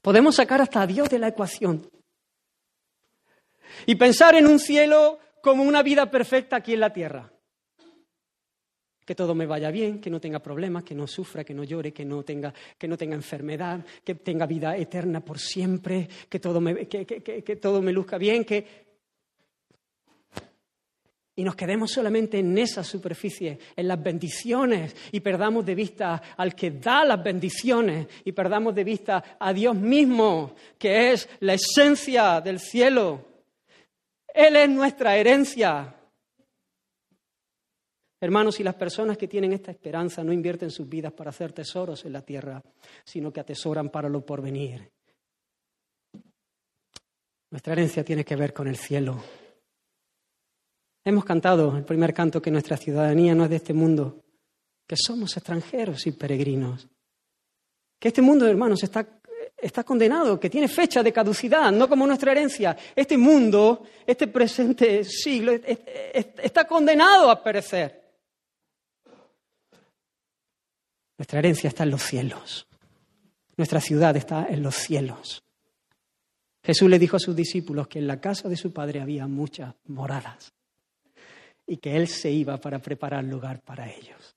podemos 0.00 0.36
sacar 0.36 0.60
hasta 0.60 0.82
a 0.82 0.86
Dios 0.86 1.08
de 1.10 1.18
la 1.18 1.28
ecuación 1.28 1.91
y 3.86 3.94
pensar 3.94 4.34
en 4.34 4.46
un 4.46 4.58
cielo 4.58 5.18
como 5.42 5.62
una 5.62 5.82
vida 5.82 6.10
perfecta 6.10 6.56
aquí 6.56 6.74
en 6.74 6.80
la 6.80 6.92
tierra 6.92 7.32
que 9.04 9.14
todo 9.14 9.34
me 9.34 9.46
vaya 9.46 9.70
bien, 9.70 10.00
que 10.00 10.10
no 10.10 10.20
tenga 10.20 10.38
problemas, 10.38 10.84
que 10.84 10.94
no 10.94 11.06
sufra, 11.06 11.44
que 11.44 11.54
no 11.54 11.64
llore, 11.64 11.92
que 11.92 12.04
no 12.04 12.22
tenga, 12.22 12.54
que 12.78 12.86
no 12.86 12.96
tenga 12.96 13.14
enfermedad, 13.14 13.84
que 14.04 14.14
tenga 14.16 14.46
vida 14.46 14.76
eterna 14.76 15.20
por 15.20 15.38
siempre, 15.38 16.08
que 16.28 16.38
todo 16.38 16.60
me, 16.60 16.86
que, 16.86 17.04
que, 17.04 17.22
que 17.22 17.56
todo 17.56 17.82
me 17.82 17.92
luzca 17.92 18.18
bien, 18.18 18.44
que... 18.44 18.92
Y 21.34 21.44
nos 21.44 21.56
quedemos 21.56 21.90
solamente 21.90 22.38
en 22.38 22.56
esa 22.58 22.84
superficie, 22.84 23.58
en 23.74 23.88
las 23.88 24.00
bendiciones, 24.00 24.94
y 25.12 25.20
perdamos 25.20 25.64
de 25.64 25.74
vista 25.74 26.22
al 26.36 26.54
que 26.54 26.72
da 26.72 27.06
las 27.06 27.22
bendiciones, 27.24 28.06
y 28.24 28.32
perdamos 28.32 28.74
de 28.74 28.84
vista 28.84 29.36
a 29.40 29.52
Dios 29.52 29.74
mismo, 29.74 30.54
que 30.78 31.12
es 31.12 31.28
la 31.40 31.54
esencia 31.54 32.40
del 32.42 32.60
cielo. 32.60 33.31
Él 34.32 34.56
es 34.56 34.68
nuestra 34.68 35.16
herencia. 35.16 35.94
Hermanos, 38.20 38.54
si 38.54 38.62
las 38.62 38.76
personas 38.76 39.18
que 39.18 39.28
tienen 39.28 39.52
esta 39.52 39.72
esperanza 39.72 40.22
no 40.22 40.32
invierten 40.32 40.70
sus 40.70 40.88
vidas 40.88 41.12
para 41.12 41.30
hacer 41.30 41.52
tesoros 41.52 42.04
en 42.04 42.12
la 42.12 42.22
tierra, 42.22 42.62
sino 43.04 43.32
que 43.32 43.40
atesoran 43.40 43.90
para 43.90 44.08
lo 44.08 44.24
porvenir, 44.24 44.90
nuestra 47.50 47.74
herencia 47.74 48.04
tiene 48.04 48.24
que 48.24 48.36
ver 48.36 48.54
con 48.54 48.68
el 48.68 48.76
cielo. 48.76 49.22
Hemos 51.04 51.24
cantado 51.24 51.76
el 51.76 51.84
primer 51.84 52.14
canto 52.14 52.40
que 52.40 52.50
nuestra 52.50 52.76
ciudadanía 52.76 53.34
no 53.34 53.44
es 53.44 53.50
de 53.50 53.56
este 53.56 53.74
mundo, 53.74 54.24
que 54.86 54.96
somos 54.96 55.36
extranjeros 55.36 56.06
y 56.06 56.12
peregrinos. 56.12 56.88
Que 57.98 58.08
este 58.08 58.22
mundo, 58.22 58.46
hermanos, 58.46 58.82
está, 58.82 59.20
está 59.62 59.84
condenado, 59.84 60.38
que 60.38 60.50
tiene 60.50 60.68
fecha 60.68 61.02
de 61.02 61.12
caducidad, 61.12 61.70
no 61.70 61.88
como 61.88 62.06
nuestra 62.06 62.32
herencia. 62.32 62.76
Este 62.94 63.16
mundo, 63.16 63.84
este 64.04 64.26
presente 64.26 65.04
siglo, 65.04 65.52
está 65.52 66.66
condenado 66.66 67.30
a 67.30 67.42
perecer. 67.42 68.02
Nuestra 71.16 71.38
herencia 71.38 71.68
está 71.68 71.84
en 71.84 71.90
los 71.90 72.02
cielos. 72.02 72.66
Nuestra 73.56 73.80
ciudad 73.80 74.16
está 74.16 74.46
en 74.48 74.62
los 74.62 74.74
cielos. 74.74 75.44
Jesús 76.64 76.90
le 76.90 76.98
dijo 76.98 77.16
a 77.16 77.20
sus 77.20 77.36
discípulos 77.36 77.86
que 77.86 78.00
en 78.00 78.08
la 78.08 78.20
casa 78.20 78.48
de 78.48 78.56
su 78.56 78.72
padre 78.72 79.00
había 79.00 79.26
muchas 79.26 79.74
moradas 79.86 80.52
y 81.66 81.76
que 81.76 81.96
Él 81.96 82.08
se 82.08 82.30
iba 82.30 82.56
para 82.58 82.80
preparar 82.80 83.24
lugar 83.24 83.60
para 83.60 83.90
ellos. 83.90 84.36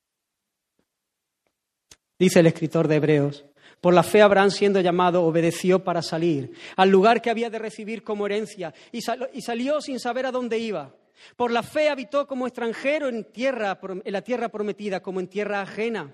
Dice 2.18 2.40
el 2.40 2.48
escritor 2.48 2.88
de 2.88 2.96
Hebreos, 2.96 3.46
por 3.86 3.94
la 3.94 4.02
fe 4.02 4.24
Abraham 4.24 4.50
siendo 4.50 4.82
llamado 4.82 5.24
obedeció 5.24 5.84
para 5.84 6.02
salir 6.02 6.54
al 6.76 6.90
lugar 6.90 7.22
que 7.22 7.30
había 7.30 7.52
de 7.52 7.60
recibir 7.60 8.02
como 8.02 8.26
herencia 8.26 8.74
y, 8.92 9.02
salió 9.02 9.80
sin 9.80 10.00
saber 10.00 10.26
a 10.26 10.32
dónde 10.32 10.58
iba. 10.58 10.96
Por 11.36 11.52
la 11.52 11.62
fe 11.62 11.90
habitó 11.90 12.26
como 12.26 12.48
extranjero 12.48 13.10
en, 13.10 13.26
tierra, 13.26 13.80
en 14.04 14.12
la 14.12 14.24
tierra 14.24 14.50
prometida, 14.50 15.04
como 15.04 15.20
en 15.20 15.28
tierra 15.28 15.62
ajena 15.62 16.12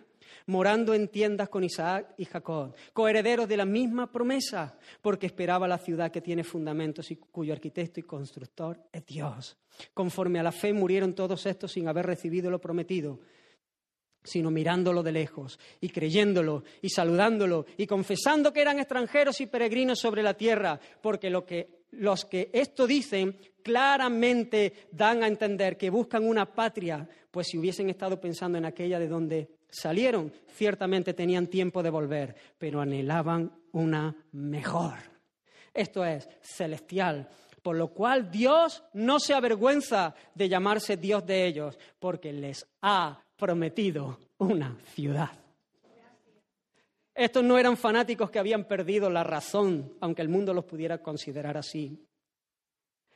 morando 0.47 0.93
en 0.93 1.07
tiendas 1.07 1.47
con 1.47 1.63
Isaac 1.63 2.13
y 2.17 2.26
Jacob, 2.26 2.76
coherederos 2.91 3.47
de 3.47 3.55
la 3.55 3.65
misma 3.65 4.11
promesa, 4.11 4.78
porque 5.01 5.28
esperaba 5.28 5.65
la 5.65 5.78
ciudad 5.78 6.11
que 6.11 6.19
tiene 6.19 6.43
fundamentos 6.43 7.09
y 7.11 7.15
cuyo 7.15 7.53
arquitecto 7.53 8.01
y 8.01 8.03
constructor 8.03 8.82
es 8.91 9.05
Dios. 9.05 9.57
Conforme 9.93 10.39
a 10.39 10.43
la 10.43 10.51
fe 10.51 10.74
murieron 10.74 11.13
todos 11.13 11.45
estos 11.45 11.72
sin 11.72 11.88
haber 11.88 12.05
recibido 12.05 12.51
lo 12.51 12.59
prometido, 12.59 13.22
sino 14.24 14.51
mirándolo 14.51 15.03
de 15.03 15.11
lejos 15.11 15.59
y 15.80 15.89
creyéndolo 15.89 16.63
y 16.82 16.89
saludándolo 16.89 17.65
y 17.78 17.88
confesando 17.88 18.53
que 18.53 18.61
eran 18.61 18.80
extranjeros 18.80 19.41
y 19.41 19.47
peregrinos 19.47 19.99
sobre 19.99 20.24
la 20.24 20.36
tierra, 20.36 20.80
porque 21.01 21.30
lo 21.30 21.45
que, 21.45 21.82
los 21.91 22.26
que 22.26 22.49
esto 22.53 22.88
dicen 22.88 23.38
claramente 23.63 24.88
dan 24.91 25.24
a 25.24 25.28
entender 25.28 25.78
que 25.78 25.89
buscan 25.89 26.28
una 26.28 26.45
patria, 26.45 27.07
pues 27.30 27.47
si 27.47 27.57
hubiesen 27.57 27.89
estado 27.89 28.19
pensando 28.19 28.57
en 28.57 28.65
aquella 28.65 28.99
de 28.99 29.07
donde 29.07 29.49
salieron, 29.69 30.32
ciertamente 30.47 31.13
tenían 31.13 31.47
tiempo 31.47 31.82
de 31.82 31.89
volver, 31.89 32.36
pero 32.57 32.82
anhelaban 32.82 33.51
una 33.72 34.15
mejor. 34.34 34.95
Esto 35.74 36.03
es 36.03 36.28
celestial, 36.41 37.30
por 37.61 37.78
lo 37.78 37.89
cual 37.89 38.30
Dios 38.30 38.84
no 38.93 39.19
se 39.19 39.34
avergüenza 39.34 40.13
de 40.36 40.49
llamarse 40.49 40.97
Dios 40.97 41.26
de 41.26 41.45
ellos, 41.45 41.80
porque 41.99 42.34
les 42.34 42.65
ha 42.82 43.24
prometido 43.42 44.20
una 44.38 44.78
ciudad. 44.94 45.32
Estos 47.16 47.44
no 47.44 47.58
eran 47.58 47.76
fanáticos 47.76 48.30
que 48.30 48.38
habían 48.38 48.66
perdido 48.66 49.10
la 49.10 49.24
razón, 49.24 49.94
aunque 50.00 50.22
el 50.22 50.30
mundo 50.30 50.54
los 50.54 50.64
pudiera 50.64 51.00
considerar 51.00 51.58
así. 51.58 52.06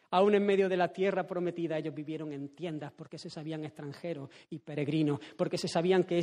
Aún 0.09 0.33
en 0.33 0.43
medio 0.43 0.67
de 0.67 0.77
la 0.77 0.91
tierra 0.91 1.27
prometida 1.27 1.77
ellos 1.77 1.93
vivieron 1.93 2.33
en 2.33 2.49
tiendas 2.55 2.91
porque 2.91 3.19
se 3.19 3.29
sabían 3.29 3.65
extranjeros 3.65 4.31
y 4.49 4.57
peregrinos, 4.57 5.19
porque 5.37 5.59
se 5.59 5.67
sabían 5.67 6.05
que, 6.05 6.21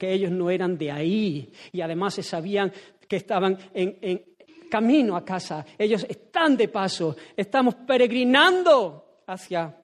ellos 0.00 0.30
no 0.32 0.50
eran 0.50 0.76
de 0.76 0.90
ahí 0.90 1.52
y 1.70 1.80
además 1.80 2.14
se 2.14 2.24
sabían 2.24 2.72
que 3.06 3.16
estaban 3.16 3.56
en, 3.72 3.98
en 4.00 4.24
camino 4.68 5.16
a 5.16 5.24
casa. 5.24 5.64
Ellos 5.78 6.04
están 6.08 6.56
de 6.56 6.66
paso, 6.66 7.14
estamos 7.36 7.76
peregrinando 7.86 9.22
hacia 9.28 9.80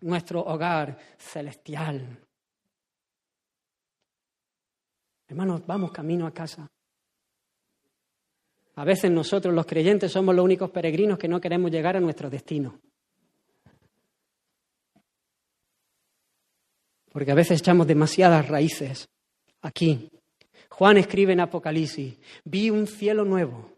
nuestro 0.00 0.40
hogar 0.42 0.98
celestial. 1.16 2.25
Hermanos, 5.28 5.62
vamos 5.66 5.92
camino 5.92 6.26
a 6.26 6.32
casa. 6.32 6.70
A 8.76 8.84
veces 8.84 9.10
nosotros 9.10 9.54
los 9.54 9.66
creyentes 9.66 10.12
somos 10.12 10.34
los 10.34 10.44
únicos 10.44 10.70
peregrinos 10.70 11.18
que 11.18 11.28
no 11.28 11.40
queremos 11.40 11.70
llegar 11.70 11.96
a 11.96 12.00
nuestro 12.00 12.28
destino. 12.28 12.78
Porque 17.10 17.32
a 17.32 17.34
veces 17.34 17.60
echamos 17.60 17.86
demasiadas 17.86 18.46
raíces 18.46 19.08
aquí. 19.62 20.10
Juan 20.68 20.98
escribe 20.98 21.32
en 21.32 21.40
Apocalipsis, 21.40 22.18
vi 22.44 22.68
un 22.68 22.86
cielo 22.86 23.24
nuevo 23.24 23.75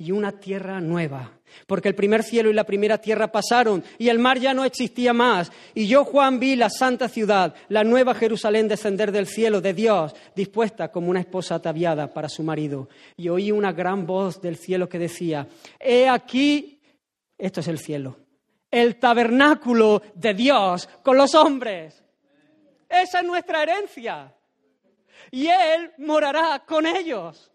y 0.00 0.12
una 0.12 0.32
tierra 0.32 0.80
nueva. 0.80 1.30
Porque 1.66 1.88
el 1.88 1.94
primer 1.94 2.22
cielo 2.22 2.50
y 2.50 2.54
la 2.54 2.64
primera 2.64 2.98
tierra 2.98 3.30
pasaron 3.30 3.84
y 3.98 4.08
el 4.08 4.18
mar 4.18 4.38
ya 4.38 4.54
no 4.54 4.64
existía 4.64 5.12
más. 5.12 5.52
Y 5.74 5.86
yo, 5.86 6.06
Juan, 6.06 6.40
vi 6.40 6.56
la 6.56 6.70
santa 6.70 7.06
ciudad, 7.06 7.54
la 7.68 7.84
nueva 7.84 8.14
Jerusalén 8.14 8.66
descender 8.66 9.12
del 9.12 9.26
cielo 9.26 9.60
de 9.60 9.74
Dios, 9.74 10.14
dispuesta 10.34 10.90
como 10.90 11.10
una 11.10 11.20
esposa 11.20 11.56
ataviada 11.56 12.14
para 12.14 12.30
su 12.30 12.42
marido. 12.42 12.88
Y 13.14 13.28
oí 13.28 13.52
una 13.52 13.72
gran 13.72 14.06
voz 14.06 14.40
del 14.40 14.56
cielo 14.56 14.88
que 14.88 14.98
decía, 14.98 15.46
He 15.78 16.08
aquí, 16.08 16.80
esto 17.36 17.60
es 17.60 17.68
el 17.68 17.78
cielo, 17.78 18.16
el 18.70 18.96
tabernáculo 18.96 20.00
de 20.14 20.32
Dios 20.32 20.88
con 21.02 21.18
los 21.18 21.34
hombres. 21.34 22.02
Esa 22.88 23.20
es 23.20 23.26
nuestra 23.26 23.62
herencia. 23.64 24.34
Y 25.30 25.46
Él 25.48 25.92
morará 25.98 26.62
con 26.66 26.86
ellos 26.86 27.49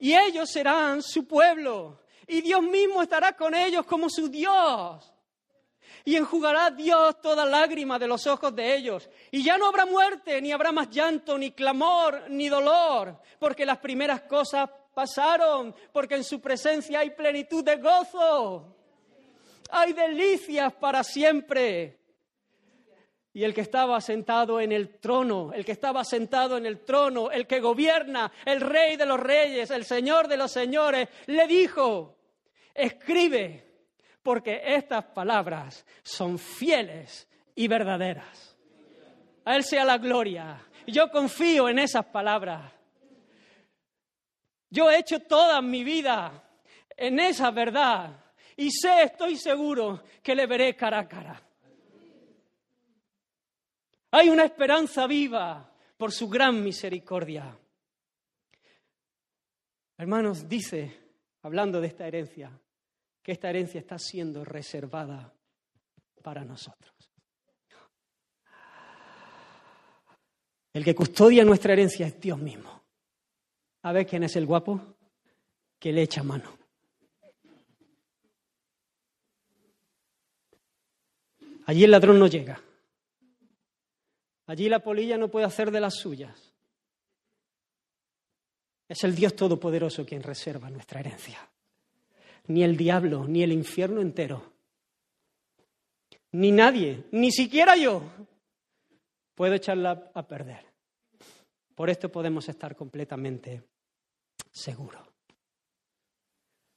y 0.00 0.14
ellos 0.16 0.50
serán 0.50 1.02
su 1.02 1.26
pueblo. 1.26 2.00
Y 2.26 2.40
Dios 2.40 2.62
mismo 2.62 3.02
estará 3.02 3.36
con 3.36 3.54
ellos 3.54 3.84
como 3.86 4.08
su 4.08 4.28
Dios. 4.28 5.12
Y 6.04 6.16
enjugará 6.16 6.70
Dios 6.70 7.20
toda 7.20 7.44
lágrima 7.44 7.98
de 7.98 8.08
los 8.08 8.26
ojos 8.26 8.54
de 8.56 8.74
ellos. 8.74 9.08
Y 9.30 9.44
ya 9.44 9.58
no 9.58 9.66
habrá 9.66 9.84
muerte, 9.84 10.40
ni 10.40 10.50
habrá 10.50 10.72
más 10.72 10.88
llanto, 10.88 11.36
ni 11.36 11.52
clamor, 11.52 12.24
ni 12.30 12.48
dolor, 12.48 13.20
porque 13.38 13.66
las 13.66 13.78
primeras 13.78 14.22
cosas 14.22 14.70
pasaron, 14.94 15.74
porque 15.92 16.14
en 16.14 16.24
su 16.24 16.40
presencia 16.40 17.00
hay 17.00 17.10
plenitud 17.10 17.62
de 17.62 17.76
gozo. 17.76 18.74
Hay 19.70 19.92
delicias 19.92 20.72
para 20.72 21.04
siempre. 21.04 21.99
Y 23.32 23.44
el 23.44 23.54
que 23.54 23.60
estaba 23.60 24.00
sentado 24.00 24.60
en 24.60 24.72
el 24.72 24.98
trono, 24.98 25.52
el 25.52 25.64
que 25.64 25.72
estaba 25.72 26.04
sentado 26.04 26.56
en 26.56 26.66
el 26.66 26.80
trono, 26.80 27.30
el 27.30 27.46
que 27.46 27.60
gobierna, 27.60 28.32
el 28.44 28.60
rey 28.60 28.96
de 28.96 29.06
los 29.06 29.20
reyes, 29.20 29.70
el 29.70 29.84
señor 29.84 30.26
de 30.26 30.36
los 30.36 30.50
señores, 30.50 31.08
le 31.26 31.46
dijo, 31.46 32.16
escribe, 32.74 33.70
porque 34.22 34.60
estas 34.64 35.04
palabras 35.04 35.86
son 36.02 36.38
fieles 36.38 37.28
y 37.54 37.68
verdaderas. 37.68 38.56
A 39.44 39.56
Él 39.56 39.64
sea 39.64 39.84
la 39.84 39.98
gloria. 39.98 40.60
Yo 40.86 41.10
confío 41.10 41.68
en 41.68 41.78
esas 41.78 42.06
palabras. 42.06 42.72
Yo 44.68 44.90
he 44.90 44.98
hecho 44.98 45.20
toda 45.20 45.60
mi 45.62 45.84
vida 45.84 46.44
en 46.96 47.18
esa 47.18 47.50
verdad 47.50 48.24
y 48.56 48.70
sé, 48.70 49.04
estoy 49.04 49.36
seguro, 49.36 50.02
que 50.22 50.34
le 50.34 50.46
veré 50.46 50.76
cara 50.76 50.98
a 51.00 51.08
cara. 51.08 51.42
Hay 54.12 54.28
una 54.28 54.44
esperanza 54.44 55.06
viva 55.06 55.72
por 55.96 56.12
su 56.12 56.28
gran 56.28 56.62
misericordia. 56.62 57.56
Hermanos, 59.96 60.48
dice, 60.48 60.98
hablando 61.42 61.80
de 61.80 61.86
esta 61.86 62.06
herencia, 62.06 62.50
que 63.22 63.32
esta 63.32 63.50
herencia 63.50 63.80
está 63.80 63.98
siendo 63.98 64.44
reservada 64.44 65.32
para 66.22 66.44
nosotros. 66.44 66.94
El 70.72 70.84
que 70.84 70.94
custodia 70.94 71.44
nuestra 71.44 71.72
herencia 71.72 72.06
es 72.06 72.20
Dios 72.20 72.38
mismo. 72.38 72.82
A 73.82 73.92
ver 73.92 74.06
quién 74.06 74.22
es 74.22 74.36
el 74.36 74.46
guapo 74.46 74.96
que 75.78 75.92
le 75.92 76.02
echa 76.02 76.22
mano. 76.22 76.56
Allí 81.66 81.84
el 81.84 81.90
ladrón 81.90 82.18
no 82.18 82.26
llega. 82.26 82.60
Allí 84.50 84.68
la 84.68 84.80
polilla 84.80 85.16
no 85.16 85.30
puede 85.30 85.46
hacer 85.46 85.70
de 85.70 85.78
las 85.78 85.94
suyas. 85.94 86.52
Es 88.88 89.04
el 89.04 89.14
Dios 89.14 89.36
Todopoderoso 89.36 90.04
quien 90.04 90.24
reserva 90.24 90.68
nuestra 90.68 90.98
herencia. 90.98 91.38
Ni 92.48 92.64
el 92.64 92.76
diablo, 92.76 93.28
ni 93.28 93.44
el 93.44 93.52
infierno 93.52 94.00
entero, 94.00 94.54
ni 96.32 96.50
nadie, 96.50 97.04
ni 97.12 97.30
siquiera 97.30 97.76
yo, 97.76 98.02
puedo 99.36 99.54
echarla 99.54 100.10
a 100.12 100.26
perder. 100.26 100.66
Por 101.76 101.88
esto 101.88 102.10
podemos 102.10 102.48
estar 102.48 102.74
completamente 102.74 103.62
seguros. 104.50 105.06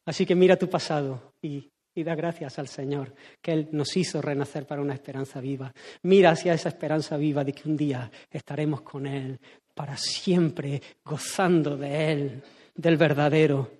Así 0.06 0.28
que 0.28 0.36
mira 0.36 0.58
tu 0.58 0.70
pasado 0.70 1.34
y 1.42 1.73
y 1.96 2.04
da 2.04 2.16
gracias 2.16 2.58
al 2.60 2.68
Señor 2.68 3.14
que 3.41 3.52
Él 3.52 3.70
nos 3.72 3.96
hizo 3.96 4.22
renacer 4.22 4.66
para 4.66 4.82
una 4.82 4.94
esperanza 4.94 5.39
viva. 5.39 5.74
Mira 6.04 6.32
hacia 6.32 6.54
esa 6.54 6.70
esperanza 6.70 7.18
viva 7.18 7.44
de 7.44 7.54
que 7.54 7.70
un 7.70 7.78
día 7.78 8.10
estaremos 8.30 8.82
con 8.82 9.06
Él 9.06 9.39
para 9.74 9.98
siempre, 9.98 10.82
gozando 11.04 11.78
de 11.78 12.12
Él, 12.12 12.44
del 12.76 12.98
verdadero. 12.98 13.72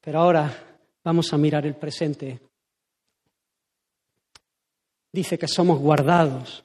Pero 0.00 0.20
ahora 0.20 0.78
vamos 1.04 1.32
a 1.32 1.38
mirar 1.38 1.66
el 1.66 1.74
presente. 1.74 2.40
Dice 5.12 5.38
que 5.38 5.48
somos 5.48 5.78
guardados 5.78 6.64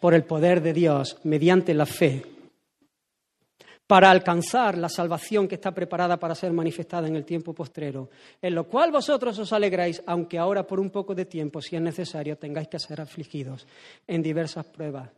por 0.00 0.14
el 0.14 0.24
poder 0.24 0.60
de 0.60 0.72
Dios 0.72 1.18
mediante 1.24 1.74
la 1.74 1.86
fe 1.86 2.37
para 3.88 4.10
alcanzar 4.10 4.76
la 4.76 4.90
salvación 4.90 5.48
que 5.48 5.54
está 5.54 5.72
preparada 5.72 6.18
para 6.18 6.34
ser 6.34 6.52
manifestada 6.52 7.08
en 7.08 7.16
el 7.16 7.24
tiempo 7.24 7.54
postrero, 7.54 8.10
en 8.40 8.54
lo 8.54 8.64
cual 8.68 8.92
vosotros 8.92 9.38
os 9.38 9.50
alegráis, 9.50 10.02
aunque 10.04 10.38
ahora 10.38 10.66
por 10.66 10.78
un 10.78 10.90
poco 10.90 11.14
de 11.14 11.24
tiempo, 11.24 11.62
si 11.62 11.74
es 11.74 11.80
necesario, 11.80 12.36
tengáis 12.36 12.68
que 12.68 12.78
ser 12.78 13.00
afligidos 13.00 13.66
en 14.06 14.22
diversas 14.22 14.66
pruebas. 14.66 15.08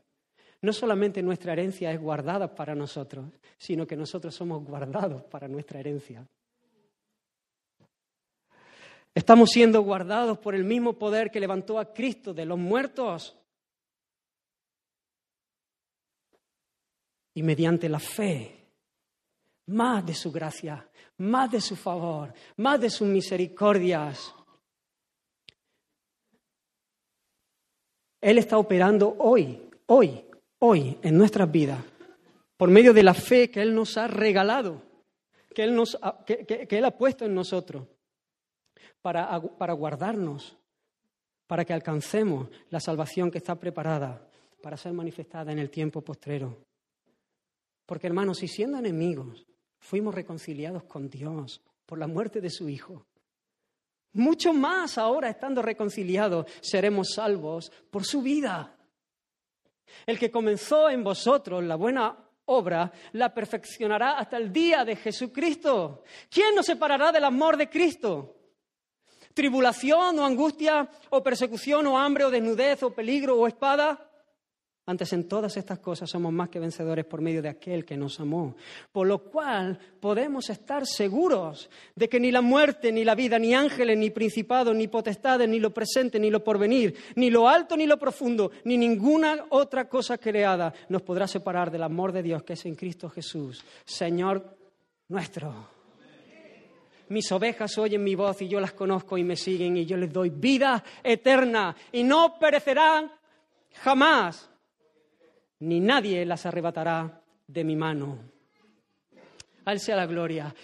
No 0.62 0.73
solamente 0.73 1.21
nuestra 1.21 1.53
herencia 1.53 1.91
es 1.91 2.01
guardada 2.01 2.55
para 2.55 2.77
nosotros, 2.77 3.27
sino 3.59 3.89
que 3.89 3.97
nosotros 3.97 4.37
somos 4.37 4.64
guardados 4.64 5.25
para 5.25 5.49
nuestra 5.49 5.81
herencia. 5.81 6.25
Estamos 9.12 9.51
siendo 9.51 9.83
guardados 9.83 10.39
por 10.39 10.55
el 10.55 10.62
mismo 10.62 10.93
poder 10.93 11.33
que 11.33 11.41
levantó 11.41 11.81
a 11.81 11.93
Cristo 11.93 12.33
de 12.33 12.45
los 12.45 12.59
muertos. 12.59 13.37
Y 17.35 17.43
mediante 17.43 17.89
la 17.89 17.99
fe 17.99 18.59
más 19.71 20.05
de 20.05 20.14
su 20.14 20.31
gracia, 20.31 20.89
más 21.18 21.51
de 21.51 21.61
su 21.61 21.77
favor, 21.77 22.33
más 22.57 22.81
de 22.81 22.91
sus 22.91 23.07
misericordias. 23.09 24.35
Él 28.21 28.39
está 28.39 28.59
operando 28.59 29.16
hoy, 29.18 29.71
hoy, 29.87 30.25
hoy 30.59 30.99
en 31.03 31.16
nuestras 31.16 31.51
vidas, 31.51 31.83
por 32.57 32.68
medio 32.71 32.93
de 32.93 33.03
la 33.03 33.14
fe 33.14 33.51
que 33.51 33.62
Él 33.62 33.75
nos 33.75 33.97
ha 33.97 34.07
regalado, 34.07 34.83
que 35.55 35.62
Él, 35.62 35.75
nos 35.75 35.97
ha, 36.03 36.25
que, 36.25 36.66
él 36.68 36.85
ha 36.85 36.97
puesto 36.97 37.25
en 37.25 37.35
nosotros, 37.35 37.87
para, 39.01 39.41
para 39.41 39.73
guardarnos, 39.73 40.57
para 41.47 41.64
que 41.64 41.73
alcancemos 41.73 42.49
la 42.68 42.81
salvación 42.81 43.31
que 43.31 43.39
está 43.39 43.55
preparada 43.55 44.27
para 44.61 44.77
ser 44.77 44.93
manifestada 44.93 45.53
en 45.53 45.59
el 45.59 45.71
tiempo 45.71 46.03
postrero. 46.03 46.59
Porque 47.87 48.07
hermanos, 48.07 48.39
si 48.39 48.47
siendo 48.47 48.79
enemigos, 48.79 49.47
fuimos 49.81 50.14
reconciliados 50.14 50.85
con 50.85 51.11
Dios 51.11 51.61
por 51.87 51.99
la 51.99 52.07
muerte 52.07 52.41
de 52.41 52.51
su 52.51 52.68
Hijo. 52.68 53.05
Mucho 54.12 54.53
más 54.53 54.99
ahora, 54.99 55.28
estando 55.28 55.62
reconciliados, 55.62 56.47
seremos 56.61 57.14
salvos 57.14 57.70
por 57.91 58.05
su 58.05 58.22
vida. 58.22 58.76
El 60.07 60.18
que 60.18 60.31
comenzó 60.31 60.89
en 60.91 61.03
vosotros 61.03 61.64
la 61.64 61.76
buena 61.76 62.16
obra, 62.47 62.93
la 63.12 63.33
perfeccionará 63.33 64.18
hasta 64.18 64.37
el 64.37 64.53
día 64.53 64.85
de 64.85 64.97
Jesucristo. 64.97 66.03
¿Quién 66.28 66.55
nos 66.55 66.66
separará 66.66 67.12
del 67.12 67.24
amor 67.24 67.57
de 67.57 67.68
Cristo? 67.70 68.37
¿Tribulación 69.33 70.18
o 70.18 70.24
angustia 70.24 70.89
o 71.11 71.22
persecución 71.22 71.87
o 71.87 71.97
hambre 71.97 72.24
o 72.24 72.31
desnudez 72.31 72.83
o 72.83 72.91
peligro 72.91 73.37
o 73.37 73.47
espada? 73.47 74.09
Antes 74.91 75.12
en 75.12 75.28
todas 75.28 75.57
estas 75.57 75.78
cosas 75.78 76.11
somos 76.11 76.32
más 76.32 76.49
que 76.49 76.59
vencedores 76.59 77.05
por 77.05 77.20
medio 77.20 77.41
de 77.41 77.49
aquel 77.49 77.84
que 77.84 77.97
nos 77.97 78.18
amó. 78.18 78.57
Por 78.91 79.07
lo 79.07 79.20
cual 79.20 79.78
podemos 80.01 80.51
estar 80.51 80.84
seguros 80.84 81.70
de 81.95 82.09
que 82.09 82.18
ni 82.18 82.32
la 82.32 82.41
muerte, 82.41 82.91
ni 82.91 83.05
la 83.05 83.14
vida, 83.14 83.38
ni 83.38 83.55
ángeles, 83.55 83.97
ni 83.97 84.11
principados, 84.11 84.74
ni 84.74 84.88
potestades, 84.88 85.49
ni 85.49 85.61
lo 85.61 85.72
presente, 85.72 86.18
ni 86.18 86.28
lo 86.28 86.43
porvenir, 86.43 86.97
ni 87.14 87.30
lo 87.30 87.49
alto, 87.49 87.76
ni 87.76 87.86
lo 87.86 88.01
profundo, 88.01 88.51
ni 88.64 88.76
ninguna 88.76 89.47
otra 89.51 89.88
cosa 89.88 90.18
creada 90.18 90.74
nos 90.88 91.03
podrá 91.03 91.28
separar 91.28 91.70
del 91.70 91.84
amor 91.84 92.11
de 92.11 92.24
Dios 92.24 92.43
que 92.43 92.55
es 92.55 92.66
en 92.66 92.74
Cristo 92.74 93.09
Jesús, 93.09 93.64
Señor 93.84 94.57
nuestro. 95.07 95.68
Mis 97.11 97.30
ovejas 97.30 97.78
oyen 97.78 98.03
mi 98.03 98.16
voz 98.16 98.43
y 98.43 98.49
yo 98.49 98.59
las 98.59 98.72
conozco 98.72 99.16
y 99.16 99.22
me 99.22 99.36
siguen 99.36 99.76
y 99.76 99.86
yo 99.86 99.97
les 99.97 100.12
doy 100.12 100.30
vida 100.30 100.82
eterna 101.05 101.76
y 101.93 102.03
no 102.03 102.41
perecerán 102.41 103.12
jamás 103.84 104.49
ni 105.61 105.80
nadie 105.80 106.24
las 106.26 106.46
arrebatará 106.46 107.22
de 107.46 107.64
mi 107.64 107.76
mano. 107.76 108.18
Al 109.64 109.80
sea 109.80 109.96
la 109.96 110.06
gloria. 110.06 110.54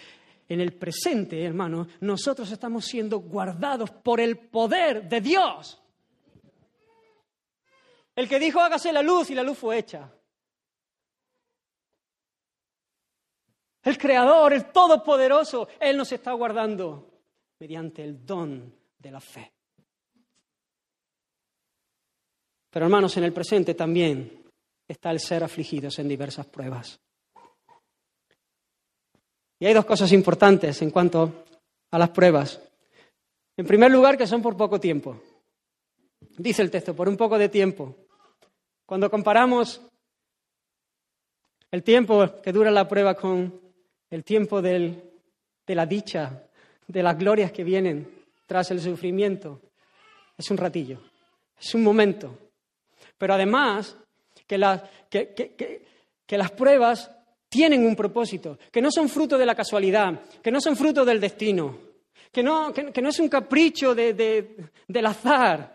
En 0.48 0.60
el 0.60 0.74
presente, 0.74 1.42
hermano, 1.42 1.88
nosotros 2.00 2.50
estamos 2.50 2.84
siendo 2.84 3.18
guardados 3.18 3.90
por 3.90 4.20
el 4.20 4.38
poder 4.38 5.08
de 5.08 5.20
Dios. 5.20 5.80
El 8.14 8.28
que 8.28 8.38
dijo 8.38 8.60
hágase 8.60 8.92
la 8.92 9.02
luz 9.02 9.30
y 9.30 9.34
la 9.34 9.42
luz 9.42 9.58
fue 9.58 9.78
hecha. 9.78 10.10
el 13.86 13.98
Creador, 13.98 14.52
el 14.52 14.72
Todopoderoso, 14.72 15.68
Él 15.78 15.96
nos 15.96 16.10
está 16.10 16.32
guardando 16.32 17.20
mediante 17.60 18.02
el 18.02 18.26
don 18.26 18.74
de 18.98 19.10
la 19.12 19.20
fe. 19.20 19.52
Pero 22.68 22.86
hermanos, 22.86 23.16
en 23.16 23.24
el 23.24 23.32
presente 23.32 23.74
también 23.74 24.45
está 24.88 25.10
el 25.10 25.20
ser 25.20 25.44
afligidos 25.44 25.98
en 25.98 26.08
diversas 26.08 26.46
pruebas. 26.46 27.00
Y 29.58 29.66
hay 29.66 29.74
dos 29.74 29.86
cosas 29.86 30.12
importantes 30.12 30.82
en 30.82 30.90
cuanto 30.90 31.44
a 31.90 31.98
las 31.98 32.10
pruebas. 32.10 32.60
En 33.56 33.66
primer 33.66 33.90
lugar, 33.90 34.18
que 34.18 34.26
son 34.26 34.42
por 34.42 34.56
poco 34.56 34.78
tiempo. 34.78 35.20
Dice 36.36 36.62
el 36.62 36.70
texto, 36.70 36.94
por 36.94 37.08
un 37.08 37.16
poco 37.16 37.38
de 37.38 37.48
tiempo. 37.48 37.96
Cuando 38.84 39.10
comparamos 39.10 39.80
el 41.70 41.82
tiempo 41.82 42.40
que 42.42 42.52
dura 42.52 42.70
la 42.70 42.86
prueba 42.86 43.14
con 43.14 43.60
el 44.10 44.24
tiempo 44.24 44.60
de 44.60 45.02
la 45.66 45.86
dicha, 45.86 46.44
de 46.86 47.02
las 47.02 47.18
glorias 47.18 47.50
que 47.50 47.64
vienen 47.64 48.24
tras 48.46 48.70
el 48.70 48.80
sufrimiento, 48.80 49.60
es 50.36 50.50
un 50.50 50.58
ratillo, 50.58 51.00
es 51.58 51.74
un 51.74 51.82
momento. 51.82 52.38
Pero 53.18 53.34
además, 53.34 53.96
que, 54.46 55.82
que 56.26 56.38
las 56.38 56.50
pruebas 56.52 57.10
tienen 57.48 57.86
un 57.86 57.96
propósito, 57.96 58.58
que 58.70 58.82
no 58.82 58.90
son 58.90 59.08
fruto 59.08 59.38
de 59.38 59.46
la 59.46 59.54
casualidad, 59.54 60.20
que 60.42 60.50
no 60.50 60.60
son 60.60 60.76
fruto 60.76 61.04
del 61.04 61.20
destino, 61.20 61.78
que 62.32 62.42
no, 62.42 62.70
no 62.70 63.08
es 63.08 63.18
un 63.18 63.28
capricho 63.28 63.94
del 63.94 65.06
azar. 65.06 65.74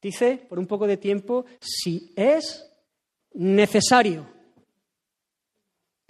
Dice, 0.00 0.46
por 0.48 0.58
un 0.58 0.66
poco 0.66 0.86
de 0.86 0.96
tiempo, 0.96 1.44
si 1.60 2.12
es 2.16 2.66
necesario. 3.34 4.26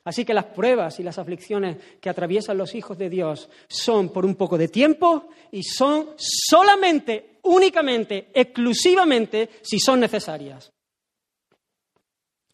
Así 0.05 0.25
que 0.25 0.33
las 0.33 0.47
pruebas 0.47 1.01
y 1.01 1.03
las 1.03 1.19
aflicciones 1.19 1.77
que 2.01 2.09
atraviesan 2.09 2.57
los 2.57 2.75
hijos 2.75 2.97
de 2.97 3.11
Dios 3.11 3.51
son 3.69 4.13
por 4.13 4.25
un 4.25 4.37
poco 4.37 4.57
de 4.57 4.69
tiempo 4.69 5.29
y 5.51 5.63
son 5.63 6.11
solamente, 6.17 7.41
únicamente, 7.43 8.29
exclusivamente 8.33 9.51
si 9.63 9.79
son 9.81 10.01
necesarias. 10.01 10.73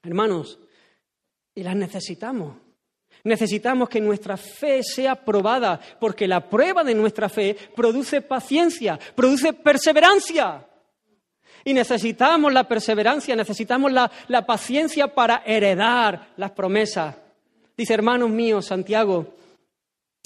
Hermanos, 0.07 0.59
y 1.52 1.64
las 1.64 1.74
necesitamos. 1.74 2.57
Necesitamos 3.24 3.88
que 3.88 4.00
nuestra 4.00 4.36
fe 4.36 4.84
sea 4.84 5.16
probada, 5.16 5.80
porque 5.98 6.28
la 6.28 6.48
prueba 6.48 6.84
de 6.84 6.94
nuestra 6.94 7.28
fe 7.28 7.57
produce 7.74 8.22
paciencia, 8.22 8.98
produce 9.16 9.52
perseverancia. 9.52 10.64
Y 11.64 11.74
necesitamos 11.74 12.52
la 12.52 12.68
perseverancia, 12.68 13.34
necesitamos 13.34 13.90
la, 13.90 14.09
la 14.28 14.46
paciencia 14.46 15.12
para 15.12 15.42
heredar 15.44 16.34
las 16.36 16.52
promesas. 16.52 17.16
Dice, 17.76 17.94
hermanos 17.94 18.30
míos, 18.30 18.66
Santiago, 18.66 19.34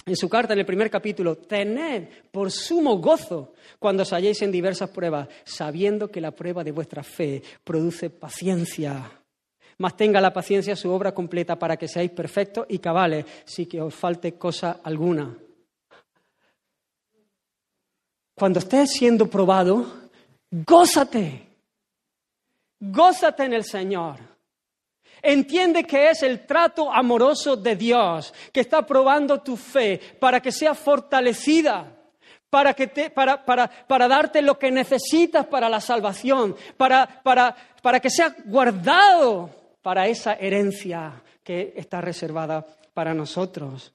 en 0.05 0.17
su 0.17 0.29
carta, 0.29 0.53
en 0.53 0.59
el 0.59 0.67
primer 0.67 0.91
capítulo, 0.91 1.37
tened 1.37 2.09
por 2.31 2.51
sumo 2.51 2.99
gozo 2.99 3.55
cuando 3.79 4.03
os 4.03 4.13
halléis 4.13 4.43
en 4.43 4.53
diversas 4.53 4.91
pruebas, 4.91 5.29
sabiendo 5.45 6.11
que 6.11 6.21
la 6.21 6.33
prueba 6.33 6.63
de 6.63 6.73
vuestra 6.73 7.03
fe 7.03 7.43
produce 7.65 8.11
paciencia 8.11 9.20
mas 9.81 9.97
tenga 9.97 10.21
la 10.21 10.31
paciencia 10.31 10.77
su 10.77 10.91
obra 10.91 11.15
completa 11.15 11.59
para 11.59 11.79
que 11.79 11.89
seáis 11.89 12.11
perfectos 12.11 12.67
y 12.69 12.79
cabales, 12.79 13.25
sin 13.47 13.67
que 13.67 13.81
os 13.81 13.95
falte 13.95 14.37
cosa 14.37 14.81
alguna. 14.85 15.35
Cuando 18.35 18.59
estés 18.59 18.91
siendo 18.91 19.27
probado, 19.27 20.11
gózate, 20.51 21.47
gózate 22.79 23.45
en 23.45 23.55
el 23.55 23.65
Señor. 23.65 24.17
Entiende 25.23 25.85
que 25.85 26.11
es 26.11 26.23
el 26.25 26.45
trato 26.47 26.93
amoroso 26.93 27.57
de 27.57 27.75
Dios 27.75 28.35
que 28.53 28.61
está 28.61 28.85
probando 28.85 29.41
tu 29.41 29.57
fe 29.57 29.99
para 30.21 30.41
que 30.41 30.53
sea 30.53 30.75
fortalecida, 30.75 31.91
para, 32.51 32.75
que 32.75 32.87
te, 32.87 33.09
para, 33.09 33.47
para, 33.47 33.71
para 33.87 34.09
darte 34.09 34.43
lo 34.43 34.59
que 34.59 34.71
necesitas 34.71 35.47
para 35.47 35.71
la 35.71 35.81
salvación, 35.81 36.55
para, 36.77 37.23
para, 37.23 37.57
para 37.81 37.99
que 37.99 38.11
sea 38.11 38.37
guardado 38.45 39.60
para 39.83 40.09
esa 40.09 40.35
herencia 40.35 41.23
que 41.43 41.73
está 41.77 42.01
reservada 42.01 42.67
para 42.95 43.15
nosotros. 43.15 43.93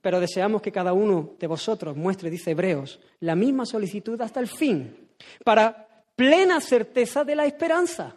Pero 0.00 0.20
deseamos 0.20 0.62
que 0.62 0.72
cada 0.72 0.92
uno 0.92 1.34
de 1.38 1.46
vosotros 1.46 1.96
muestre, 1.96 2.30
dice 2.30 2.52
Hebreos, 2.52 3.00
la 3.20 3.34
misma 3.34 3.66
solicitud 3.66 4.20
hasta 4.20 4.40
el 4.40 4.48
fin, 4.48 5.08
para 5.44 6.04
plena 6.14 6.60
certeza 6.60 7.24
de 7.24 7.36
la 7.36 7.46
esperanza, 7.46 8.16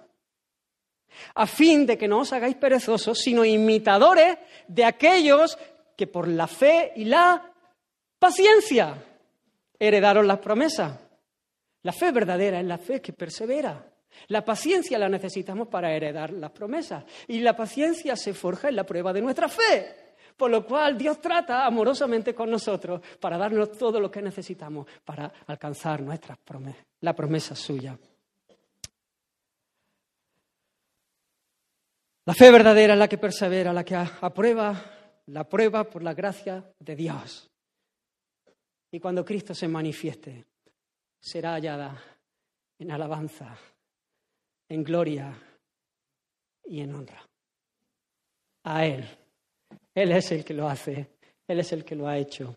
a 1.36 1.45
fin 1.45 1.86
de 1.86 1.97
que 1.97 2.07
no 2.07 2.19
os 2.19 2.34
hagáis 2.34 2.55
perezosos, 2.55 3.19
sino 3.19 3.43
imitadores 3.43 4.38
de 4.67 4.86
aquellos 4.86 5.57
que 5.97 6.07
por 6.07 6.27
la 6.27 6.47
fe 6.47 6.93
y 6.95 7.05
la 7.05 7.51
paciencia 8.17 9.03
heredaron 9.77 10.27
las 10.27 10.39
promesas. 10.39 10.97
La 11.84 11.91
fe 11.91 12.11
verdadera 12.11 12.59
es 12.59 12.65
la 12.65 12.77
fe 12.77 13.01
que 13.01 13.13
persevera. 13.13 13.90
La 14.28 14.43
paciencia 14.43 14.97
la 14.99 15.09
necesitamos 15.09 15.68
para 15.68 15.93
heredar 15.93 16.32
las 16.32 16.51
promesas 16.51 17.03
y 17.28 17.39
la 17.39 17.55
paciencia 17.55 18.16
se 18.16 18.34
forja 18.34 18.70
en 18.70 18.76
la 18.76 18.86
prueba 18.86 19.14
de 19.14 19.22
nuestra 19.22 19.47
fe. 19.47 20.16
Por 20.38 20.49
lo 20.49 20.66
cual 20.66 20.97
Dios 20.97 21.20
trata 21.20 21.66
amorosamente 21.66 22.34
con 22.34 22.49
nosotros 22.49 23.01
para 23.20 23.38
darnos 23.38 23.72
todo 23.78 23.99
lo 23.99 24.09
que 24.09 24.22
necesitamos 24.22 24.88
para 25.03 25.32
alcanzar 25.47 26.01
nuestras 26.01 26.38
promesas, 26.38 26.86
la 27.01 27.14
promesa 27.14 27.55
suya. 27.55 27.97
La 32.26 32.34
fe 32.34 32.51
verdadera 32.51 32.93
es 32.93 32.99
la 32.99 33.07
que 33.07 33.18
persevera, 33.18 33.74
la 33.74 33.84
que 33.84 33.95
aprueba 33.95 34.76
la 35.28 35.47
prueba 35.47 35.84
por 35.84 36.03
la 36.03 36.14
gracia 36.14 36.64
de 36.80 36.95
Dios. 36.95 37.49
Y 38.91 38.99
cuando 38.99 39.24
Cristo 39.24 39.53
se 39.55 39.68
manifieste, 39.68 40.45
será 41.20 41.53
hallada 41.53 41.97
en 42.78 42.91
alabanza 42.91 43.57
en 44.72 44.86
gloria 44.86 45.38
y 46.63 46.80
en 46.80 46.95
honra. 46.95 47.22
A 48.63 48.86
Él. 48.86 49.05
Él 49.93 50.11
es 50.13 50.32
el 50.32 50.45
que 50.45 50.53
lo 50.53 50.69
hace, 50.69 51.09
Él 51.45 51.59
es 51.59 51.74
el 51.74 51.84
que 51.84 51.95
lo 51.95 52.07
ha 52.07 52.17
hecho. 52.17 52.55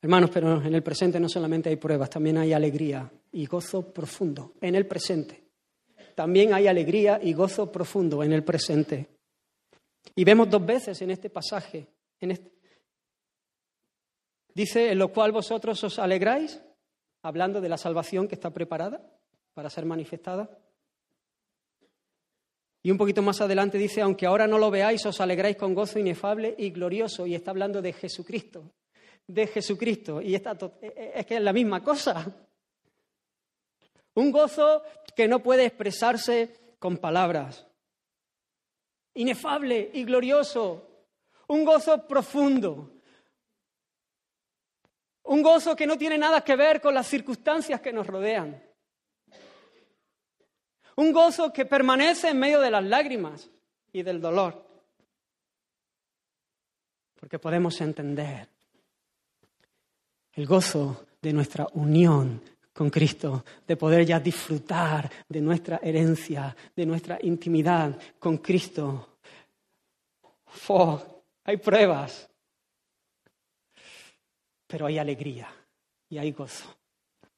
Hermanos, 0.00 0.30
pero 0.32 0.62
en 0.62 0.72
el 0.72 0.82
presente 0.82 1.18
no 1.18 1.28
solamente 1.28 1.70
hay 1.70 1.76
pruebas, 1.76 2.08
también 2.08 2.38
hay 2.38 2.52
alegría 2.52 3.10
y 3.32 3.46
gozo 3.46 3.92
profundo 3.92 4.52
en 4.60 4.76
el 4.76 4.86
presente. 4.86 5.42
También 6.14 6.54
hay 6.54 6.68
alegría 6.68 7.18
y 7.20 7.32
gozo 7.32 7.72
profundo 7.72 8.22
en 8.22 8.32
el 8.32 8.44
presente. 8.44 9.08
Y 10.14 10.22
vemos 10.22 10.48
dos 10.48 10.64
veces 10.64 11.02
en 11.02 11.10
este 11.10 11.30
pasaje, 11.30 11.88
este, 12.20 12.52
dice, 14.54 14.92
en 14.92 14.98
lo 14.98 15.08
cual 15.08 15.32
vosotros 15.32 15.82
os 15.82 15.98
alegráis, 15.98 16.62
hablando 17.22 17.60
de 17.60 17.68
la 17.68 17.78
salvación 17.78 18.28
que 18.28 18.36
está 18.36 18.50
preparada 18.50 19.10
para 19.54 19.70
ser 19.70 19.86
manifestada. 19.86 20.50
Y 22.82 22.90
un 22.90 22.98
poquito 22.98 23.22
más 23.22 23.40
adelante 23.40 23.78
dice, 23.78 24.02
aunque 24.02 24.26
ahora 24.26 24.46
no 24.46 24.58
lo 24.58 24.70
veáis, 24.70 25.06
os 25.06 25.20
alegráis 25.20 25.56
con 25.56 25.74
gozo 25.74 25.98
inefable 25.98 26.54
y 26.58 26.68
glorioso. 26.68 27.26
Y 27.26 27.34
está 27.34 27.50
hablando 27.50 27.80
de 27.80 27.94
Jesucristo, 27.94 28.72
de 29.26 29.46
Jesucristo. 29.46 30.20
Y 30.20 30.34
está 30.34 30.52
e, 30.82 30.86
e, 30.86 31.12
es 31.20 31.24
que 31.24 31.36
es 31.36 31.40
la 31.40 31.54
misma 31.54 31.82
cosa. 31.82 32.26
Un 34.16 34.30
gozo 34.30 34.82
que 35.16 35.26
no 35.26 35.42
puede 35.42 35.64
expresarse 35.64 36.76
con 36.78 36.98
palabras. 36.98 37.66
Inefable 39.14 39.90
y 39.94 40.04
glorioso. 40.04 41.06
Un 41.46 41.64
gozo 41.64 42.06
profundo. 42.06 42.90
Un 45.22 45.42
gozo 45.42 45.74
que 45.74 45.86
no 45.86 45.96
tiene 45.96 46.18
nada 46.18 46.42
que 46.42 46.54
ver 46.54 46.82
con 46.82 46.92
las 46.92 47.06
circunstancias 47.06 47.80
que 47.80 47.94
nos 47.94 48.06
rodean. 48.06 48.62
Un 50.96 51.12
gozo 51.12 51.52
que 51.52 51.64
permanece 51.64 52.28
en 52.28 52.38
medio 52.38 52.60
de 52.60 52.70
las 52.70 52.84
lágrimas 52.84 53.50
y 53.92 54.02
del 54.02 54.20
dolor. 54.20 54.64
Porque 57.18 57.38
podemos 57.38 57.80
entender 57.80 58.48
el 60.32 60.46
gozo 60.46 61.06
de 61.20 61.32
nuestra 61.32 61.66
unión 61.72 62.42
con 62.72 62.90
Cristo, 62.90 63.44
de 63.66 63.76
poder 63.76 64.04
ya 64.04 64.18
disfrutar 64.18 65.10
de 65.28 65.40
nuestra 65.40 65.80
herencia, 65.82 66.54
de 66.74 66.86
nuestra 66.86 67.18
intimidad 67.22 67.96
con 68.18 68.38
Cristo. 68.38 69.18
hay 71.44 71.56
pruebas, 71.58 72.28
pero 74.66 74.86
hay 74.86 74.98
alegría 74.98 75.48
y 76.08 76.18
hay 76.18 76.32
gozo 76.32 76.83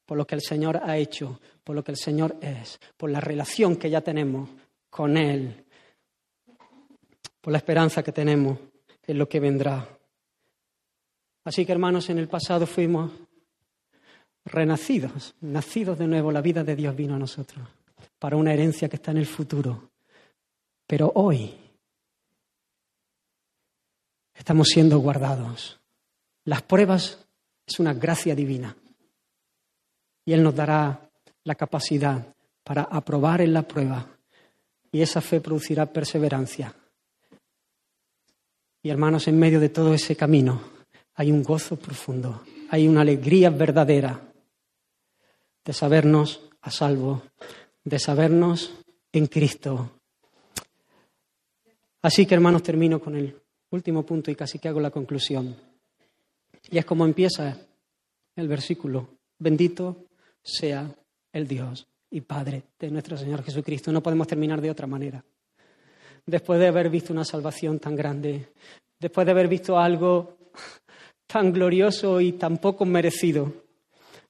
por 0.06 0.16
lo 0.16 0.26
que 0.26 0.36
el 0.36 0.40
Señor 0.40 0.80
ha 0.82 0.96
hecho, 0.96 1.40
por 1.62 1.76
lo 1.76 1.84
que 1.84 1.90
el 1.92 1.98
Señor 1.98 2.36
es, 2.40 2.80
por 2.96 3.10
la 3.10 3.20
relación 3.20 3.76
que 3.76 3.90
ya 3.90 4.00
tenemos 4.00 4.48
con 4.88 5.16
Él, 5.16 5.64
por 7.40 7.52
la 7.52 7.58
esperanza 7.58 8.02
que 8.02 8.12
tenemos 8.12 8.58
en 9.06 9.18
lo 9.18 9.28
que 9.28 9.40
vendrá. 9.40 9.86
Así 11.44 11.66
que 11.66 11.72
hermanos, 11.72 12.08
en 12.08 12.18
el 12.18 12.28
pasado 12.28 12.66
fuimos 12.66 13.12
renacidos, 14.46 15.34
nacidos 15.42 15.98
de 15.98 16.06
nuevo, 16.06 16.32
la 16.32 16.40
vida 16.40 16.64
de 16.64 16.76
Dios 16.76 16.96
vino 16.96 17.16
a 17.16 17.18
nosotros 17.18 17.68
para 18.18 18.36
una 18.36 18.54
herencia 18.54 18.88
que 18.88 18.96
está 18.96 19.10
en 19.10 19.18
el 19.18 19.26
futuro. 19.26 19.90
Pero 20.86 21.12
hoy 21.16 21.52
Estamos 24.36 24.68
siendo 24.68 24.98
guardados. 24.98 25.80
Las 26.44 26.62
pruebas 26.62 27.26
es 27.66 27.80
una 27.80 27.94
gracia 27.94 28.34
divina. 28.34 28.76
Y 30.26 30.34
Él 30.34 30.42
nos 30.42 30.54
dará 30.54 31.08
la 31.44 31.54
capacidad 31.54 32.34
para 32.62 32.82
aprobar 32.82 33.40
en 33.40 33.54
la 33.54 33.62
prueba. 33.62 34.06
Y 34.92 35.00
esa 35.00 35.22
fe 35.22 35.40
producirá 35.40 35.86
perseverancia. 35.86 36.74
Y 38.82 38.90
hermanos, 38.90 39.26
en 39.28 39.38
medio 39.38 39.60
de 39.60 39.68
todo 39.68 39.94
ese 39.94 40.14
camino 40.14 40.60
hay 41.14 41.32
un 41.32 41.42
gozo 41.42 41.76
profundo, 41.76 42.42
hay 42.70 42.86
una 42.86 43.00
alegría 43.00 43.50
verdadera 43.50 44.20
de 45.64 45.72
sabernos 45.72 46.48
a 46.60 46.70
salvo, 46.70 47.22
de 47.84 47.98
sabernos 47.98 48.74
en 49.12 49.26
Cristo. 49.26 49.90
Así 52.02 52.26
que, 52.26 52.34
hermanos, 52.34 52.62
termino 52.62 53.00
con 53.00 53.16
el 53.16 53.36
último 53.70 54.04
punto 54.04 54.30
y 54.30 54.36
casi 54.36 54.58
que 54.58 54.68
hago 54.68 54.80
la 54.80 54.90
conclusión. 54.90 55.56
Y 56.70 56.78
es 56.78 56.84
como 56.84 57.04
empieza 57.04 57.58
el 58.36 58.48
versículo. 58.48 59.08
Bendito 59.38 60.05
sea 60.46 60.88
el 61.32 61.46
Dios 61.46 61.86
y 62.10 62.20
Padre 62.20 62.62
de 62.78 62.90
nuestro 62.90 63.16
Señor 63.16 63.42
Jesucristo. 63.42 63.90
No 63.90 64.02
podemos 64.02 64.28
terminar 64.28 64.60
de 64.60 64.70
otra 64.70 64.86
manera. 64.86 65.22
Después 66.24 66.58
de 66.60 66.68
haber 66.68 66.88
visto 66.88 67.12
una 67.12 67.24
salvación 67.24 67.78
tan 67.78 67.96
grande, 67.96 68.52
después 68.98 69.26
de 69.26 69.32
haber 69.32 69.48
visto 69.48 69.78
algo 69.78 70.38
tan 71.26 71.52
glorioso 71.52 72.20
y 72.20 72.32
tan 72.32 72.58
poco 72.58 72.84
merecido, 72.84 73.52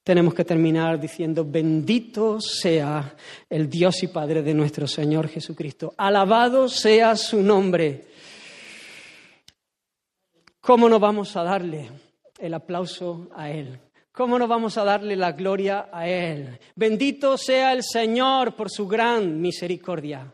tenemos 0.03 0.35
que 0.35 0.45
terminar 0.45 1.01
diciendo, 1.01 1.45
bendito 1.45 2.41
sea 2.41 3.17
el 3.51 3.69
Dios 3.69 4.03
y 4.03 4.09
Padre 4.09 4.43
de 4.43 4.55
nuestro 4.55 4.87
Señor 4.87 5.29
Jesucristo. 5.29 5.95
Alabado 5.97 6.69
sea 6.69 7.17
su 7.17 7.43
nombre. 7.43 8.07
¿Cómo 10.61 10.89
no 10.89 10.99
vamos 10.99 11.37
a 11.37 11.43
darle 11.43 11.91
el 12.39 12.55
aplauso 12.55 13.29
a 13.35 13.51
Él? 13.51 13.81
¿Cómo 14.17 14.39
no 14.39 14.49
vamos 14.49 14.79
a 14.79 14.85
darle 14.85 15.15
la 15.15 15.33
gloria 15.33 15.91
a 15.93 16.09
Él? 16.09 16.59
Bendito 16.75 17.37
sea 17.37 17.75
el 17.75 17.83
Señor 17.83 18.57
por 18.57 18.71
su 18.71 18.89
gran 18.89 19.43
misericordia, 19.43 20.33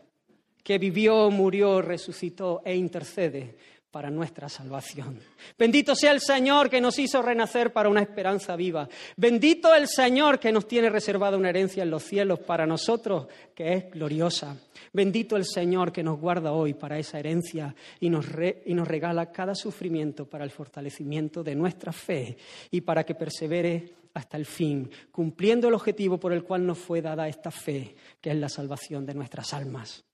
que 0.63 0.77
vivió, 0.77 1.29
murió, 1.29 1.81
resucitó 1.81 2.61
e 2.63 2.77
intercede 2.77 3.57
para 3.91 4.09
nuestra 4.09 4.47
salvación. 4.47 5.19
Bendito 5.59 5.97
sea 5.97 6.13
el 6.13 6.21
Señor 6.21 6.69
que 6.69 6.79
nos 6.79 6.97
hizo 6.97 7.21
renacer 7.21 7.73
para 7.73 7.89
una 7.89 8.01
esperanza 8.01 8.55
viva. 8.55 8.87
Bendito 9.17 9.75
el 9.75 9.89
Señor 9.89 10.39
que 10.39 10.53
nos 10.53 10.65
tiene 10.65 10.89
reservada 10.89 11.35
una 11.35 11.49
herencia 11.49 11.83
en 11.83 11.91
los 11.91 12.03
cielos 12.03 12.39
para 12.39 12.65
nosotros 12.65 13.27
que 13.53 13.73
es 13.73 13.91
gloriosa. 13.91 14.55
Bendito 14.95 15.35
el 15.35 15.45
Señor 15.45 15.91
que 15.91 16.03
nos 16.03 16.19
guarda 16.19 16.51
hoy 16.51 16.75
para 16.75 16.99
esa 16.99 17.17
herencia 17.17 17.75
y 17.99 18.11
nos, 18.11 18.27
y 18.65 18.75
nos 18.75 18.87
regala 18.87 19.31
cada 19.31 19.55
sufrimiento 19.55 20.29
para 20.29 20.43
el 20.43 20.51
fortalecimiento 20.51 21.43
de 21.43 21.55
nuestra 21.55 21.91
fe 21.91 22.37
y 22.69 22.81
para 22.81 23.03
que 23.03 23.15
persevere 23.15 23.95
hasta 24.13 24.37
el 24.37 24.45
fin, 24.45 24.91
cumpliendo 25.11 25.67
el 25.67 25.73
objetivo 25.73 26.19
por 26.19 26.31
el 26.31 26.43
cual 26.43 26.67
nos 26.67 26.77
fue 26.77 27.01
dada 27.01 27.27
esta 27.27 27.49
fe, 27.49 27.95
que 28.21 28.29
es 28.29 28.37
la 28.37 28.49
salvación 28.49 29.03
de 29.03 29.15
nuestras 29.15 29.51
almas. 29.55 30.05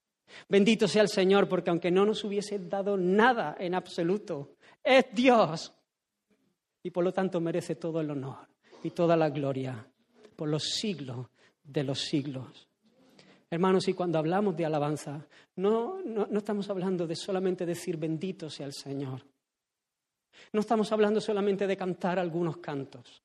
Bendito 0.47 0.88
sea 0.88 1.01
el 1.01 1.09
Señor, 1.09 1.49
porque 1.49 1.71
aunque 1.71 1.91
no 1.91 2.05
nos 2.05 2.23
hubiese 2.23 2.57
dado 2.59 2.95
nada 2.95 3.57
en 3.59 3.75
absoluto, 3.75 4.55
es 4.82 5.05
Dios. 5.11 5.73
Y 6.84 6.91
por 6.91 7.03
lo 7.03 7.11
tanto 7.11 7.41
merece 7.41 7.75
todo 7.75 7.99
el 7.99 8.11
honor 8.11 8.47
y 8.84 8.91
toda 8.91 9.17
la 9.17 9.30
gloria 9.30 9.86
por 10.38 10.47
los 10.47 10.63
siglos 10.63 11.27
de 11.61 11.84
los 11.84 11.99
siglos. 11.99 12.68
Hermanos, 13.52 13.88
y 13.88 13.93
cuando 13.93 14.20
hablamos 14.20 14.56
de 14.56 14.66
alabanza, 14.66 15.26
no, 15.56 16.02
no, 16.06 16.28
no 16.28 16.38
estamos 16.38 16.70
hablando 16.70 17.08
de 17.08 17.16
solamente 17.16 17.66
decir 17.66 17.97
bendito 17.97 18.50
sea 18.50 18.68
el 18.68 18.74
Señor. 18.74 19.26
No 20.54 20.60
estamos 20.62 20.91
hablando 20.91 21.20
solamente 21.20 21.66
de 21.66 21.76
cantar 21.78 22.20
algunos 22.20 22.58
cantos. 22.58 23.24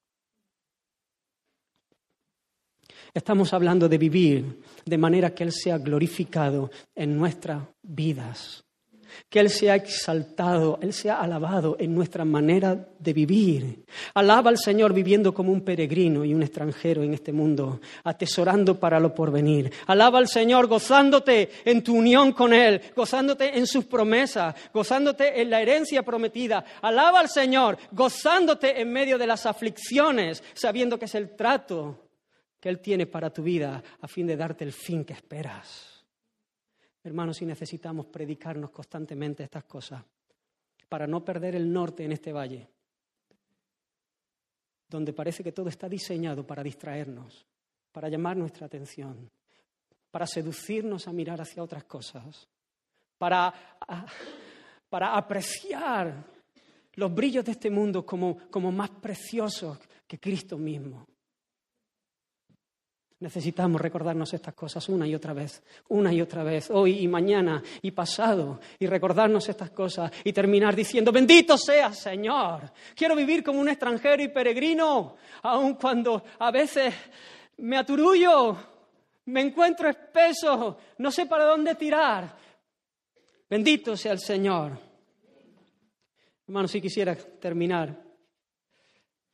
Estamos 3.12 3.52
hablando 3.52 3.88
de 3.88 3.98
vivir 3.98 4.60
de 4.84 4.98
manera 4.98 5.34
que 5.34 5.44
Él 5.44 5.52
sea 5.52 5.78
glorificado 5.78 6.70
en 6.94 7.16
nuestras 7.16 7.62
vidas, 7.82 8.64
que 9.28 9.40
Él 9.40 9.50
sea 9.50 9.74
exaltado, 9.74 10.78
Él 10.82 10.92
sea 10.92 11.20
alabado 11.20 11.76
en 11.78 11.94
nuestra 11.94 12.24
manera 12.24 12.88
de 12.98 13.12
vivir. 13.12 13.84
Alaba 14.14 14.50
al 14.50 14.58
Señor 14.58 14.92
viviendo 14.92 15.34
como 15.34 15.52
un 15.52 15.62
peregrino 15.62 16.24
y 16.24 16.34
un 16.34 16.42
extranjero 16.42 17.02
en 17.02 17.14
este 17.14 17.32
mundo, 17.32 17.80
atesorando 18.04 18.78
para 18.78 18.98
lo 19.00 19.14
porvenir. 19.14 19.72
Alaba 19.86 20.18
al 20.18 20.28
Señor 20.28 20.66
gozándote 20.66 21.50
en 21.64 21.82
tu 21.82 21.94
unión 21.94 22.32
con 22.32 22.52
Él, 22.52 22.80
gozándote 22.94 23.56
en 23.56 23.66
sus 23.66 23.84
promesas, 23.84 24.54
gozándote 24.72 25.40
en 25.40 25.50
la 25.50 25.60
herencia 25.60 26.02
prometida. 26.02 26.64
Alaba 26.82 27.20
al 27.20 27.28
Señor 27.28 27.78
gozándote 27.92 28.80
en 28.80 28.92
medio 28.92 29.18
de 29.18 29.26
las 29.26 29.46
aflicciones, 29.46 30.42
sabiendo 30.54 30.98
que 30.98 31.04
es 31.04 31.14
el 31.14 31.36
trato 31.36 32.08
que 32.60 32.68
Él 32.68 32.80
tiene 32.80 33.06
para 33.06 33.30
tu 33.30 33.42
vida 33.42 33.82
a 34.00 34.08
fin 34.08 34.26
de 34.26 34.36
darte 34.36 34.64
el 34.64 34.72
fin 34.72 35.04
que 35.04 35.12
esperas. 35.12 35.93
Hermanos, 37.04 37.36
si 37.36 37.44
necesitamos 37.44 38.06
predicarnos 38.06 38.70
constantemente 38.70 39.44
estas 39.44 39.64
cosas 39.64 40.02
para 40.88 41.06
no 41.06 41.22
perder 41.22 41.54
el 41.54 41.70
norte 41.70 42.04
en 42.04 42.12
este 42.12 42.32
valle, 42.32 42.66
donde 44.88 45.12
parece 45.12 45.44
que 45.44 45.52
todo 45.52 45.68
está 45.68 45.86
diseñado 45.86 46.46
para 46.46 46.62
distraernos, 46.62 47.44
para 47.92 48.08
llamar 48.08 48.38
nuestra 48.38 48.66
atención, 48.66 49.30
para 50.10 50.26
seducirnos 50.26 51.06
a 51.06 51.12
mirar 51.12 51.40
hacia 51.42 51.62
otras 51.62 51.84
cosas, 51.84 52.48
para, 53.18 53.52
para 54.88 55.14
apreciar 55.14 56.24
los 56.94 57.14
brillos 57.14 57.44
de 57.44 57.52
este 57.52 57.70
mundo 57.70 58.06
como, 58.06 58.38
como 58.48 58.72
más 58.72 58.90
preciosos 58.90 59.78
que 60.06 60.18
Cristo 60.18 60.56
mismo. 60.56 61.06
Necesitamos 63.24 63.80
recordarnos 63.80 64.34
estas 64.34 64.52
cosas 64.52 64.86
una 64.90 65.06
y 65.06 65.14
otra 65.14 65.32
vez, 65.32 65.62
una 65.88 66.12
y 66.12 66.20
otra 66.20 66.44
vez, 66.44 66.70
hoy 66.70 66.98
y 66.98 67.08
mañana 67.08 67.62
y 67.80 67.90
pasado, 67.92 68.60
y 68.78 68.86
recordarnos 68.86 69.48
estas 69.48 69.70
cosas 69.70 70.12
y 70.24 70.30
terminar 70.30 70.76
diciendo, 70.76 71.10
bendito 71.10 71.56
sea 71.56 71.90
Señor. 71.94 72.70
Quiero 72.94 73.16
vivir 73.16 73.42
como 73.42 73.60
un 73.60 73.70
extranjero 73.70 74.22
y 74.22 74.28
peregrino, 74.28 75.16
aun 75.40 75.72
cuando 75.76 76.22
a 76.38 76.50
veces 76.50 76.92
me 77.56 77.78
aturullo, 77.78 78.58
me 79.24 79.40
encuentro 79.40 79.88
espeso, 79.88 80.76
no 80.98 81.10
sé 81.10 81.24
para 81.24 81.46
dónde 81.46 81.76
tirar. 81.76 82.36
Bendito 83.48 83.96
sea 83.96 84.12
el 84.12 84.20
Señor. 84.20 84.78
Hermanos, 86.46 86.70
si 86.70 86.78
quisiera 86.78 87.16
terminar 87.16 88.04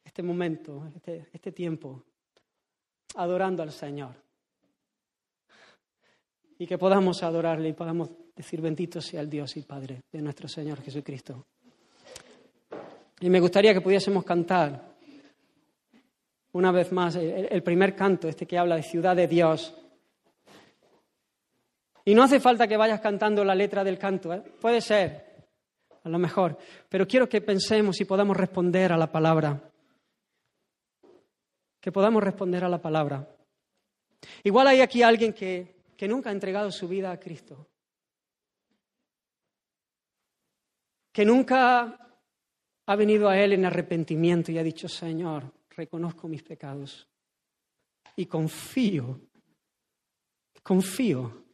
este 0.05 0.23
momento, 0.23 0.87
este, 0.95 1.29
este 1.33 1.51
tiempo 1.51 2.05
adorando 3.17 3.63
al 3.63 3.73
Señor. 3.73 4.15
Y 6.59 6.67
que 6.67 6.79
podamos 6.79 7.23
adorarle 7.23 7.71
y 7.71 7.73
podamos 7.73 8.11
decir 8.37 8.61
bendito 8.61 9.01
sea 9.01 9.21
el 9.21 9.31
Dios 9.31 9.57
y 9.57 9.63
Padre 9.63 10.03
de 10.13 10.23
nuestro 10.23 10.49
Señor 10.49 10.83
Jesucristo. 10.83 11.47
Y 13.21 13.29
me 13.29 13.41
gustaría 13.41 13.75
que 13.75 13.81
pudiésemos 13.81 14.25
cantar 14.25 14.91
una 16.53 16.73
vez 16.73 16.91
más 16.93 17.17
el 17.17 17.63
primer 17.63 17.95
canto, 17.95 18.29
este 18.29 18.47
que 18.47 18.59
habla 18.59 18.77
de 18.77 18.83
ciudad 18.83 19.15
de 19.15 19.29
Dios. 19.29 19.75
Y 22.05 22.15
no 22.15 22.23
hace 22.23 22.41
falta 22.41 22.67
que 22.67 22.77
vayas 22.77 23.01
cantando 23.01 23.45
la 23.45 23.55
letra 23.55 23.85
del 23.85 23.99
canto, 23.99 24.33
¿eh? 24.33 24.43
puede 24.61 24.81
ser, 24.81 25.47
a 26.03 26.09
lo 26.09 26.19
mejor, 26.19 26.57
pero 26.89 27.07
quiero 27.07 27.29
que 27.29 27.41
pensemos 27.41 28.01
y 28.01 28.05
podamos 28.05 28.37
responder 28.37 28.93
a 28.93 28.97
la 28.97 29.13
palabra 29.13 29.70
que 31.81 31.93
podamos 31.93 32.23
responder 32.23 32.65
a 32.65 32.69
la 32.69 32.81
palabra. 32.81 33.27
Igual 34.45 34.69
hay 34.69 34.81
aquí 34.81 35.03
alguien 35.03 35.33
que, 35.33 35.77
que 35.97 36.07
nunca 36.07 36.31
ha 36.31 36.33
entregado 36.33 36.71
su 36.71 36.87
vida 36.87 37.11
a 37.11 37.19
Cristo, 37.19 37.69
que 41.13 41.25
nunca 41.25 42.19
ha 42.87 42.97
venido 42.97 43.29
a 43.29 43.39
Él 43.39 43.55
en 43.55 43.65
arrepentimiento 43.65 44.53
y 44.53 44.59
ha 44.59 44.63
dicho, 44.63 44.89
Señor, 44.89 45.53
reconozco 45.71 46.29
mis 46.29 46.43
pecados 46.43 47.09
y 48.17 48.27
confío, 48.27 49.21
confío 50.63 51.45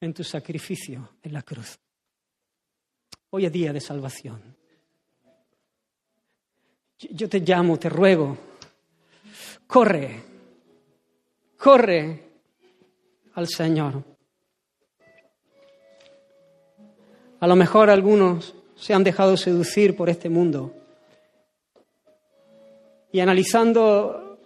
en 0.00 0.14
tu 0.14 0.24
sacrificio 0.24 1.16
en 1.22 1.32
la 1.32 1.42
cruz. 1.42 1.78
Hoy 3.30 3.44
es 3.44 3.52
día 3.52 3.72
de 3.72 3.80
salvación. 3.80 4.56
Yo 6.98 7.28
te 7.28 7.40
llamo, 7.40 7.78
te 7.78 7.88
ruego, 7.88 8.36
corre, 9.68 10.20
corre 11.56 12.22
al 13.34 13.46
Señor. 13.46 14.02
A 17.38 17.46
lo 17.46 17.54
mejor 17.54 17.88
algunos 17.88 18.56
se 18.74 18.94
han 18.94 19.04
dejado 19.04 19.36
seducir 19.36 19.96
por 19.96 20.10
este 20.10 20.28
mundo 20.28 20.74
y 23.12 23.20
analizando 23.20 24.40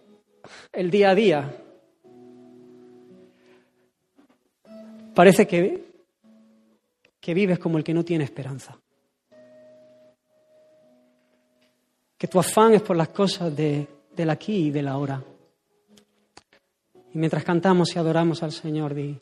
el 0.73 0.91
día 0.91 1.11
a 1.11 1.15
día, 1.15 1.57
parece 5.15 5.47
que, 5.47 5.85
que 7.19 7.33
vives 7.33 7.59
como 7.59 7.79
el 7.79 7.85
que 7.85 7.95
no 7.95 8.05
tiene 8.05 8.25
esperanza. 8.25 8.77
que 12.23 12.29
tu 12.29 12.39
afán 12.39 12.73
es 12.73 12.83
por 12.83 12.97
las 12.97 13.09
cosas 13.09 13.57
de, 13.57 13.85
del 14.17 14.31
aquí 14.31 14.67
y 14.67 14.71
del 14.71 14.89
ahora. 14.89 15.23
Y 17.15 17.19
mientras 17.19 17.45
cantamos 17.45 17.95
y 17.95 17.99
adoramos 17.99 18.43
al 18.43 18.53
Señor, 18.53 18.95
di, 18.95 19.19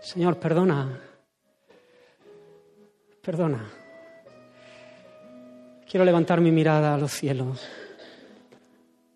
Señor, 0.00 0.38
perdona, 0.38 1.00
perdona. 3.22 3.64
Quiero 5.88 6.04
levantar 6.04 6.40
mi 6.40 6.50
mirada 6.50 6.94
a 6.94 6.98
los 6.98 7.12
cielos, 7.12 7.66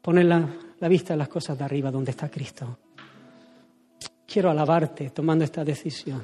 poner 0.01 0.25
la, 0.27 0.49
vista 0.89 1.13
en 1.13 1.19
las 1.19 1.29
cosas 1.29 1.59
de 1.59 1.65
arriba 1.65 1.91
donde 1.91 2.13
está 2.13 2.31
Cristo. 2.31 2.79
Quiero 4.27 4.51
alabarte 4.51 5.11
tomando 5.11 5.45
esta 5.45 5.65
decisión. 5.65 6.23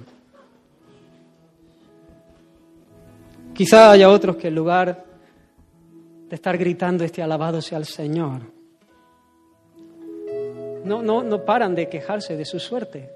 Quizá 3.52 3.90
haya 3.90 4.08
otros 4.08 4.36
que 4.36 4.48
en 4.48 4.54
lugar 4.54 5.04
de 6.28 6.34
estar 6.34 6.56
gritando 6.56 7.04
este 7.04 7.22
alabado 7.22 7.60
sea 7.60 7.78
el 7.78 7.84
Señor, 7.84 8.53
no, 10.84 11.02
no, 11.02 11.22
no 11.22 11.44
paran 11.44 11.74
de 11.74 11.88
quejarse 11.88 12.36
de 12.36 12.44
su 12.44 12.58
suerte, 12.60 13.10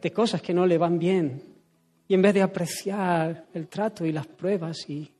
de 0.00 0.12
cosas 0.12 0.42
que 0.42 0.54
no 0.54 0.66
le 0.66 0.78
van 0.78 0.98
bien, 0.98 1.42
y 2.08 2.14
en 2.14 2.22
vez 2.22 2.34
de 2.34 2.42
apreciar 2.42 3.46
el 3.54 3.68
trato 3.68 4.04
y 4.04 4.12
las 4.12 4.26
pruebas 4.26 4.88
y, 4.88 5.12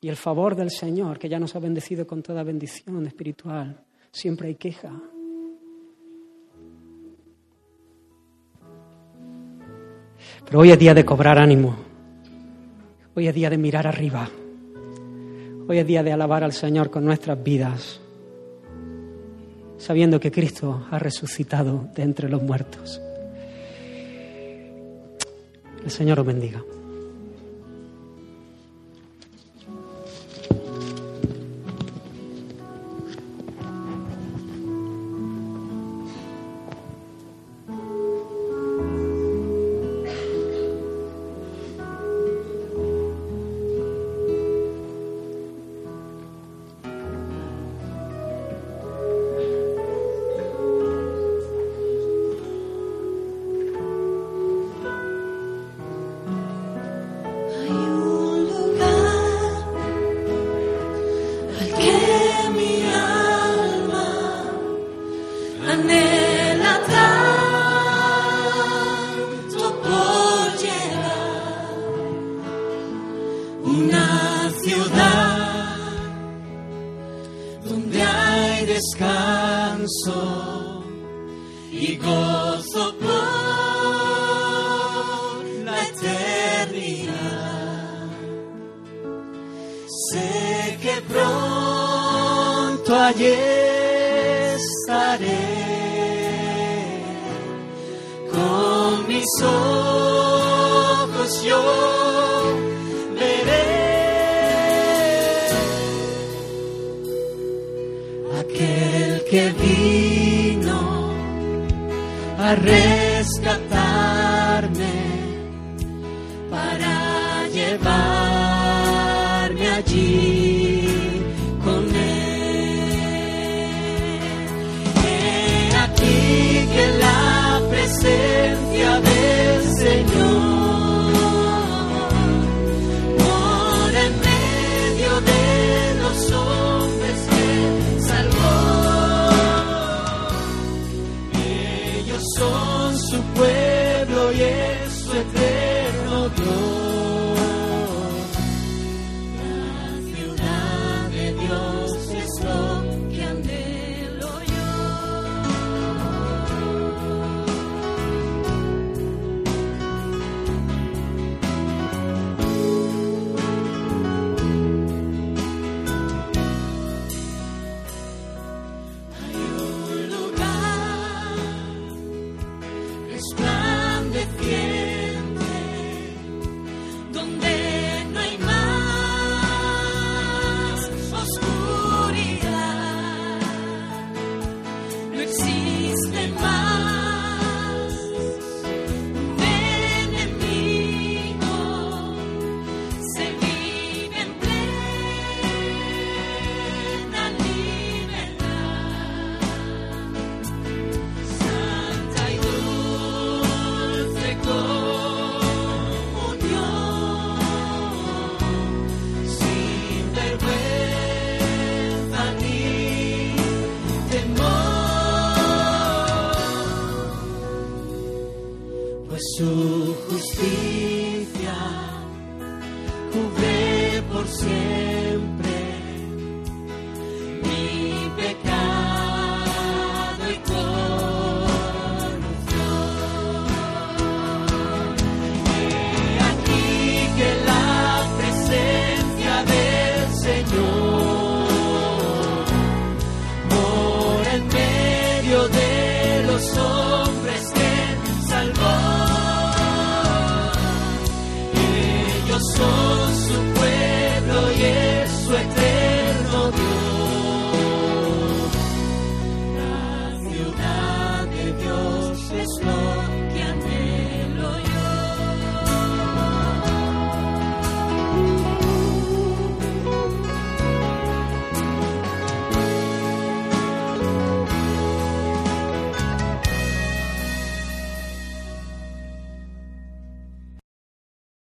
y 0.00 0.08
el 0.08 0.16
favor 0.16 0.56
del 0.56 0.70
Señor, 0.70 1.18
que 1.18 1.28
ya 1.28 1.38
nos 1.38 1.54
ha 1.54 1.60
bendecido 1.60 2.06
con 2.06 2.22
toda 2.22 2.42
bendición 2.42 3.06
espiritual, 3.06 3.84
siempre 4.10 4.48
hay 4.48 4.54
queja. 4.56 4.92
Pero 10.44 10.60
hoy 10.60 10.72
es 10.72 10.78
día 10.78 10.94
de 10.94 11.04
cobrar 11.04 11.38
ánimo. 11.38 11.76
Hoy 13.14 13.28
es 13.28 13.34
día 13.34 13.50
de 13.50 13.58
mirar 13.58 13.86
arriba. 13.86 14.28
Hoy 15.68 15.78
es 15.78 15.86
día 15.86 16.02
de 16.02 16.12
alabar 16.12 16.42
al 16.42 16.52
Señor 16.52 16.90
con 16.90 17.04
nuestras 17.04 17.42
vidas, 17.42 18.00
sabiendo 19.80 20.20
que 20.20 20.30
Cristo 20.30 20.86
ha 20.90 20.98
resucitado 20.98 21.88
de 21.94 22.02
entre 22.02 22.28
los 22.28 22.42
muertos. 22.42 23.00
El 25.84 25.90
Señor 25.90 26.20
os 26.20 26.26
bendiga. 26.26 26.62